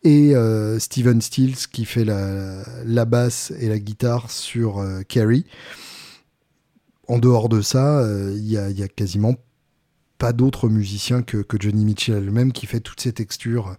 Et 0.03 0.35
euh, 0.35 0.79
Steven 0.79 1.21
Stills 1.21 1.67
qui 1.71 1.83
fait 1.83 2.05
la, 2.05 2.63
la, 2.85 3.05
basse 3.05 3.51
et 3.59 3.67
la 3.67 3.79
guitare 3.79 4.31
sur 4.31 4.77
euh, 4.79 5.01
Carrie. 5.01 5.45
En 7.07 7.19
dehors 7.19 7.49
de 7.49 7.61
ça, 7.61 7.99
euh, 7.99 8.33
il 8.35 8.47
y, 8.47 8.57
a, 8.57 8.69
y, 8.69 8.83
a, 8.83 8.87
quasiment 8.87 9.35
pas 10.17 10.33
d'autres 10.33 10.69
musiciens 10.69 11.23
que, 11.23 11.37
que, 11.37 11.57
Johnny 11.59 11.83
Mitchell 11.83 12.15
elle-même 12.15 12.53
qui 12.53 12.67
fait 12.67 12.79
toutes 12.79 13.01
ces 13.01 13.13
textures 13.13 13.75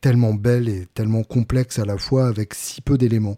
tellement 0.00 0.34
belle 0.34 0.68
et 0.68 0.86
tellement 0.94 1.22
complexe 1.22 1.78
à 1.78 1.84
la 1.84 1.98
fois 1.98 2.26
avec 2.26 2.54
si 2.54 2.80
peu 2.80 2.96
d'éléments. 2.96 3.36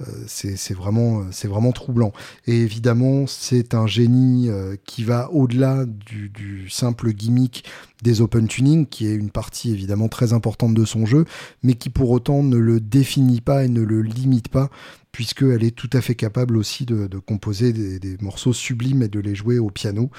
Euh, 0.00 0.04
c'est 0.26 0.74
vraiment, 0.74 1.22
c'est 1.30 1.48
vraiment 1.48 1.72
troublant. 1.72 2.12
Et 2.46 2.56
évidemment, 2.60 3.26
c'est 3.26 3.74
un 3.74 3.86
génie 3.86 4.48
euh, 4.48 4.76
qui 4.84 5.04
va 5.04 5.30
au-delà 5.30 5.84
du, 5.86 6.28
du, 6.28 6.68
simple 6.68 7.12
gimmick 7.12 7.64
des 8.02 8.20
open 8.20 8.48
tuning, 8.48 8.86
qui 8.86 9.06
est 9.06 9.14
une 9.14 9.30
partie 9.30 9.70
évidemment 9.70 10.08
très 10.08 10.32
importante 10.32 10.74
de 10.74 10.84
son 10.84 11.06
jeu, 11.06 11.24
mais 11.62 11.74
qui 11.74 11.88
pour 11.88 12.10
autant 12.10 12.42
ne 12.42 12.56
le 12.56 12.80
définit 12.80 13.40
pas 13.40 13.64
et 13.64 13.68
ne 13.68 13.82
le 13.82 14.02
limite 14.02 14.48
pas 14.48 14.70
puisqu'elle 15.12 15.62
est 15.62 15.76
tout 15.76 15.90
à 15.92 16.00
fait 16.00 16.14
capable 16.14 16.56
aussi 16.56 16.86
de, 16.86 17.06
composer 17.18 17.72
des, 17.72 18.16
morceaux 18.20 18.54
sublimes 18.54 19.02
et 19.02 19.08
de 19.08 19.20
les 19.20 19.34
jouer 19.34 19.58
au 19.58 19.68
piano, 19.68 20.10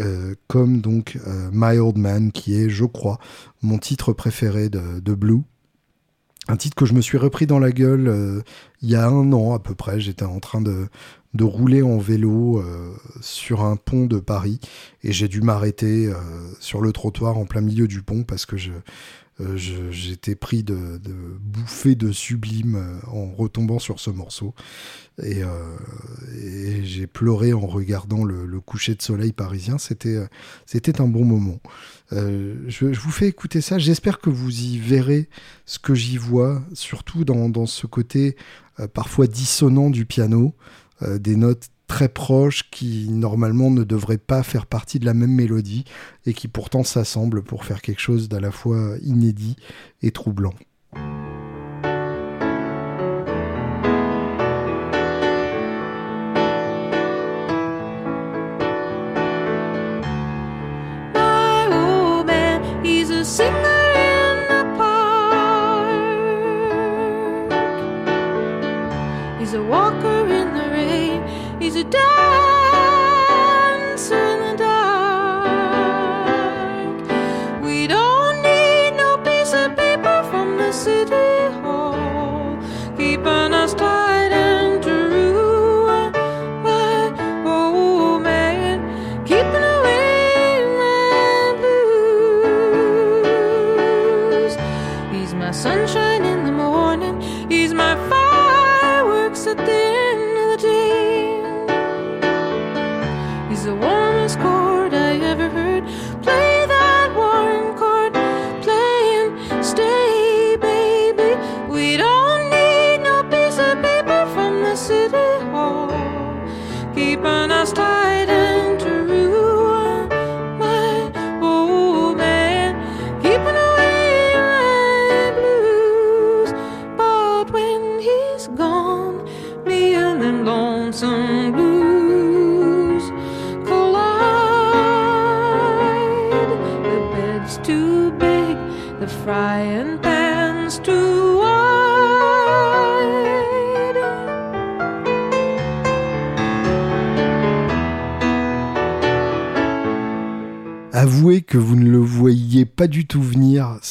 euh, 0.00 0.34
comme 0.46 0.80
donc 0.80 1.18
euh, 1.26 1.48
My 1.52 1.78
Old 1.78 1.96
Man, 1.96 2.30
qui 2.30 2.54
est, 2.54 2.68
je 2.68 2.84
crois, 2.84 3.18
mon 3.62 3.78
titre 3.78 4.12
préféré 4.12 4.68
de, 4.68 5.14
Blue. 5.14 5.40
Un 6.48 6.56
titre 6.56 6.76
que 6.76 6.84
je 6.84 6.92
me 6.92 7.00
suis 7.00 7.18
repris 7.18 7.46
dans 7.46 7.58
la 7.58 7.72
gueule 7.72 8.06
euh, 8.06 8.42
il 8.82 8.90
y 8.90 8.94
a 8.94 9.08
un 9.08 9.32
an 9.32 9.54
à 9.54 9.58
peu 9.58 9.74
près. 9.74 9.98
J'étais 9.98 10.26
en 10.26 10.38
train 10.38 10.60
de, 10.60 10.88
rouler 11.40 11.82
en 11.82 11.98
vélo 11.98 12.64
sur 13.20 13.62
un 13.62 13.76
pont 13.76 14.06
de 14.06 14.18
Paris 14.18 14.58
et 15.02 15.12
j'ai 15.12 15.28
dû 15.28 15.42
m'arrêter 15.42 16.10
sur 16.60 16.80
le 16.80 16.92
trottoir 16.92 17.36
en 17.36 17.44
plein 17.44 17.60
milieu 17.60 17.86
du 17.86 18.00
pont 18.00 18.22
parce 18.22 18.46
que 18.46 18.56
je, 18.56 18.70
euh, 19.40 19.56
j'étais 19.90 20.34
pris 20.34 20.62
de, 20.62 20.98
bouffées 21.40 21.94
de 21.94 22.10
sublime 22.10 22.76
euh, 22.76 23.10
en 23.10 23.30
retombant 23.30 23.78
sur 23.78 24.00
ce 24.00 24.08
morceau. 24.08 24.54
Et, 25.22 25.42
euh, 25.42 25.76
j'ai 26.82 27.06
pleuré 27.06 27.52
en 27.52 27.66
regardant 27.66 28.24
le, 28.24 28.60
coucher 28.60 28.94
de 28.94 29.02
soleil 29.02 29.32
parisien. 29.32 29.76
C'était, 29.78 30.16
un 31.00 31.08
bon 31.08 31.24
moment. 31.24 31.60
Je, 32.10 32.98
vous 32.98 33.10
fais 33.10 33.28
écouter 33.28 33.60
ça. 33.60 33.78
J'espère 33.78 34.20
que 34.20 34.30
vous 34.30 34.62
y 34.62 34.78
verrez 34.78 35.28
ce 35.66 35.78
que 35.78 35.94
j'y 35.94 36.16
vois, 36.16 36.62
surtout 36.72 37.24
dans, 37.24 37.48
dans 37.48 37.66
ce 37.66 37.86
côté 37.86 38.36
parfois 38.94 39.26
dissonant 39.26 39.90
du 39.90 40.06
piano, 40.06 40.54
des 41.02 41.36
notes 41.36 41.70
très 41.86 42.08
proches 42.08 42.68
qui 42.70 43.08
normalement 43.08 43.70
ne 43.70 43.84
devraient 43.84 44.18
pas 44.18 44.42
faire 44.42 44.66
partie 44.66 44.98
de 44.98 45.06
la 45.06 45.14
même 45.14 45.30
mélodie 45.30 45.84
et 46.24 46.34
qui 46.34 46.48
pourtant 46.48 46.84
s'assemblent 46.84 47.42
pour 47.42 47.64
faire 47.64 47.80
quelque 47.80 48.00
chose 48.00 48.28
d'à 48.28 48.40
la 48.40 48.50
fois 48.50 48.96
inédit 49.02 49.56
et 50.02 50.10
troublant. 50.10 50.54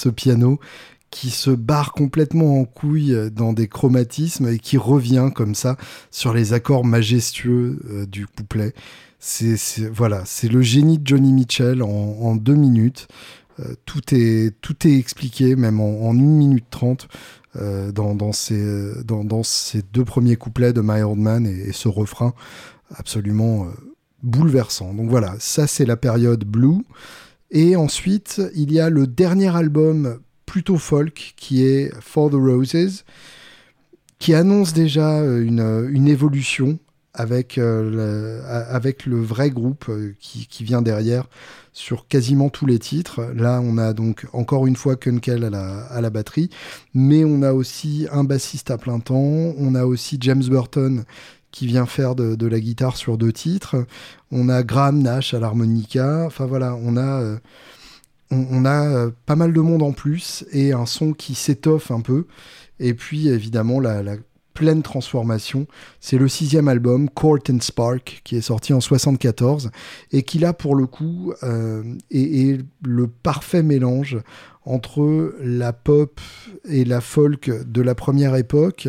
Ce 0.06 0.10
piano 0.10 0.60
qui 1.10 1.30
se 1.30 1.49
barre 1.49 1.93
complètement 1.93 2.60
en 2.60 2.66
couille 2.66 3.16
dans 3.32 3.53
des 3.53 3.68
chromatismes 3.68 4.49
et 4.49 4.60
qui 4.60 4.78
revient 4.78 5.30
comme 5.34 5.56
ça 5.56 5.78
sur 6.12 6.34
les 6.34 6.53
accords 6.53 6.86
majestueux 6.86 7.80
euh, 7.89 8.06
du 8.06 8.28
couplet. 8.28 8.74
C'est 9.20 9.58
voilà, 9.91 10.22
c'est 10.26 10.49
le 10.49 10.62
génie 10.62 10.99
de 10.99 11.08
Johnny 11.08 11.34
Mitchell 11.34 11.82
en, 11.82 12.36
deux 12.36 12.53
minutes. 12.53 13.08
Euh, 13.60 13.74
tout 13.86 14.01
est 14.12 14.53
tout 14.62 14.76
est 14.86 14.97
expliqué, 14.97 15.56
même 15.56 15.80
en, 15.80 16.14
une 16.14 16.38
minute 16.38 16.70
trente. 16.70 17.08
Euh, 17.56 17.93
dans, 17.93 18.16
dans, 18.16 18.34
ces, 18.34 19.01
dans, 19.06 19.43
ces 19.43 19.82
deux 19.82 20.03
premiers 20.03 20.36
couplets 20.36 20.74
de 20.74 20.82
My 20.82 21.03
Old 21.03 21.20
Man 21.20 21.47
et, 21.47 21.70
et 21.70 21.72
ce 21.72 21.88
refrain 21.88 22.34
absolument 22.93 23.64
euh, 23.64 23.68
bouleversant. 24.24 24.93
Donc 24.93 25.10
voilà, 25.10 25.36
ça 25.39 25.66
c'est 25.66 25.86
la 25.86 25.95
période 25.95 26.43
Blue. 26.43 26.84
Et 27.56 27.78
ensuite, 27.78 28.41
il 28.53 28.74
y 28.74 28.82
a 28.82 28.89
le 28.89 29.08
dernier 29.08 29.56
album 29.56 30.20
plutôt 30.45 30.78
folk 30.78 31.36
qui 31.38 31.64
est 31.64 31.89
For 32.01 32.30
the 32.30 32.34
Roses, 32.34 33.06
qui 34.20 34.34
annonce 34.34 34.74
déjà 34.74 35.20
une, 35.20 35.88
une 35.89 36.10
évolution 36.10 36.80
avec, 37.14 37.58
euh, 37.58 38.41
le, 38.41 38.45
avec 38.45 39.06
le 39.06 39.22
vrai 39.22 39.51
groupe 39.51 39.89
qui, 40.20 40.47
qui, 40.47 40.66
vient 40.66 40.82
derrière 40.82 41.30
sur 41.72 42.10
quasiment 42.10 42.49
tous 42.49 42.66
les 42.66 42.78
titres. 42.78 43.22
Là, 43.34 43.62
on 43.64 43.78
a 43.78 43.93
donc 43.93 44.28
encore 44.34 44.68
une 44.68 44.76
fois 44.76 44.97
Kunkel 44.97 45.45
à 45.45 45.49
la, 45.49 45.86
à 45.86 46.01
la 46.01 46.10
batterie, 46.10 46.49
mais 46.93 47.24
on 47.24 47.41
a 47.41 47.53
aussi 47.53 48.06
un 48.12 48.26
bassiste 48.26 48.70
à 48.70 48.78
plein 48.78 48.99
temps, 48.99 49.16
on 49.58 49.76
a 49.76 49.86
aussi 49.86 50.18
James 50.20 50.43
Burton 50.43 51.06
qui 51.56 51.68
vient 51.68 51.86
faire 51.86 52.16
de, 52.16 52.45
la 52.45 52.60
guitare 52.60 52.97
sur 52.97 53.18
deux 53.18 53.32
titres, 53.32 53.78
on 54.30 54.49
a 54.49 54.62
Graham 54.62 55.01
Nash 55.01 55.34
à 55.34 55.39
l'harmonica, 55.39 56.26
enfin 56.28 56.45
voilà, 56.45 56.76
on 56.76 56.97
a... 56.97 57.22
Euh, 57.22 57.38
on, 58.32 58.66
euh, 58.66 59.12
pas 59.26 59.36
mal 59.36 59.53
de 59.53 59.62
monde 59.62 59.84
en 59.84 59.93
plus 59.93 60.43
et 60.51 60.74
un 60.74 60.88
son 60.88 61.14
qui 61.14 61.36
s'étoffe 61.36 61.91
un 61.91 62.01
peu. 62.01 62.26
Et 62.80 62.93
puis 62.93 63.30
évidemment 63.30 63.80
la, 63.80 64.01
pleine 64.53 64.82
transformation. 64.82 65.68
C'est 65.99 66.18
le 66.18 66.28
sixième 66.28 66.68
album, 66.68 67.10
Court 67.10 67.39
and 67.49 67.60
Spark, 67.62 68.22
qui 68.24 68.36
est 68.36 68.41
sorti 68.41 68.74
en 68.74 68.82
74 68.82 69.70
et 70.12 70.24
qui 70.24 70.39
là 70.39 70.53
pour 70.53 70.76
le 70.76 70.88
coup 70.88 71.34
euh, 71.43 71.84
est 72.10 72.60
le 72.84 73.08
parfait 73.08 73.64
mélange 73.64 74.18
entre 74.64 75.36
la 75.41 75.72
pop 75.72 76.20
et 76.68 76.84
la 76.84 76.99
folk 76.99 77.51
de 77.66 77.82
la 77.82 77.95
première 77.95 78.36
époque 78.36 78.88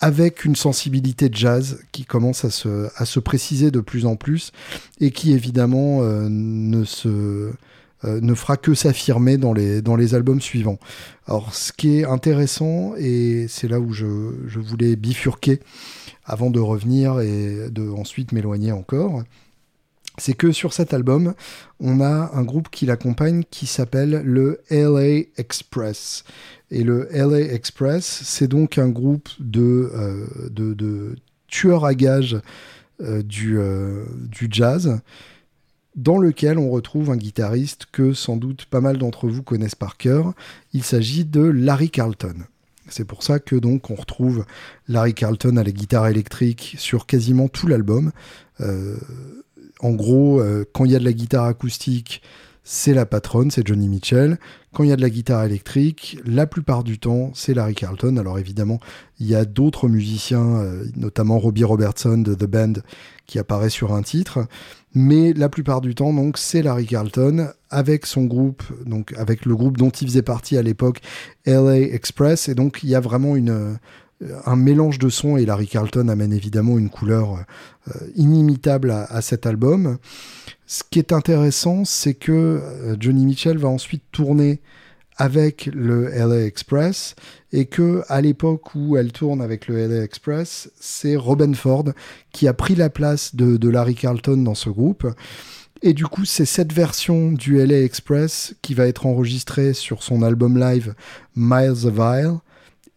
avec 0.00 0.44
une 0.44 0.56
sensibilité 0.56 1.28
jazz 1.32 1.80
qui 1.92 2.04
commence 2.04 2.44
à 2.44 2.50
se, 2.50 2.88
à 2.96 3.04
se 3.04 3.20
préciser 3.20 3.70
de 3.70 3.80
plus 3.80 4.06
en 4.06 4.16
plus 4.16 4.52
et 5.00 5.10
qui 5.10 5.32
évidemment 5.32 6.02
euh, 6.02 6.28
ne 6.28 6.84
se 6.84 7.52
euh, 8.04 8.20
ne 8.20 8.34
fera 8.34 8.56
que 8.56 8.74
s'affirmer 8.74 9.38
dans 9.38 9.52
les, 9.52 9.82
dans 9.82 9.96
les 9.96 10.14
albums 10.14 10.40
suivants. 10.40 10.78
Alors 11.26 11.52
ce 11.52 11.72
qui 11.72 11.98
est 11.98 12.04
intéressant, 12.04 12.94
et 12.96 13.46
c'est 13.48 13.66
là 13.66 13.80
où 13.80 13.92
je, 13.92 14.06
je 14.46 14.60
voulais 14.60 14.94
bifurquer 14.94 15.58
avant 16.24 16.50
de 16.50 16.60
revenir 16.60 17.18
et 17.18 17.70
de 17.70 17.88
ensuite 17.90 18.30
m'éloigner 18.30 18.70
encore, 18.70 19.24
c'est 20.18 20.34
que 20.34 20.52
sur 20.52 20.72
cet 20.72 20.92
album, 20.92 21.34
on 21.80 22.00
a 22.00 22.30
un 22.34 22.42
groupe 22.42 22.68
qui 22.70 22.86
l'accompagne 22.86 23.44
qui 23.50 23.66
s'appelle 23.66 24.22
le 24.24 24.60
LA 24.70 25.24
Express. 25.36 26.24
Et 26.70 26.82
le 26.82 27.08
LA 27.12 27.52
Express, 27.52 28.22
c'est 28.24 28.48
donc 28.48 28.78
un 28.78 28.88
groupe 28.88 29.28
de, 29.38 29.90
euh, 29.94 31.14
tueurs 31.46 31.84
à 31.84 31.94
gages 31.94 32.38
euh, 33.00 33.22
du, 33.22 33.58
euh, 33.58 34.04
du 34.30 34.48
jazz 34.50 35.00
dans 35.96 36.18
lequel 36.18 36.58
on 36.58 36.70
retrouve 36.70 37.10
un 37.10 37.16
guitariste 37.16 37.86
que 37.90 38.12
sans 38.12 38.36
doute 38.36 38.66
pas 38.66 38.80
mal 38.80 38.98
d'entre 38.98 39.28
vous 39.28 39.42
connaissent 39.42 39.74
par 39.74 39.96
cœur. 39.96 40.32
Il 40.72 40.84
s'agit 40.84 41.24
de 41.24 41.40
Larry 41.40 41.90
Carlton. 41.90 42.34
C'est 42.88 43.04
pour 43.04 43.22
ça 43.22 43.38
que 43.40 43.56
donc 43.56 43.90
on 43.90 43.94
retrouve 43.94 44.44
Larry 44.86 45.12
Carlton 45.12 45.56
à 45.56 45.64
la 45.64 45.72
guitare 45.72 46.06
électrique 46.06 46.76
sur 46.78 47.06
quasiment 47.06 47.48
tout 47.48 47.66
l'album. 47.66 48.12
En 49.80 49.92
gros, 49.92 50.40
euh, 50.40 50.64
quand 50.72 50.84
il 50.84 50.92
y 50.92 50.96
a 50.96 50.98
de 50.98 51.04
la 51.04 51.12
guitare 51.12 51.44
acoustique, 51.44 52.22
c'est 52.70 52.92
la 52.92 53.06
patronne, 53.06 53.50
c'est 53.50 53.66
Johnny 53.66 53.88
Mitchell. 53.88 54.38
Quand 54.74 54.84
il 54.84 54.90
y 54.90 54.92
a 54.92 54.96
de 54.96 55.00
la 55.00 55.08
guitare 55.08 55.44
électrique, 55.44 56.18
la 56.26 56.46
plupart 56.46 56.84
du 56.84 56.98
temps, 56.98 57.30
c'est 57.32 57.54
Larry 57.54 57.74
Carlton. 57.74 58.18
Alors 58.18 58.38
évidemment, 58.38 58.78
il 59.18 59.26
y 59.26 59.34
a 59.34 59.46
d'autres 59.46 59.88
musiciens, 59.88 60.58
euh, 60.58 60.84
notamment 60.94 61.38
Robbie 61.38 61.64
Robertson 61.64 62.18
de 62.18 62.34
The 62.34 62.44
Band, 62.44 62.74
qui 63.26 63.38
apparaît 63.38 63.70
sur 63.70 63.94
un 63.94 64.02
titre. 64.02 64.46
Mais 64.92 65.32
la 65.32 65.48
plupart 65.48 65.80
du 65.80 65.94
temps, 65.94 66.12
donc, 66.12 66.36
c'est 66.36 66.60
Larry 66.60 66.86
Carlton 66.86 67.48
avec 67.70 68.04
son 68.04 68.24
groupe, 68.24 68.62
donc 68.84 69.14
avec 69.16 69.46
le 69.46 69.56
groupe 69.56 69.78
dont 69.78 69.90
il 69.90 70.06
faisait 70.06 70.22
partie 70.22 70.58
à 70.58 70.62
l'époque, 70.62 71.00
LA 71.46 71.80
Express. 71.80 72.48
Et 72.48 72.54
donc, 72.54 72.80
il 72.82 72.90
y 72.90 72.94
a 72.94 73.00
vraiment 73.00 73.34
une, 73.36 73.78
un 74.46 74.56
mélange 74.56 74.98
de 74.98 75.08
sons 75.08 75.36
et 75.36 75.46
Larry 75.46 75.68
Carlton 75.68 76.08
amène 76.08 76.32
évidemment 76.32 76.78
une 76.78 76.90
couleur 76.90 77.34
euh, 77.88 77.92
inimitable 78.16 78.90
à, 78.90 79.04
à, 79.04 79.22
cet 79.22 79.46
album. 79.46 79.98
Ce 80.66 80.82
qui 80.88 80.98
est 80.98 81.12
intéressant, 81.12 81.84
c'est 81.84 82.14
que 82.14 82.32
euh, 82.32 82.96
Johnny 82.98 83.24
Mitchell 83.24 83.58
va 83.58 83.68
ensuite 83.68 84.02
tourner 84.10 84.60
avec 85.18 85.66
le 85.72 86.08
LA 86.08 86.46
Express 86.46 87.16
et 87.52 87.66
que 87.66 88.02
à 88.08 88.20
l'époque 88.20 88.74
où 88.74 88.96
elle 88.96 89.12
tourne 89.12 89.42
avec 89.42 89.66
le 89.66 89.86
LA 89.86 90.04
Express, 90.04 90.70
c'est 90.80 91.16
Robin 91.16 91.52
Ford 91.54 91.86
qui 92.32 92.46
a 92.46 92.54
pris 92.54 92.76
la 92.76 92.88
place 92.88 93.34
de, 93.34 93.56
de 93.56 93.68
Larry 93.68 93.96
Carlton 93.96 94.36
dans 94.38 94.54
ce 94.54 94.70
groupe. 94.70 95.06
Et 95.82 95.92
du 95.92 96.06
coup, 96.06 96.24
c'est 96.24 96.44
cette 96.44 96.72
version 96.72 97.32
du 97.32 97.64
LA 97.64 97.82
Express 97.82 98.54
qui 98.62 98.74
va 98.74 98.86
être 98.86 99.06
enregistrée 99.06 99.74
sur 99.74 100.02
son 100.02 100.22
album 100.22 100.58
live 100.58 100.94
Miles 101.36 101.86
of 101.86 101.94
Isle. 101.98 102.38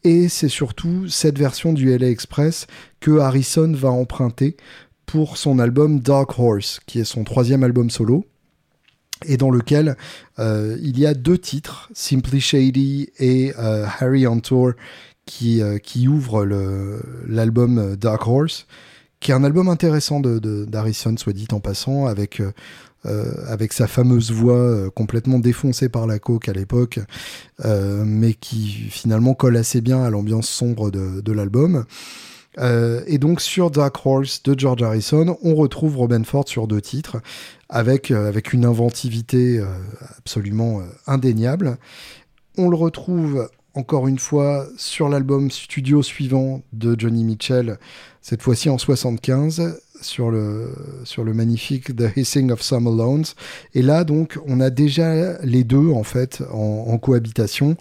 Et 0.03 0.29
c'est 0.29 0.49
surtout 0.49 1.07
cette 1.07 1.37
version 1.37 1.73
du 1.73 1.95
LA 1.95 2.09
Express 2.09 2.67
que 2.99 3.19
Harrison 3.19 3.71
va 3.73 3.89
emprunter 3.89 4.57
pour 5.05 5.37
son 5.37 5.59
album 5.59 5.99
Dark 5.99 6.39
Horse, 6.39 6.79
qui 6.85 6.99
est 6.99 7.05
son 7.05 7.23
troisième 7.23 7.63
album 7.63 7.89
solo 7.89 8.25
et 9.25 9.37
dans 9.37 9.51
lequel 9.51 9.95
euh, 10.39 10.77
il 10.81 10.99
y 10.99 11.05
a 11.05 11.13
deux 11.13 11.37
titres, 11.37 11.89
Simply 11.93 12.41
Shady 12.41 13.09
et 13.19 13.53
euh, 13.59 13.85
Harry 13.99 14.25
on 14.27 14.39
Tour, 14.39 14.71
qui, 15.25 15.61
euh, 15.61 15.77
qui 15.77 16.07
ouvrent 16.07 16.45
l'album 17.27 17.95
Dark 17.95 18.27
Horse, 18.27 18.65
qui 19.19 19.31
est 19.31 19.35
un 19.35 19.43
album 19.43 19.69
intéressant 19.69 20.19
d'Harrison, 20.19 21.15
soit 21.17 21.33
dit 21.33 21.47
en 21.51 21.59
passant, 21.59 22.07
avec, 22.07 22.41
euh, 23.05 23.31
avec 23.47 23.73
sa 23.73 23.87
fameuse 23.87 24.31
voix 24.31 24.89
complètement 24.91 25.39
défoncée 25.39 25.89
par 25.89 26.07
la 26.07 26.19
coke 26.19 26.49
à 26.49 26.53
l'époque, 26.53 26.99
mais 27.63 28.33
qui 28.33 28.67
finalement 28.89 29.33
colle 29.33 29.57
assez 29.57 29.81
bien 29.81 30.03
à 30.03 30.09
l'ambiance 30.09 30.49
sombre 30.49 30.91
de, 30.91 31.31
l'album. 31.31 31.85
Euh, 32.59 33.01
et 33.07 33.17
donc 33.17 33.41
sur 33.41 33.71
Dark 33.71 34.05
Horse 34.05 34.43
de 34.43 34.57
George 34.57 34.83
Harrison, 34.83 35.37
on 35.41 35.55
retrouve 35.55 35.97
Robin 35.97 36.23
Ford 36.23 36.47
sur 36.47 36.67
deux 36.67 36.81
titres, 36.81 37.17
avec, 37.69 38.11
euh, 38.11 38.33
une 38.51 38.65
inventivité 38.65 39.59
euh, 39.59 39.65
absolument 40.17 40.81
indéniable. 41.07 41.77
On 42.57 42.69
le 42.69 42.75
retrouve 42.75 43.49
encore 43.73 44.07
une 44.07 44.19
fois 44.19 44.67
sur 44.75 45.07
l'album 45.07 45.49
studio 45.49 46.03
suivant 46.03 46.61
de 46.73 46.95
Johnny 46.97 47.23
Mitchell, 47.23 47.77
cette 48.21 48.41
fois-ci 48.41 48.69
en 48.69 48.77
75, 48.77 49.81
sur 50.01 50.31
le, 50.31 50.73
magnifique 51.33 51.95
The 51.95 52.15
Hissing 52.15 52.51
of 52.51 52.61
Some 52.61 52.87
Alones. 52.87 53.25
Et 53.73 53.81
là, 53.81 54.03
donc, 54.03 54.37
on 54.47 54.59
a 54.59 54.69
déjà 54.69 55.39
les 55.41 55.63
deux, 55.63 55.89
en 55.89 56.03
fait, 56.03 56.43
en, 56.51 56.97
cohabitation. 56.97 57.77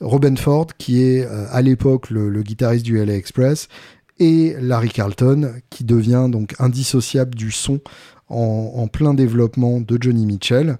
Robin 0.00 0.36
Ford, 0.36 0.66
qui 0.78 1.02
est 1.02 1.24
à 1.24 1.62
l'époque 1.62 2.10
le, 2.10 2.42
guitariste 2.42 2.84
du 2.84 3.02
LA 3.04 3.14
Express, 3.14 3.68
et 4.18 4.56
Larry 4.60 4.88
Carlton, 4.88 5.54
qui 5.70 5.84
devient 5.84 6.28
donc 6.30 6.54
indissociable 6.58 7.34
du 7.34 7.50
son 7.50 7.80
en, 8.28 8.72
en, 8.76 8.88
plein 8.88 9.14
développement 9.14 9.80
de 9.80 9.98
Johnny 10.00 10.26
Mitchell. 10.26 10.78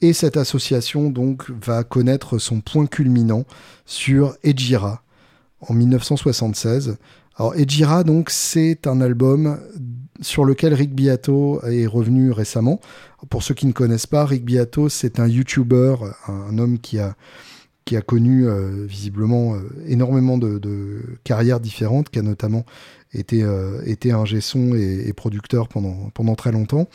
Et 0.00 0.12
cette 0.12 0.36
association 0.36 1.10
donc 1.10 1.50
va 1.50 1.82
connaître 1.82 2.38
son 2.38 2.60
point 2.60 2.86
culminant 2.86 3.44
sur 3.86 4.36
Ejira 4.42 5.02
en 5.60 5.74
1976. 5.74 6.96
Alors 7.36 7.54
Ejira 7.56 8.04
donc 8.04 8.30
c'est 8.30 8.86
un 8.86 9.00
album 9.00 9.58
sur 10.20 10.44
lequel 10.44 10.74
Rick 10.74 10.94
Beato 10.94 11.60
est 11.64 11.86
revenu 11.86 12.30
récemment. 12.30 12.80
Pour 13.28 13.42
ceux 13.42 13.54
qui 13.54 13.66
ne 13.66 13.72
connaissent 13.72 14.06
pas, 14.06 14.24
Rick 14.24 14.44
Beato 14.44 14.88
c'est 14.88 15.18
un 15.18 15.26
YouTuber, 15.26 15.96
un 16.28 16.58
homme 16.58 16.78
qui 16.78 16.98
a 16.98 17.16
connu 18.02 18.46
euh, 18.46 18.86
visiblement 18.86 19.54
euh, 19.54 19.60
énormément 19.86 20.38
de, 20.38 21.02
carrières 21.24 21.60
différentes, 21.60 22.08
qui 22.10 22.18
a 22.18 22.22
notamment 22.22 22.64
été, 23.12 23.42
euh, 23.42 23.82
été 23.84 24.12
son 24.40 24.74
et, 24.74 25.08
et, 25.08 25.12
producteur 25.12 25.68
pendant, 25.68 26.10
pendant 26.14 26.34
très 26.34 26.52
longtemps, 26.52 26.88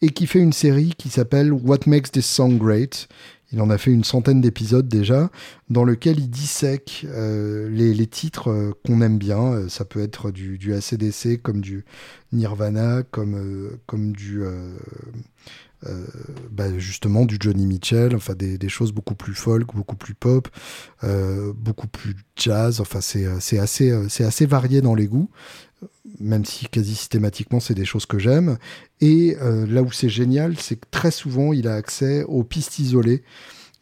et 0.00 0.10
qui 0.10 0.26
fait 0.26 0.40
une 0.40 0.52
série 0.52 0.94
qui 0.96 1.08
s'appelle 1.10 1.52
What 1.52 1.80
Makes 1.86 2.12
This 2.12 2.26
Song 2.26 2.58
Great. 2.58 3.08
Il 3.52 3.62
en 3.62 3.70
a 3.70 3.78
fait 3.78 3.90
une 3.90 4.04
centaine 4.04 4.40
d'épisodes 4.40 4.88
déjà, 4.88 5.30
dans 5.70 5.84
lequel 5.84 6.18
il 6.18 6.28
dissèque 6.28 7.06
euh, 7.08 7.70
les, 7.70 8.06
titres 8.06 8.50
euh, 8.50 8.72
qu'on 8.84 9.00
aime 9.00 9.18
bien. 9.18 9.68
Ça 9.68 9.84
peut 9.84 10.00
être 10.02 10.30
du, 10.30 10.74
ACDC, 10.74 11.40
comme 11.42 11.60
du 11.60 11.84
Nirvana, 12.32 13.02
comme, 13.04 13.34
euh, 13.36 14.12
du 14.12 14.42
euh, 15.86 16.04
bah 16.50 16.76
justement 16.76 17.24
du 17.24 17.36
Johnny 17.38 17.64
Mitchell, 17.64 18.16
enfin 18.16 18.34
des, 18.34 18.58
des, 18.58 18.68
choses 18.68 18.90
beaucoup 18.90 19.14
plus 19.14 19.34
folk, 19.34 19.72
beaucoup 19.76 19.94
plus 19.94 20.14
pop, 20.14 20.48
euh, 21.04 21.52
beaucoup 21.56 21.86
plus 21.86 22.16
jazz. 22.34 22.80
Enfin, 22.80 23.00
c'est 23.00 23.58
assez 23.58 24.46
varié 24.46 24.80
dans 24.80 24.96
les 24.96 25.06
goûts, 25.06 25.30
même 26.20 26.44
si 26.44 26.66
quasi 26.66 26.94
systématiquement 26.94 27.60
c'est 27.60 27.74
des 27.74 27.84
choses 27.84 28.06
que 28.06 28.18
j'aime. 28.18 28.58
Et 29.00 29.36
euh, 29.40 29.66
là 29.66 29.82
où 29.82 29.92
c'est 29.92 30.08
génial, 30.08 30.58
c'est 30.58 30.76
que 30.76 30.86
très 30.90 31.10
souvent 31.10 31.52
il 31.52 31.68
a 31.68 31.74
accès 31.74 32.24
aux 32.24 32.44
pistes 32.44 32.78
isolées. 32.78 33.22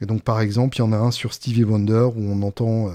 Et 0.01 0.07
donc 0.07 0.22
par 0.22 0.40
exemple, 0.40 0.76
il 0.76 0.80
y 0.80 0.82
en 0.82 0.92
a 0.92 0.99
un 0.99 1.11
sur 1.11 1.32
Stevie 1.32 1.64
Wonder 1.64 2.09
où 2.14 2.22
on 2.22 2.42
entend 2.42 2.88
euh, 2.88 2.92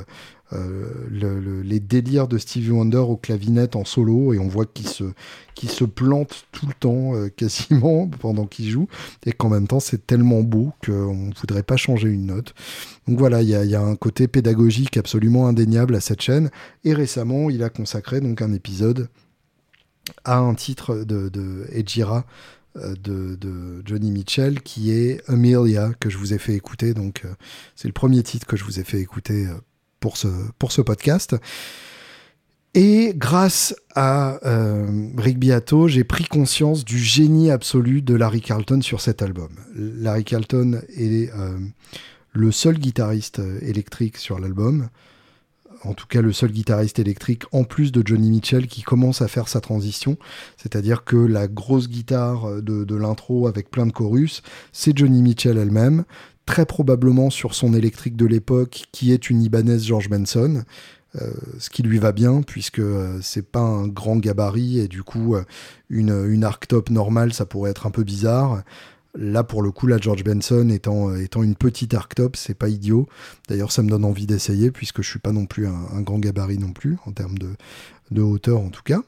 le, 0.52 1.62
les 1.62 1.80
délires 1.80 2.28
de 2.28 2.38
Stevie 2.38 2.72
Wonder 2.72 2.98
au 2.98 3.18
clavinette 3.18 3.76
en 3.76 3.86
solo 3.86 4.34
et 4.34 4.40
on 4.40 4.48
voit 4.48 4.66
qu'il 4.66 4.88
se, 4.88 5.06
se 5.70 5.84
plante 5.84 6.46
tout 6.52 6.66
le 6.66 6.74
temps 6.74 7.16
euh, 7.16 7.30
quasiment 7.36 8.08
pendant 8.08 8.46
qu'il 8.46 8.70
joue. 8.70 8.88
Et 9.26 9.32
qu'en 9.32 9.50
même 9.50 9.68
temps 9.68 9.80
c'est 9.80 10.06
tellement 10.06 10.42
beau 10.42 10.74
qu'on 10.86 11.28
ne 11.28 11.34
voudrait 11.36 11.64
pas 11.64 11.78
changer 11.78 12.10
une 12.10 12.28
note. 12.28 12.54
Donc 13.08 13.18
voilà, 13.18 13.42
il 13.42 13.50
y 13.50 13.76
a, 13.76 13.82
un 13.82 13.96
côté 13.96 14.28
pédagogique 14.28 14.98
absolument 14.98 15.48
indéniable 15.48 15.96
à 15.96 16.02
cette 16.02 16.22
chaîne. 16.22 16.50
Et 16.84 16.94
récemment 16.94 17.50
il 17.50 17.64
a 17.64 17.70
consacré 17.70 18.22
donc 18.22 18.42
un 18.42 18.54
épisode 18.54 19.10
à 20.24 20.38
un 20.38 20.54
titre 20.56 21.04
de, 21.06 21.30
de 21.30 21.68
Ejira 21.72 22.26
euh, 22.78 22.96
de, 22.96 23.82
Johnny 23.86 24.12
Mitchell 24.12 24.62
qui 24.62 24.92
est 24.92 25.22
Amelia 25.30 25.92
que 26.00 26.10
je 26.10 26.18
vous 26.18 26.34
ai 26.34 26.38
fait 26.38 26.54
écouter. 26.54 26.94
Donc 26.94 27.24
euh, 27.26 27.34
c'est 27.76 27.88
le 27.88 27.94
premier 27.94 28.24
titre 28.24 28.46
que 28.46 28.58
je 28.58 28.64
vous 28.64 28.80
ai 28.80 28.84
fait 28.84 29.00
écouter 29.00 29.48
pour 30.02 30.18
ce, 30.18 30.28
pour 30.60 30.74
ce 30.74 30.82
podcast. 30.82 31.38
Et 32.74 33.14
grâce 33.16 33.76
à 33.96 34.40
euh, 34.46 35.10
Rick 35.18 35.40
Beato, 35.40 35.90
j'ai 35.90 36.06
pris 36.06 36.24
conscience 36.24 36.86
du 36.86 36.98
génie 36.98 37.52
absolu 37.52 38.02
de 38.02 38.16
Larry 38.16 38.40
Carlton 38.40 38.82
sur 38.82 39.02
cet 39.02 39.22
album. 39.22 39.50
Larry 39.76 40.24
Carlton 40.24 40.82
est 40.96 41.32
euh, 41.34 41.58
le 42.32 42.52
seul 42.52 42.78
guitariste 42.78 43.40
euh, 43.40 43.60
électrique 43.62 44.16
sur 44.16 44.40
l'album. 44.40 44.88
en 45.84 45.94
tout 45.94 46.08
cas 46.08 46.22
le 46.22 46.32
seul 46.32 46.52
guitariste 46.52 47.00
électrique, 47.00 47.44
en 47.52 47.66
plus 47.66 47.92
de 47.92 48.02
Johnny 48.06 48.30
Mitchell, 48.30 48.68
qui 48.68 48.84
commence 48.84 49.22
à 49.22 49.28
faire 49.28 49.50
sa 49.50 49.60
transition. 49.60 50.18
C'est-à-dire 50.56 51.04
que 51.04 51.18
la 51.18 51.50
grosse 51.50 51.90
guitare 51.90 52.62
de, 52.62 52.86
de 52.86 52.96
l'intro 52.96 53.48
avec 53.48 53.70
plein 53.70 53.86
de 53.86 53.92
chorus, 53.92 54.44
c'est 54.72 54.98
Johnny 54.98 55.22
Mitchell 55.22 55.58
elle-même, 55.58 56.06
probablement 56.66 57.30
sur 57.30 57.56
son 57.56 57.74
électrique 57.74 58.16
de 58.16 58.26
l'époque, 58.26 58.84
qui 58.92 59.12
est 59.12 59.30
une 59.30 59.42
Ibanaise 59.42 59.86
George 59.86 60.10
Benson. 60.10 60.64
Euh, 61.22 61.30
ce 61.60 61.70
qui 61.70 61.84
lui 61.84 62.00
va 62.00 62.14
bien 62.14 62.42
puisque 62.42 62.80
euh, 62.80 63.20
c'est 63.22 63.46
pas 63.46 63.60
un 63.60 63.86
grand 63.86 64.16
gabarit 64.16 64.80
et 64.80 64.88
du 64.88 65.04
coup 65.04 65.36
euh, 65.36 65.44
une, 65.90 66.12
une 66.30 66.46
arctop 66.46 66.90
normale 66.90 67.34
ça 67.34 67.46
pourrait 67.46 67.72
être 67.72 67.86
un 67.86 67.92
peu 67.92 68.04
bizarre. 68.04 68.64
Là, 69.14 69.44
pour 69.44 69.62
le 69.62 69.72
coup, 69.72 69.88
la 69.88 69.98
George 69.98 70.24
Benson 70.24 70.70
étant, 70.70 71.14
étant 71.14 71.44
une 71.44 71.56
petite 71.56 71.94
arctop, 71.94 72.38
c'est 72.38 72.54
pas 72.54 72.70
idiot. 72.70 73.10
D'ailleurs, 73.50 73.74
ça 73.74 73.84
me 73.84 73.90
donne 73.90 74.06
envie 74.06 74.26
d'essayer, 74.26 74.72
puisque 74.72 75.02
je 75.02 75.10
suis 75.10 75.20
pas 75.20 75.34
non 75.34 75.46
plus 75.46 75.68
un, 75.68 76.00
grand 76.00 76.18
gabarit 76.18 76.58
non 76.58 76.72
plus, 76.72 76.96
en 77.06 77.12
termes 77.12 77.38
de, 77.38 78.22
hauteur 78.22 78.62
en 78.62 78.70
tout 78.70 78.84
cas. 78.84 79.02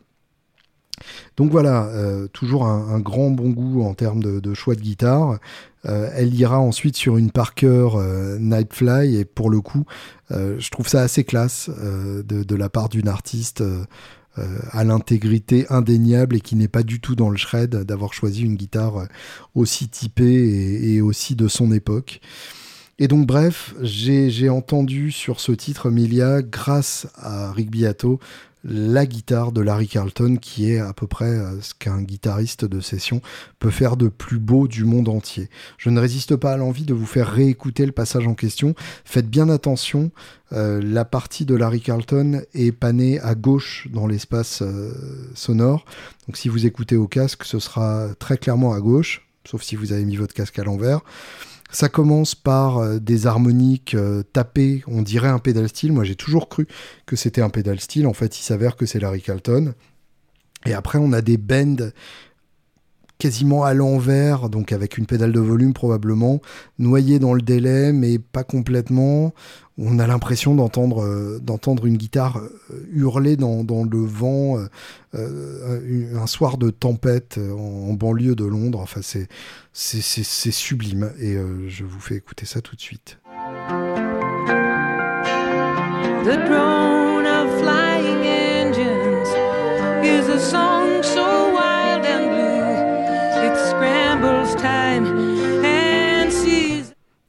Donc 1.38 1.52
voilà, 1.52 1.90
toujours 2.34 2.66
un, 2.66 3.00
grand 3.00 3.30
bon 3.30 3.52
goût 3.52 3.82
en 3.84 3.94
termes 3.94 4.22
de 4.22 4.54
choix 4.54 4.76
de 4.76 4.82
guitare. 4.82 5.40
Euh, 5.86 6.10
elle 6.16 6.34
ira 6.34 6.60
ensuite 6.60 6.96
sur 6.96 7.18
une 7.18 7.32
Parker 7.32 7.90
euh, 7.96 8.38
Nightfly, 8.40 9.18
et 9.18 9.26
pour 9.26 9.50
le 9.50 9.62
coup, 9.62 9.86
je 10.32 10.70
trouve 10.72 10.88
ça 10.88 11.02
assez 11.02 11.24
classe 11.24 11.70
de, 11.70 12.56
la 12.56 12.68
part 12.68 12.90
d'une 12.90 13.08
artiste 13.08 13.64
euh, 14.40 14.58
à 14.72 14.84
l'intégrité 14.84 15.68
indéniable 15.70 16.38
et 16.38 16.42
qui 16.42 16.56
n'est 16.56 16.68
pas 16.68 16.82
du 16.82 17.00
tout 17.00 17.14
dans 17.14 17.30
le 17.30 17.38
shred 17.38 17.70
d'avoir 17.70 18.16
choisi 18.16 18.42
une 18.42 18.56
guitare 18.56 18.98
euh, 18.98 19.06
aussi 19.54 19.90
typée 19.90 20.24
et, 20.24 20.96
et, 20.96 21.02
aussi 21.02 21.36
de 21.36 21.48
son 21.48 21.72
époque. 21.72 22.20
Et 22.98 23.08
donc 23.08 23.28
bref, 23.28 23.76
j'ai 23.82 24.50
entendu 24.50 25.12
sur 25.12 25.40
ce 25.40 25.52
titre 25.52 25.92
Milia 25.92 26.42
grâce 26.42 27.06
à 27.16 27.52
Rick 27.52 27.70
Beato 27.70 28.20
la 28.64 29.06
guitare 29.06 29.52
de 29.52 29.62
Larry 29.62 29.88
Carlton, 29.88 30.38
qui 30.40 30.72
est 30.72 30.80
à 30.80 30.94
peu 30.94 31.08
près 31.08 31.26
euh, 31.26 31.62
ce 31.62 31.74
qu'un 31.74 32.02
guitariste 32.02 32.66
de 32.66 32.80
session 32.80 33.22
peut 33.60 33.70
faire 33.70 33.98
de 33.98 34.08
plus 34.08 34.40
beau 34.40 34.68
du 34.68 34.86
monde 34.86 35.10
entier. 35.10 35.50
Je 35.78 35.90
ne 35.90 36.00
résiste 36.00 36.36
pas 36.36 36.54
à 36.54 36.58
l'envie 36.58 36.86
de 36.86 36.94
vous 36.94 37.06
faire 37.06 37.30
réécouter 37.30 37.86
le 37.86 37.92
passage 37.92 38.28
en 38.28 38.36
question. 38.36 38.74
Faites 39.04 39.30
bien 39.30 39.50
attention, 39.50 40.12
euh, 40.54 40.82
la 40.82 41.04
partie 41.04 41.46
de 41.46 41.56
Larry 41.56 41.82
Carlton 41.82 42.42
est 42.54 42.72
panée 42.72 43.20
à 43.20 43.36
gauche 43.36 43.88
dans 43.92 44.08
l'espace 44.08 44.62
euh, 44.62 44.94
sonore. 45.36 45.86
Donc 46.28 46.38
si 46.38 46.48
vous 46.48 46.66
écoutez 46.66 46.96
au 46.96 47.08
casque, 47.08 47.44
ce 47.44 47.60
sera 47.60 48.08
très 48.18 48.38
clairement 48.38 48.74
à 48.74 48.80
gauche, 48.80 49.28
sauf 49.46 49.62
si 49.62 49.76
vous 49.76 49.92
avez 49.92 50.06
mis 50.06 50.16
votre 50.16 50.34
casque 50.34 50.58
à 50.60 50.64
l'envers. 50.64 51.02
Ça 51.74 51.90
commence 51.90 52.36
par 52.36 52.78
euh, 52.78 53.00
des 53.00 53.26
harmoniques 53.26 53.96
euh, 53.96 54.22
tapées, 54.22 54.84
on 54.86 55.02
dirait 55.02 55.28
un 55.28 55.40
pédal 55.40 55.68
style. 55.68 55.92
Moi, 55.92 56.04
j'ai 56.04 56.16
toujours 56.16 56.48
cru 56.48 56.68
que 57.08 57.16
c'était 57.16 57.42
un 57.42 57.50
pédal 57.50 57.80
style. 57.80 58.06
En 58.06 58.14
fait, 58.14 58.40
il 58.40 58.44
s'avère 58.44 58.76
que 58.76 58.86
c'est 58.86 59.00
Larry 59.00 59.24
Carlton. 59.24 59.74
Et 60.68 60.74
après, 60.74 61.00
on 61.00 61.12
a 61.14 61.22
des 61.22 61.38
bends 61.38 61.90
quasiment 63.18 63.64
à 63.64 63.74
l'envers, 63.74 64.50
donc 64.50 64.72
avec 64.72 64.98
une 64.98 65.08
pédale 65.08 65.32
de 65.32 65.40
volume 65.40 65.74
probablement, 65.74 66.42
noyé 66.78 67.20
dans 67.20 67.34
le 67.34 67.42
délai, 67.42 67.92
mais 67.92 68.20
pas 68.20 68.44
complètement. 68.44 69.34
On 69.78 69.98
a 69.98 70.06
l'impression 70.06 70.54
d'entendre 70.54 71.04
euh, 71.04 71.40
une 71.84 71.98
guitare 71.98 72.38
euh, 72.38 72.88
hurler 72.92 73.38
dans, 73.38 73.64
le 73.84 74.06
vent 74.06 74.60
euh, 75.16 76.16
un 76.16 76.28
soir 76.28 76.58
de 76.58 76.70
tempête 76.70 77.40
en, 77.40 77.94
banlieue 77.94 78.36
de 78.36 78.46
Londres. 78.46 78.80
Enfin, 78.80 79.02
c'est 79.02 79.28
c'est 79.74 80.52
sublime 80.52 81.12
et 81.20 81.36
je 81.68 81.84
vous 81.84 82.00
fais 82.00 82.16
écouter 82.16 82.46
ça 82.46 82.62
tout 82.62 82.76
de 82.76 82.82
suite. 82.82 83.18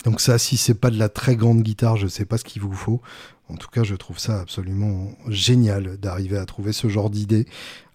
Donc 0.04 0.20
ça, 0.20 0.38
si 0.38 0.56
c'est 0.56 0.74
pas 0.74 0.90
de 0.90 0.98
la 0.98 1.08
très 1.08 1.34
grande 1.34 1.62
guitare, 1.62 1.96
je 1.96 2.06
sais 2.06 2.26
pas 2.26 2.36
ce 2.38 2.44
qu'il 2.44 2.62
vous 2.62 2.74
faut. 2.74 3.00
En 3.48 3.56
tout 3.56 3.68
cas, 3.68 3.82
je 3.82 3.94
trouve 3.94 4.18
ça 4.18 4.40
absolument 4.40 5.10
génial 5.28 5.96
d'arriver 5.98 6.36
à 6.36 6.46
trouver 6.46 6.72
ce 6.72 6.88
genre 6.88 7.10
d'idée 7.10 7.46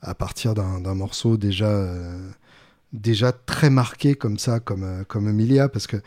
à 0.02 0.14
partir 0.16 0.54
d'un 0.54 0.96
morceau 0.96 1.38
déjà 1.38 1.68
euh, 1.68 2.30
déjà 2.94 3.32
très 3.32 3.70
marqué 3.70 4.16
comme 4.16 4.40
ça, 4.40 4.60
comme, 4.60 4.84
euh, 4.84 5.04
comme 5.04 5.28
Emilia, 5.28 5.70
parce 5.70 5.88
que 5.88 5.98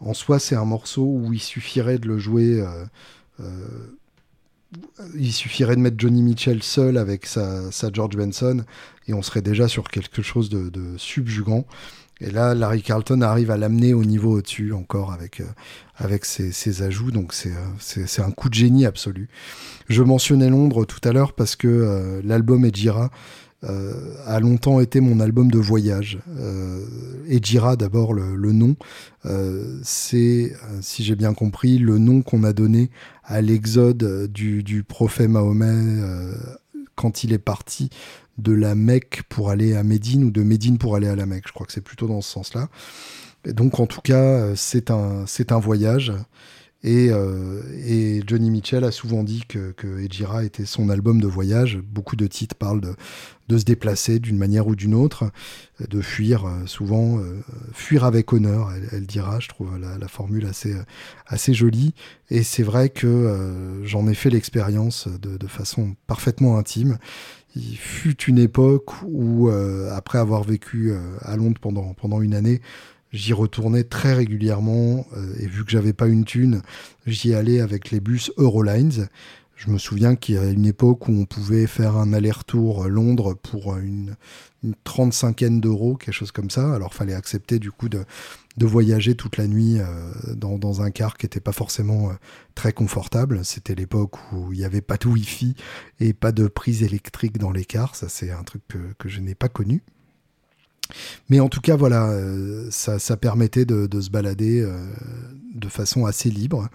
en 0.00 0.12
soi, 0.12 0.38
c'est 0.38 0.56
un 0.56 0.64
morceau 0.66 1.04
où 1.04 1.32
il 1.32 1.40
suffirait 1.40 1.98
de 1.98 2.06
le 2.06 2.18
jouer. 2.18 2.62
Euh, 3.40 3.46
il 5.14 5.32
suffirait 5.32 5.76
de 5.76 5.80
mettre 5.80 5.96
Johnny 5.98 6.22
Mitchell 6.22 6.62
seul 6.62 6.98
avec 6.98 7.24
sa, 7.24 7.70
George 7.92 8.16
Benson 8.16 8.64
et 9.06 9.14
on 9.14 9.22
serait 9.22 9.40
déjà 9.40 9.68
sur 9.68 9.88
quelque 9.88 10.20
chose 10.20 10.50
de 10.50 10.98
subjugant. 10.98 11.64
Et 12.20 12.30
là, 12.30 12.54
Larry 12.54 12.82
Carlton 12.82 13.20
arrive 13.20 13.50
à 13.50 13.56
l'amener 13.56 13.92
au 13.92 14.04
niveau 14.04 14.38
au-dessus 14.38 14.72
encore 14.72 15.12
avec, 15.12 15.40
euh, 15.40 15.44
avec 15.96 16.24
ses, 16.24 16.82
ajouts. 16.82 17.10
Donc 17.10 17.34
c'est, 17.34 17.52
c'est, 17.78 18.22
un 18.22 18.30
coup 18.30 18.48
de 18.48 18.54
génie 18.54 18.86
absolu. 18.86 19.28
Je 19.88 20.02
mentionnais 20.02 20.48
Londres 20.48 20.84
tout 20.86 21.06
à 21.06 21.12
l'heure 21.12 21.34
parce 21.34 21.56
que 21.56 21.68
euh, 21.68 22.20
l'album 22.24 22.64
Ejira 22.64 23.10
euh, 23.64 24.14
a 24.26 24.38
longtemps 24.38 24.80
été 24.80 25.00
mon 25.00 25.18
album 25.18 25.50
de 25.50 25.58
voyage. 25.58 26.18
Euh, 26.38 26.84
Ejira, 27.26 27.76
d'abord, 27.76 28.12
le, 28.12 28.36
le, 28.36 28.52
nom, 28.52 28.76
euh, 29.24 29.80
c'est, 29.82 30.52
si 30.82 31.02
j'ai 31.02 31.16
bien 31.16 31.32
compris, 31.32 31.78
le 31.78 31.98
nom 31.98 32.22
qu'on 32.22 32.44
a 32.44 32.52
donné 32.52 32.90
à 33.24 33.40
l'exode 33.40 34.30
du, 34.30 34.62
du, 34.62 34.84
prophète 34.84 35.30
Mahomet 35.30 35.66
euh, 35.66 36.32
quand 36.96 37.24
il 37.24 37.32
est 37.32 37.38
parti 37.38 37.90
de 38.38 38.52
la 38.52 38.74
Mecque 38.74 39.22
pour 39.28 39.50
aller 39.50 39.74
à 39.74 39.82
Médine 39.82 40.24
ou 40.24 40.30
de 40.30 40.42
Médine 40.42 40.78
pour 40.78 40.96
aller 40.96 41.08
à 41.08 41.16
la 41.16 41.26
Mecque. 41.26 41.44
Je 41.46 41.52
crois 41.52 41.66
que 41.66 41.72
c'est 41.72 41.80
plutôt 41.80 42.08
dans 42.08 42.20
ce 42.20 42.30
sens-là. 42.30 42.68
donc, 43.44 43.78
en 43.80 43.86
tout 43.86 44.00
cas, 44.00 44.54
c'est 44.56 44.90
un, 44.90 45.24
c'est 45.26 45.52
un 45.52 45.58
voyage. 45.58 46.12
Et, 46.86 47.08
euh, 47.10 47.62
et, 47.84 48.22
Johnny 48.24 48.48
Mitchell 48.48 48.84
a 48.84 48.92
souvent 48.92 49.24
dit 49.24 49.42
que, 49.48 49.72
que 49.72 49.98
Ejira 49.98 50.44
était 50.44 50.64
son 50.64 50.88
album 50.88 51.20
de 51.20 51.26
voyage. 51.26 51.78
Beaucoup 51.78 52.14
de 52.14 52.28
titres 52.28 52.54
parlent 52.54 52.80
de, 52.80 53.58
se 53.58 53.64
déplacer 53.64 54.20
d'une 54.20 54.38
manière 54.38 54.68
ou 54.68 54.76
d'une 54.76 54.94
autre, 54.94 55.32
de 55.80 56.00
fuir, 56.00 56.46
euh, 56.46 56.64
souvent 56.66 57.18
euh, 57.18 57.42
fuir 57.72 58.04
avec 58.04 58.32
honneur, 58.32 58.70
elle, 58.92 59.04
dira. 59.04 59.40
Je 59.40 59.48
trouve 59.48 59.76
la, 59.76 60.06
formule 60.06 60.48
assez, 61.26 61.54
jolie. 61.54 61.92
Et 62.30 62.44
c'est 62.44 62.62
vrai 62.62 62.88
que 62.88 63.82
j'en 63.82 64.06
ai 64.06 64.14
fait 64.14 64.30
l'expérience 64.30 65.08
de, 65.08 65.46
façon 65.48 65.96
parfaitement 66.06 66.56
intime. 66.56 66.98
Il 67.56 67.76
fut 67.76 68.22
une 68.24 68.38
époque 68.38 68.92
où, 69.04 69.50
après 69.90 70.18
avoir 70.18 70.44
vécu 70.44 70.92
à 71.20 71.36
Londres 71.36 71.60
pendant 71.60 72.20
une 72.20 72.34
année, 72.34 72.60
J'y 73.12 73.32
retournais 73.32 73.84
très 73.84 74.14
régulièrement 74.14 75.06
euh, 75.16 75.34
et 75.38 75.46
vu 75.46 75.64
que 75.64 75.70
j'avais 75.70 75.92
pas 75.92 76.06
une 76.06 76.24
thune, 76.24 76.62
j'y 77.06 77.34
allais 77.34 77.60
avec 77.60 77.90
les 77.90 78.00
bus 78.00 78.32
Eurolines. 78.36 79.08
Je 79.54 79.70
me 79.70 79.78
souviens 79.78 80.16
qu'il 80.16 80.34
y 80.34 80.38
a 80.38 80.44
une 80.44 80.66
époque 80.66 81.08
où 81.08 81.12
on 81.12 81.24
pouvait 81.24 81.66
faire 81.66 81.96
un 81.96 82.12
aller-retour 82.12 82.88
Londres 82.88 83.34
pour 83.34 83.76
une, 83.76 84.16
35 84.84 85.60
d'euros, 85.60 85.96
quelque 85.96 86.14
chose 86.14 86.32
comme 86.32 86.50
ça. 86.50 86.74
Alors 86.74 86.94
fallait 86.94 87.14
accepter 87.14 87.58
du 87.58 87.70
coup 87.70 87.88
de, 87.88 88.04
de 88.56 88.66
voyager 88.66 89.14
toute 89.14 89.36
la 89.36 89.46
nuit 89.46 89.78
euh, 89.78 90.12
dans, 90.34 90.58
dans, 90.58 90.82
un 90.82 90.90
car 90.90 91.16
qui 91.16 91.26
n'était 91.26 91.40
pas 91.40 91.52
forcément 91.52 92.10
euh, 92.10 92.14
très 92.54 92.72
confortable. 92.72 93.44
C'était 93.44 93.74
l'époque 93.74 94.16
où 94.32 94.52
il 94.52 94.58
n'y 94.58 94.64
avait 94.64 94.80
pas 94.80 94.96
de 94.96 95.08
Wi-Fi 95.08 95.54
et 96.00 96.12
pas 96.12 96.32
de 96.32 96.48
prise 96.48 96.82
électrique 96.82 97.38
dans 97.38 97.50
les 97.50 97.64
cars. 97.64 97.94
Ça 97.94 98.08
c'est 98.08 98.30
un 98.30 98.42
truc 98.42 98.62
que, 98.68 98.78
que 98.98 99.08
je 99.08 99.20
n'ai 99.20 99.34
pas 99.34 99.48
connu. 99.48 99.82
Mais 101.28 101.40
en 101.40 101.48
tout 101.48 101.60
cas, 101.60 101.76
voilà, 101.76 102.08
euh, 102.10 102.68
ça, 102.70 102.98
ça, 102.98 103.16
permettait 103.16 103.64
de, 103.64 104.00
se 104.00 104.10
balader 104.10 104.60
euh, 104.60 104.78
de 105.54 105.68
façon 105.68 106.06
assez 106.06 106.30
libre. 106.30 106.68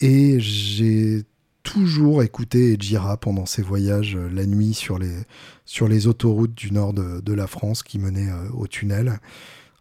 Et 0.00 0.40
j'ai 0.40 1.22
toujours 1.62 2.22
écouté 2.22 2.74
Ejira 2.74 3.16
pendant 3.16 3.46
ces 3.46 3.62
voyages 3.62 4.16
euh, 4.16 4.28
la 4.32 4.44
nuit 4.46 4.74
sur 4.74 4.98
les, 4.98 5.14
sur 5.64 5.88
les 5.88 6.06
autoroutes 6.06 6.54
du 6.54 6.72
nord 6.72 6.92
de, 6.92 7.32
la 7.32 7.46
France 7.46 7.82
qui 7.82 7.98
menaient 7.98 8.32
au 8.52 8.66
tunnel. 8.66 9.18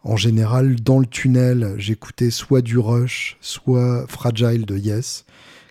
En 0.04 0.18
général, 0.18 0.76
dans 0.82 1.00
le 1.00 1.06
tunnel, 1.06 1.76
j'écoutais 1.78 2.30
soit 2.30 2.62
du 2.62 2.78
Rush, 2.78 3.38
soit 3.40 4.06
Fragile 4.08 4.66
de 4.66 4.78
Yes, 4.78 5.26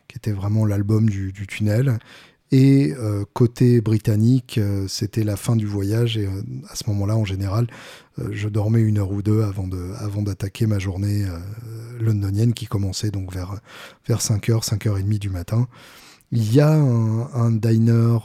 qui 0.08 0.16
était 0.16 0.32
vraiment 0.32 0.64
l'album 0.64 1.08
du 1.08 1.46
tunnel. 1.46 1.98
Et 2.52 2.92
euh, 2.98 3.24
côté 3.32 3.80
britannique, 3.80 4.58
euh, 4.58 4.86
c'était 4.86 5.24
la 5.24 5.36
fin 5.36 5.56
du 5.56 5.64
voyage 5.66 6.18
et 6.18 6.26
euh, 6.26 6.42
à 6.68 6.76
ce 6.76 6.84
moment-là, 6.88 7.16
en 7.16 7.24
général, 7.24 7.66
je 8.30 8.46
dormais 8.50 8.82
une 8.82 8.98
heure 8.98 9.10
ou 9.10 9.22
deux 9.22 9.42
avant 9.42 10.22
d'attaquer 10.22 10.66
ma 10.66 10.78
journée 10.78 11.24
londonienne 11.98 12.52
qui 12.52 12.66
commençait 12.66 13.10
donc 13.10 13.32
vers 13.32 13.54
vers 14.06 14.18
5h, 14.18 14.62
5h30 14.62 15.18
du 15.18 15.30
matin. 15.30 15.66
Il 16.30 16.52
y 16.52 16.60
a 16.60 16.70
un, 16.70 17.50
diner 17.52 18.18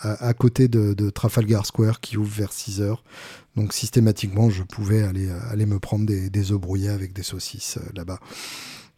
à, 0.00 0.32
côté 0.32 0.68
de, 0.68 1.10
Trafalgar 1.10 1.66
Square 1.66 2.00
qui 2.00 2.16
ouvre 2.16 2.34
vers 2.34 2.50
6 2.54 2.80
h 2.80 2.96
Donc 3.56 3.74
systématiquement, 3.74 4.48
je 4.48 4.62
pouvais 4.62 5.02
aller 5.02 5.66
me 5.66 5.78
prendre 5.78 6.06
des 6.06 6.52
œufs 6.52 6.58
brouillés 6.58 6.88
avec 6.88 7.12
des 7.12 7.22
saucisses 7.22 7.78
là-bas. 7.94 8.20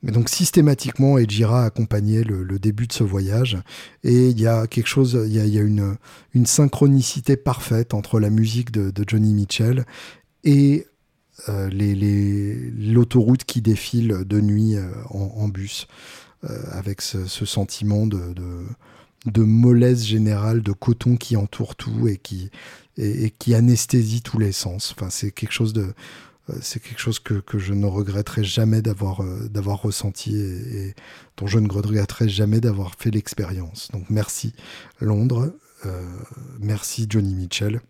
Mais 0.03 0.13
donc 0.13 0.29
systématiquement, 0.29 1.19
Ejira 1.19 1.65
accompagnait 1.65 2.23
le, 2.23 2.59
début 2.59 2.87
de 2.87 2.93
ce 2.93 3.03
voyage. 3.03 3.59
Et 4.05 4.29
il 4.29 4.41
y 4.41 4.47
a 4.47 4.67
quelque 4.67 4.87
chose, 4.87 5.19
il 5.27 5.33
y 5.35 5.59
a, 5.59 5.63
une, 5.63 5.97
synchronicité 6.47 7.37
parfaite 7.37 7.95
entre 7.95 8.21
la 8.21 8.31
musique 8.31 8.71
de, 8.71 8.93
Johnny 9.07 9.35
Mitchell 9.35 9.85
et 10.45 10.87
euh, 11.49 11.69
l'autoroute 12.79 13.45
qui 13.45 13.61
défile 13.61 14.25
de 14.25 14.41
nuit 14.41 14.77
euh, 14.77 14.89
en, 15.11 15.49
bus, 15.49 15.89
euh, 16.45 16.63
avec 16.71 17.01
ce, 17.01 17.27
sentiment 17.27 18.07
de, 18.07 19.43
mollesse 19.43 20.05
générale, 20.05 20.63
de 20.63 20.73
coton 20.73 21.17
qui 21.17 21.37
entoure 21.37 21.75
tout 21.75 22.07
et 22.07 22.19
qui, 22.19 22.51
et, 22.99 23.25
et 23.25 23.31
qui 23.31 23.53
anesthésie 23.53 24.23
tous 24.23 24.39
les 24.39 24.53
sens. 24.53 24.95
Enfin, 24.97 25.11
c'est 25.11 25.33
quelque 25.33 25.53
chose 25.53 25.73
de 25.73 25.93
c'est 26.61 26.81
quelque 26.83 27.01
chose 27.01 27.19
que, 27.19 27.43
je 27.59 27.75
ne 27.75 27.87
regretterai 27.87 28.45
jamais 28.45 28.83
d'avoir 28.83 29.23
euh, 29.23 29.49
d'avoir 29.49 29.83
ressenti 29.83 30.37
et, 30.37 30.95
dont 31.37 31.47
je 31.47 31.59
ne 31.59 31.71
regretterai 31.71 32.29
jamais 32.29 32.61
d'avoir 32.61 32.95
fait 32.97 33.11
l'expérience. 33.11 33.91
Donc 33.93 34.05
merci 34.11 34.55
Londres, 35.01 35.53
euh, 35.87 36.03
merci 36.61 37.07
Johnny 37.09 37.35
Mitchell, 37.35 37.81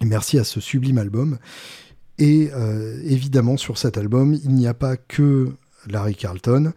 et 0.00 0.04
merci 0.04 0.38
à 0.38 0.44
ce 0.44 0.60
sublime 0.60 0.98
album. 0.98 1.38
Et 2.18 2.50
euh, 2.52 3.00
évidemment 3.04 3.56
sur 3.56 3.76
cet 3.76 3.98
album, 3.98 4.34
il 4.34 4.54
n'y 4.54 4.68
a 4.68 4.74
pas 4.74 4.96
que 4.96 5.52
Larry 5.88 6.14
Carlton, 6.14 6.72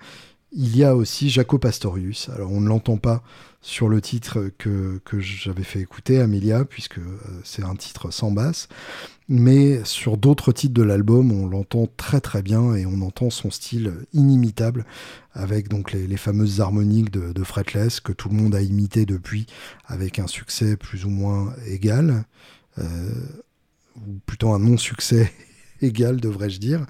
il 0.51 0.75
y 0.75 0.83
a 0.83 0.95
aussi 0.95 1.29
Jaco 1.29 1.59
Pastorius. 1.59 2.29
Alors 2.29 2.51
on 2.51 2.61
ne 2.61 2.67
l'entend 2.67 2.97
pas 2.97 3.23
sur 3.61 3.89
le 3.89 4.01
titre 4.01 4.49
que, 4.57 4.99
que 5.03 5.19
j'avais 5.19 5.63
fait 5.63 5.79
écouter, 5.79 6.19
Amelia, 6.19 6.65
puisque 6.65 6.99
euh, 6.99 7.19
c'est 7.43 7.63
un 7.63 7.75
titre 7.75 8.11
sans 8.11 8.31
basse. 8.31 8.67
Mais 9.29 9.83
sur 9.83 10.15
d'autres 10.15 10.53
titres 10.53 10.73
de 10.73 10.83
l'album, 10.83 11.33
on 11.33 11.47
l'entend 11.47 11.87
très 11.97 12.21
très 12.21 12.41
bien 12.41 12.75
et 12.75 12.85
on 12.85 13.01
entend 13.01 13.29
son 13.29 13.51
style 13.51 13.93
inimitable 14.13 14.85
avec 15.33 15.67
donc 15.67 15.91
les, 15.91 16.17
fameuses 16.17 16.61
harmoniques 16.61 17.11
de, 17.11 17.43
Fretless 17.43 17.99
que 17.99 18.13
tout 18.13 18.29
le 18.29 18.35
monde 18.35 18.55
a 18.55 18.61
imité 18.61 19.05
depuis 19.05 19.45
avec 19.85 20.19
un 20.19 20.27
succès 20.27 20.77
plus 20.77 21.05
ou 21.05 21.09
moins 21.09 21.53
égal, 21.67 22.23
euh, 22.79 22.83
ou 23.97 24.19
plutôt 24.25 24.53
un 24.53 24.59
non-succès 24.59 25.31
égal 25.81 26.21
devrais-je 26.21 26.59
dire. 26.59 26.85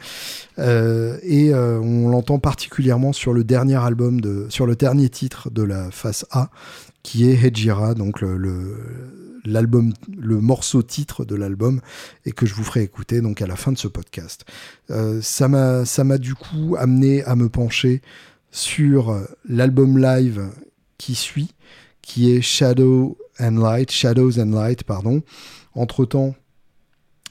Euh, 0.60 1.18
et 1.24 1.54
euh, 1.54 1.80
on 1.80 2.08
l'entend 2.08 2.38
particulièrement 2.38 3.14
sur 3.14 3.34
le 3.34 3.44
dernier 3.44 3.76
album 3.76 4.22
de, 4.22 4.46
sur 4.50 4.68
le 4.68 4.76
dernier 4.76 5.10
titre 5.10 5.50
de 5.50 5.64
la 5.64 5.90
face 5.90 6.26
A, 6.30 6.52
qui 7.02 7.28
est 7.30 7.34
Hejira, 7.34 7.96
donc 7.96 8.22
le, 8.22 9.27
l'album, 9.48 9.94
le 10.16 10.40
morceau 10.40 10.84
titre 10.84 11.26
de 11.26 11.36
l'album, 11.36 11.82
et 12.26 12.32
que 12.32 12.46
je 12.46 12.54
vous 12.54 12.64
ferai 12.64 12.84
écouter 12.84 13.22
donc 13.22 13.42
à 13.42 13.48
la 13.48 13.56
fin 13.56 13.72
de 13.72 13.78
ce 13.78 13.88
podcast. 13.88 14.46
Euh, 14.92 15.22
ça 15.22 15.48
m'a, 15.48 15.86
ça 15.86 16.04
m'a 16.04 16.18
du 16.18 16.36
coup 16.36 16.76
amené 16.78 17.24
à 17.24 17.36
me 17.36 17.50
pencher 17.50 18.02
sur 18.52 19.16
l'album 19.48 19.98
live 19.98 20.50
qui 20.98 21.16
suit, 21.16 21.54
qui 22.02 22.32
est 22.32 22.42
Shadow 22.42 23.18
and 23.40 23.58
Light, 23.58 23.92
Shadows 23.92 24.40
and 24.40 24.52
Light, 24.52 24.84
pardon. 24.84 25.22
Entre 25.74 26.06
temps, 26.06 26.36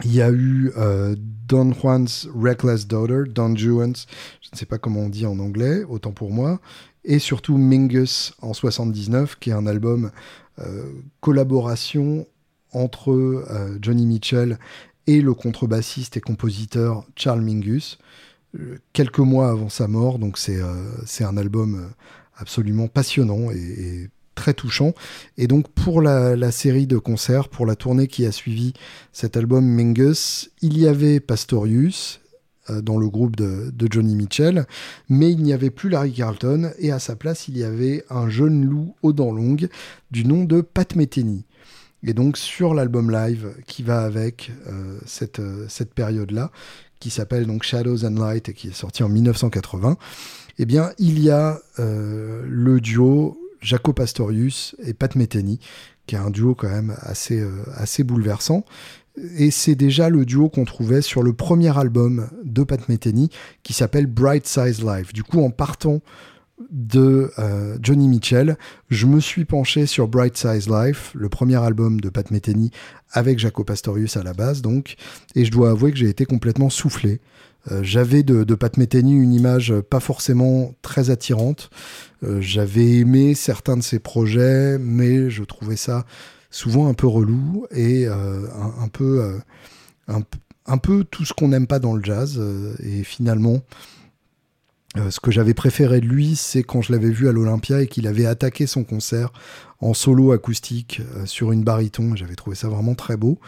il 0.05 0.15
y 0.15 0.23
a 0.23 0.31
eu 0.31 0.73
euh, 0.77 1.17
Don 1.49 1.73
Juan's 1.73 2.29
Reckless 2.35 2.87
Daughter, 2.87 3.23
Don 3.29 3.57
Juan's, 3.57 4.07
je 4.43 4.49
ne 4.53 4.59
sais 4.59 4.67
pas 4.67 4.79
comment 4.79 5.01
on 5.01 5.09
dit 5.09 5.27
en 5.27 5.39
anglais, 5.39 5.85
autant 5.89 6.13
pour 6.13 6.31
moi, 6.31 6.61
et 7.05 7.19
surtout 7.19 7.57
Mingus 7.57 8.35
en 8.43 8.53
79, 8.53 9.37
qui 9.39 9.51
est 9.51 9.55
un 9.55 9.67
album 9.67 10.11
collaboration 11.21 12.27
entre 12.73 13.13
euh, 13.13 13.79
Johnny 13.81 14.07
Mitchell 14.07 14.59
et 15.07 15.21
le 15.21 15.35
contrebassiste 15.35 16.17
et 16.17 16.21
compositeur 16.21 17.05
Charles 17.15 17.41
Mingus, 17.41 17.99
euh, 18.59 18.79
quelques 18.93 19.21
mois 19.21 19.51
avant 19.51 19.69
sa 19.69 19.89
mort, 19.89 20.19
donc 20.19 20.39
c'est 20.39 20.61
euh, 20.61 21.27
un 21.27 21.37
album 21.37 21.75
euh, 21.77 21.87
absolument 22.37 22.89
passionnant 22.89 23.51
et, 23.51 24.11
très 24.35 24.53
touchant. 24.53 24.93
Et 25.39 25.47
donc 25.47 25.67
pour 25.71 26.03
la, 26.03 26.37
la, 26.37 26.51
série 26.51 26.87
de 26.87 26.99
concerts, 26.99 27.49
pour 27.49 27.65
la 27.65 27.75
tournée 27.75 28.07
qui 28.07 28.27
a 28.27 28.33
suivi 28.33 28.75
cet 29.11 29.35
album 29.35 29.65
Mingus, 29.65 30.51
il 30.61 30.79
y 30.79 30.87
avait 30.87 31.21
Pastorius 31.21 32.21
euh, 32.21 32.26
dans 32.83 32.99
le 32.99 33.09
groupe 33.09 33.37
de, 33.37 33.73
Johnny 33.91 34.15
Mitchell, 34.15 34.67
mais 35.09 35.31
il 35.31 35.43
n'y 35.43 35.53
avait 35.53 35.71
plus 35.71 35.89
Larry 35.89 36.13
Carlton 36.13 36.71
et 36.79 36.91
à 36.91 36.99
sa 36.99 37.17
place 37.17 37.49
il 37.49 37.57
y 37.57 37.65
avait 37.65 38.05
un 38.11 38.29
jeune 38.29 38.65
loup 38.65 38.95
aux 39.03 39.13
dents 39.13 39.33
longues 39.33 39.69
du 40.11 40.25
nom 40.25 40.45
de 40.45 40.61
Pat 40.61 40.95
Metheny. 40.97 41.45
Et 42.03 42.15
donc 42.15 42.37
sur 42.37 42.75
l'album 42.75 43.11
live 43.11 43.55
qui 43.67 43.83
va 43.83 44.03
avec 44.03 44.53
euh, 44.69 44.99
cette, 45.07 45.41
euh, 45.41 45.67
cette 45.69 45.95
période-là, 45.95 46.51
qui 47.01 47.11
s'appelle 47.11 47.47
donc 47.47 47.63
Shadows 47.63 48.05
and 48.05 48.19
Light 48.19 48.49
et 48.49 48.55
qui 48.55 48.69
est 48.69 48.75
sorti 48.75 49.03
en 49.03 49.09
1980, 49.09 49.97
eh 50.59 50.65
bien 50.65 50.91
il 50.99 51.21
y 51.21 51.31
a 51.31 51.61
euh, 51.79 52.45
le 52.47 52.81
duo 52.81 53.39
Jaco 53.61 53.93
Pastorius 53.93 54.77
et 54.85 54.95
Pat 54.95 55.15
Metheny, 55.15 55.59
qui 56.07 56.15
est 56.15 56.19
un 56.19 56.31
duo 56.31 56.55
quand 56.55 56.69
même 56.69 56.95
assez, 57.01 57.41
euh, 57.41 57.65
assez 57.75 58.05
bouleversant. 58.05 58.65
Et 59.39 59.51
c'est 59.51 59.75
déjà 59.75 60.11
le 60.11 60.27
duo 60.27 60.49
qu'on 60.49 60.65
trouvait 60.65 61.01
sur 61.01 61.23
le 61.23 61.33
premier 61.33 61.77
album 61.77 62.29
de 62.45 62.63
Pat 62.65 62.89
Metheny, 62.89 63.31
qui 63.63 63.73
s'appelle 63.73 64.07
Bright 64.07 64.47
Size 64.47 64.85
Life. 64.85 65.13
Du 65.13 65.23
coup, 65.23 65.43
en 65.43 65.51
partant 65.51 66.01
de 66.71 67.31
euh, 67.39 67.79
Johnny 67.83 68.09
Mitchell, 68.09 68.57
je 68.89 69.07
me 69.07 69.21
suis 69.21 69.45
penché 69.45 69.87
sur 69.87 70.09
Bright 70.09 70.37
Size 70.37 70.69
Life, 70.69 71.13
le 71.15 71.29
premier 71.29 71.57
album 71.57 72.01
de 72.01 72.09
Pat 72.09 72.31
Metheny, 72.31 72.71
avec 73.13 73.39
Jaco 73.39 73.65
Pastorius 73.65 74.17
à 74.17 74.23
la 74.23 74.33
base, 74.33 74.63
donc. 74.63 74.97
Et 75.35 75.45
je 75.45 75.51
dois 75.51 75.71
avouer 75.71 75.93
que 75.93 75.99
j'ai 75.99 76.09
été 76.09 76.25
complètement 76.25 76.71
soufflé. 76.71 77.21
Euh, 77.73 77.83
j'avais 77.83 78.23
de, 78.23 78.55
Pat 78.55 78.77
Metheny 78.77 79.15
une 79.15 79.33
image 79.33 79.75
pas 79.91 80.01
forcément 80.01 80.75
très 80.83 81.11
attirante. 81.11 81.71
Euh, 82.23 82.41
J'avais 82.41 82.99
aimé 82.99 83.35
certains 83.35 83.77
de 83.77 83.83
ses 83.83 83.99
projets, 83.99 84.79
mais 84.79 85.31
je 85.31 85.43
trouvais 85.43 85.77
ça 85.77 86.07
souvent 86.57 86.89
un 86.89 86.95
peu 86.95 87.07
relou 87.07 87.67
et 87.71 88.07
euh, 88.07 88.47
un, 88.81 88.89
peu, 88.89 89.39
un, 90.09 90.21
un, 90.67 90.79
peu 90.79 91.05
tout 91.05 91.25
ce 91.25 91.35
qu'on 91.35 91.49
n'aime 91.49 91.67
pas 91.67 91.79
dans 91.79 91.95
le 91.95 92.03
jazz. 92.03 92.39
euh, 92.39 92.75
et 92.81 93.05
finalement, 93.05 93.61
euh, 94.97 95.11
ce 95.11 95.21
que 95.21 95.31
j'avais 95.31 95.55
préféré 95.55 96.01
de 96.01 96.07
lui, 96.07 96.37
c'est 96.37 96.63
quand 96.63 96.81
je 96.81 96.93
l'avais 96.93 97.11
vu 97.11 97.29
à 97.29 97.33
l'Olympia 97.33 97.83
et 97.83 97.87
qu'il 97.87 98.07
avait 98.07 98.27
attaqué 98.27 98.67
son 98.67 98.85
concert 98.85 99.33
en 99.81 99.93
solo 99.93 100.33
acoustique 100.33 101.03
euh, 101.17 101.27
sur 101.27 101.53
une 101.53 101.63
baryton. 101.63 102.17
J'avais 102.17 102.35
trouvé 102.37 102.57
ça 102.57 102.69
vraiment 102.69 102.95
très 102.95 103.17
beau. 103.17 103.39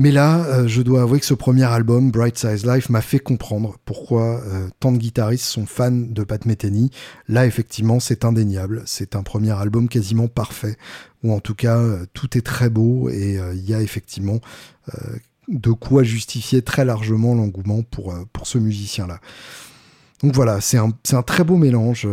Mais 0.00 0.12
là, 0.12 0.46
euh, 0.46 0.66
je 0.66 0.80
dois 0.80 1.02
avouer 1.02 1.20
que 1.20 1.26
ce 1.26 1.34
premier 1.34 1.64
album, 1.64 2.10
Bright 2.10 2.38
Size 2.38 2.64
Life, 2.64 2.88
m'a 2.88 3.02
fait 3.02 3.18
comprendre 3.18 3.76
pourquoi 3.84 4.40
euh, 4.46 4.66
tant 4.80 4.92
de 4.92 4.96
guitaristes 4.96 5.44
sont 5.44 5.66
fans 5.66 5.90
de 5.90 6.24
Pat 6.24 6.46
Metheny. 6.46 6.90
Là, 7.28 7.44
effectivement, 7.44 8.00
c'est 8.00 8.24
indéniable. 8.24 8.82
C'est 8.86 9.14
un 9.14 9.22
premier 9.22 9.50
album 9.50 9.90
quasiment 9.90 10.26
parfait, 10.26 10.78
ou 11.22 11.34
en 11.34 11.40
tout 11.40 11.54
cas, 11.54 11.76
euh, 11.76 12.06
tout 12.14 12.38
est 12.38 12.40
très 12.40 12.70
beau 12.70 13.10
et 13.10 13.38
il 13.52 13.68
y 13.68 13.74
a 13.74 13.82
effectivement 13.82 14.40
de 15.48 15.70
quoi 15.70 16.02
justifier 16.02 16.62
très 16.62 16.86
largement 16.86 17.34
l'engouement 17.34 17.82
pour, 17.82 18.14
pour 18.32 18.46
ce 18.46 18.56
musicien-là. 18.56 19.20
Donc 20.22 20.34
voilà, 20.34 20.62
c'est 20.62 20.78
un, 20.78 20.92
un, 21.12 21.22
très 21.22 21.44
beau 21.44 21.58
mélange 21.58 22.08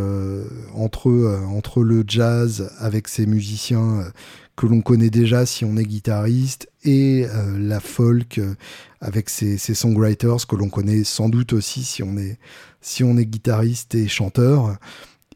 entre, 0.73 1.39
entre 1.47 1.83
le 1.83 2.03
jazz 2.05 2.69
avec 2.79 3.07
ses 3.07 3.25
musiciens 3.25 4.11
que 4.57 4.65
l'on 4.65 4.81
connaît 4.81 5.11
déjà 5.11 5.45
si 5.45 5.63
on 5.63 5.77
est 5.77 5.85
guitariste 5.85 6.67
et 6.87 7.25
euh, 7.25 7.57
la 7.59 7.81
folk 7.81 8.37
euh, 8.37 8.55
avec 9.01 9.29
ses, 9.29 9.57
songwriters 9.57 10.47
que 10.47 10.55
l'on 10.55 10.69
connaît 10.69 11.03
sans 11.03 11.27
doute 11.27 11.53
aussi 11.53 11.83
si 11.83 12.01
on 12.01 12.17
est, 12.17 12.39
si 12.81 13.03
on 13.03 13.17
est 13.17 13.25
guitariste 13.25 13.93
et 13.93 14.07
chanteur. 14.07 14.77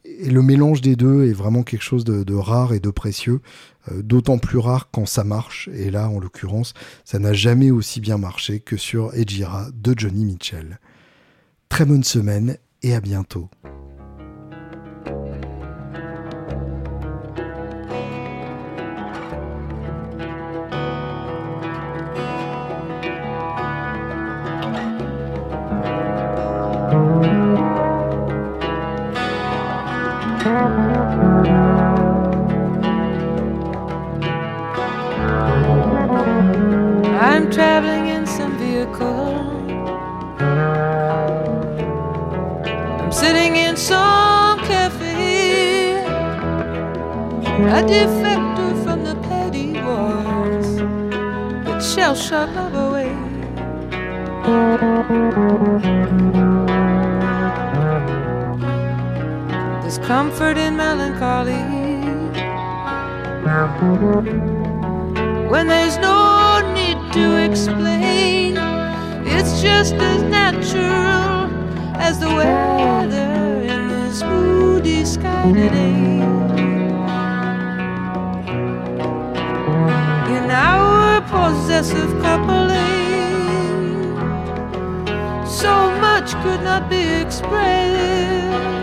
Et 0.04 0.30
le 0.30 0.42
mélange 0.42 0.80
des 0.80 0.96
deux 0.96 1.26
est 1.26 1.34
vraiment 1.34 1.62
quelque 1.62 1.82
chose 1.82 2.04
de, 2.04 2.24
de 2.24 2.34
rare 2.34 2.72
et 2.72 2.80
de 2.80 2.90
précieux, 2.90 3.40
euh, 3.92 4.02
d'autant 4.02 4.38
plus 4.38 4.58
rare 4.58 4.88
quand 4.90 5.06
ça 5.06 5.24
marche. 5.24 5.68
Et 5.74 5.90
là, 5.90 6.08
en 6.08 6.18
l'occurrence, 6.18 6.72
ça 7.04 7.18
n'a 7.18 7.34
jamais 7.34 7.70
aussi 7.70 8.00
bien 8.00 8.16
marché 8.16 8.60
que 8.60 8.78
sur 8.78 9.14
Ejira 9.14 9.68
de 9.74 9.94
Johnny 9.96 10.24
Mitchell. 10.24 10.80
Très 11.68 11.84
bonne 11.84 12.04
semaine 12.04 12.56
et 12.82 12.94
à 12.94 13.00
bientôt. 13.00 13.48
When 65.50 65.66
there's 65.66 65.98
no 65.98 66.60
need 66.72 66.98
to 67.14 67.44
explain, 67.44 68.56
it's 69.26 69.60
just 69.60 69.94
as 69.94 70.22
natural 70.22 71.50
as 71.96 72.20
the 72.20 72.28
weather 72.28 73.60
in 73.62 73.88
this 73.88 74.22
moody 74.22 75.04
sky 75.04 75.50
today. 75.52 76.22
In 80.36 80.50
our 80.50 81.20
possessive 81.22 82.12
coupling, 82.22 82.86
so 85.44 85.90
much 86.00 86.34
could 86.44 86.62
not 86.62 86.88
be 86.88 87.02
expressed. 87.24 88.81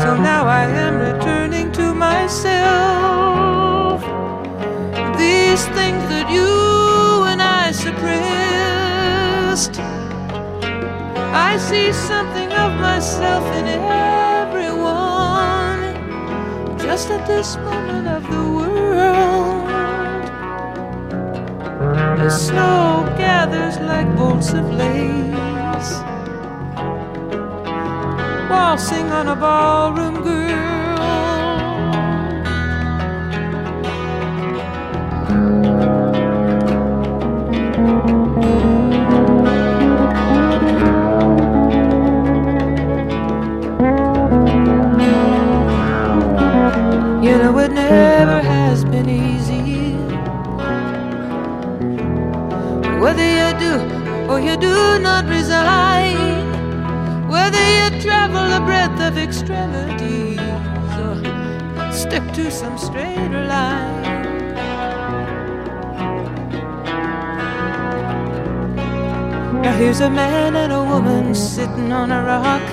So 0.00 0.16
now 0.16 0.46
I 0.46 0.64
am 0.64 0.94
returning 0.96 1.72
to 1.72 1.92
myself. 1.92 2.50
These 5.18 5.66
things 5.76 6.02
that 6.08 6.30
you 6.32 7.24
and 7.30 7.42
I 7.42 7.70
suppressed. 7.70 8.18
I 11.50 11.58
see 11.58 11.92
something 11.92 12.50
of 12.50 12.80
myself 12.80 13.44
in 13.58 13.66
everyone. 14.48 15.82
Just 16.78 17.10
at 17.10 17.26
this 17.26 17.56
moment 17.56 18.08
of 18.08 18.22
the 18.22 18.44
world, 18.56 19.68
the 22.18 22.30
snow 22.30 23.04
gathers 23.18 23.78
like 23.80 24.08
bolts 24.16 24.54
of 24.54 24.64
lace 24.72 25.49
waltzing 28.50 29.08
on 29.12 29.28
a 29.28 29.36
ballroom 29.36 30.22
girl. 30.22 30.40
You 47.22 47.38
know 47.38 47.58
it 47.58 47.72
never 47.72 48.40
has 48.42 48.84
been 48.84 49.08
easy. 49.08 49.94
Whether 53.02 53.28
you 53.40 53.50
do 53.64 53.74
or 54.30 54.40
you 54.40 54.56
do 54.56 54.98
not 54.98 55.24
resign, 55.26 55.89
travel 58.20 58.50
the 58.50 58.60
breadth 58.66 59.00
of 59.00 59.16
extremities 59.16 60.38
or 61.00 61.92
stick 61.92 62.24
to 62.34 62.50
some 62.50 62.76
straighter 62.76 63.44
line. 63.46 64.02
Now 69.62 69.74
here's 69.78 70.00
a 70.00 70.10
man 70.10 70.54
and 70.54 70.70
a 70.70 70.84
woman 70.84 71.34
sitting 71.34 71.92
on 71.92 72.12
a 72.12 72.22
rock. 72.32 72.66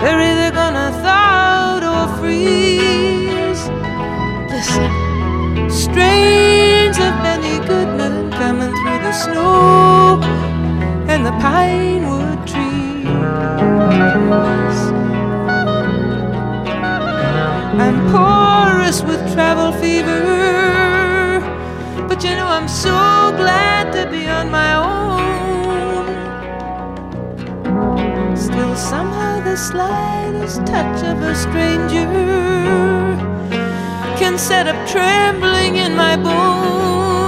They're 0.00 0.22
either 0.30 0.50
gonna 0.60 0.90
thaw 1.02 1.78
or 1.92 2.04
freeze. 2.18 3.62
Listen, 4.52 4.90
strains 5.70 6.98
of 7.06 7.14
many 7.28 7.54
good 7.64 7.90
men 8.00 8.32
coming 8.32 8.72
through 8.78 9.00
the 9.08 9.12
snow 9.12 10.20
and 11.12 11.24
the 11.24 11.32
pine 11.46 12.02
wood 12.10 12.27
travel 19.38 19.70
fever, 19.80 21.38
but 22.08 22.24
you 22.24 22.30
know 22.30 22.48
I'm 22.48 22.66
so 22.66 22.90
glad 23.36 23.92
to 23.92 24.10
be 24.10 24.26
on 24.26 24.50
my 24.50 24.72
own. 24.74 26.06
Still, 28.36 28.74
somehow, 28.74 29.40
the 29.44 29.54
slightest 29.56 30.66
touch 30.66 31.04
of 31.04 31.22
a 31.22 31.36
stranger 31.36 32.08
can 34.18 34.36
set 34.38 34.66
up 34.66 34.88
trembling 34.88 35.76
in 35.76 35.94
my 35.94 36.16
bones. 36.16 37.24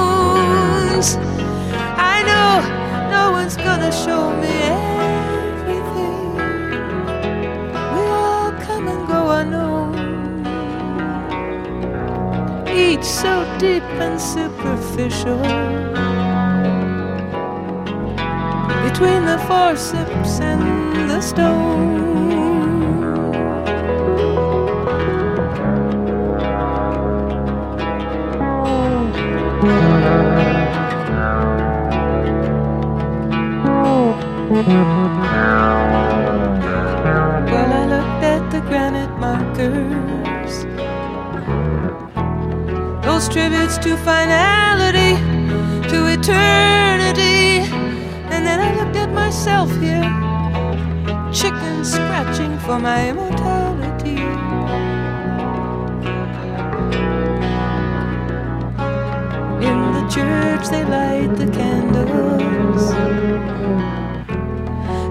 I 2.12 2.24
know 2.30 2.60
no 3.08 3.30
one's 3.30 3.56
gonna 3.56 3.92
show 3.92 4.32
me 4.42 4.59
so 13.20 13.44
deep 13.58 13.82
and 14.00 14.18
superficial 14.18 15.36
between 18.88 19.26
the 19.26 19.38
forceps 19.46 20.40
and 20.40 21.10
the 21.10 21.20
stone. 21.20 22.09
Tributes 43.30 43.78
to 43.78 43.96
finality, 43.98 45.14
to 45.88 46.06
eternity. 46.06 47.62
And 48.32 48.44
then 48.44 48.58
I 48.58 48.74
looked 48.74 48.96
at 48.96 49.12
myself 49.12 49.70
here, 49.80 50.02
chicken 51.32 51.84
scratching 51.84 52.58
for 52.58 52.80
my 52.80 53.10
immortality. 53.10 54.18
In 59.64 59.78
the 59.96 60.04
church, 60.10 60.68
they 60.68 60.84
light 60.84 61.36
the 61.36 61.46
candles, 61.52 62.90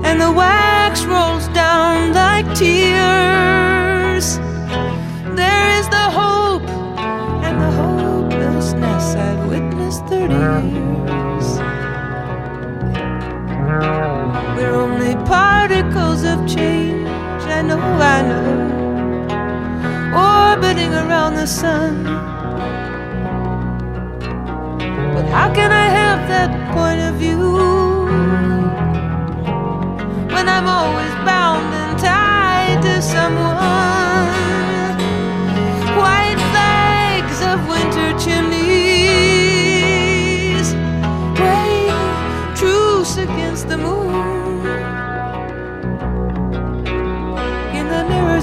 and 0.03 0.19
the 0.19 0.31
wax 0.31 1.05
rolls 1.05 1.47
down 1.49 2.13
like 2.13 2.53
tears. 2.53 2.88
I 17.59 17.61
know, 17.61 17.77
I 17.77 18.21
know, 18.21 18.51
orbiting 20.15 20.93
around 20.93 21.35
the 21.35 21.45
sun. 21.45 21.98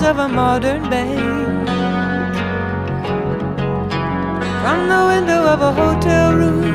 Of 0.06 0.18
a 0.18 0.28
modern 0.28 0.88
bank, 0.88 1.18
from 4.62 4.88
the 4.88 5.02
window 5.10 5.42
of 5.52 5.60
a 5.60 5.72
hotel 5.72 6.32
room. 6.32 6.65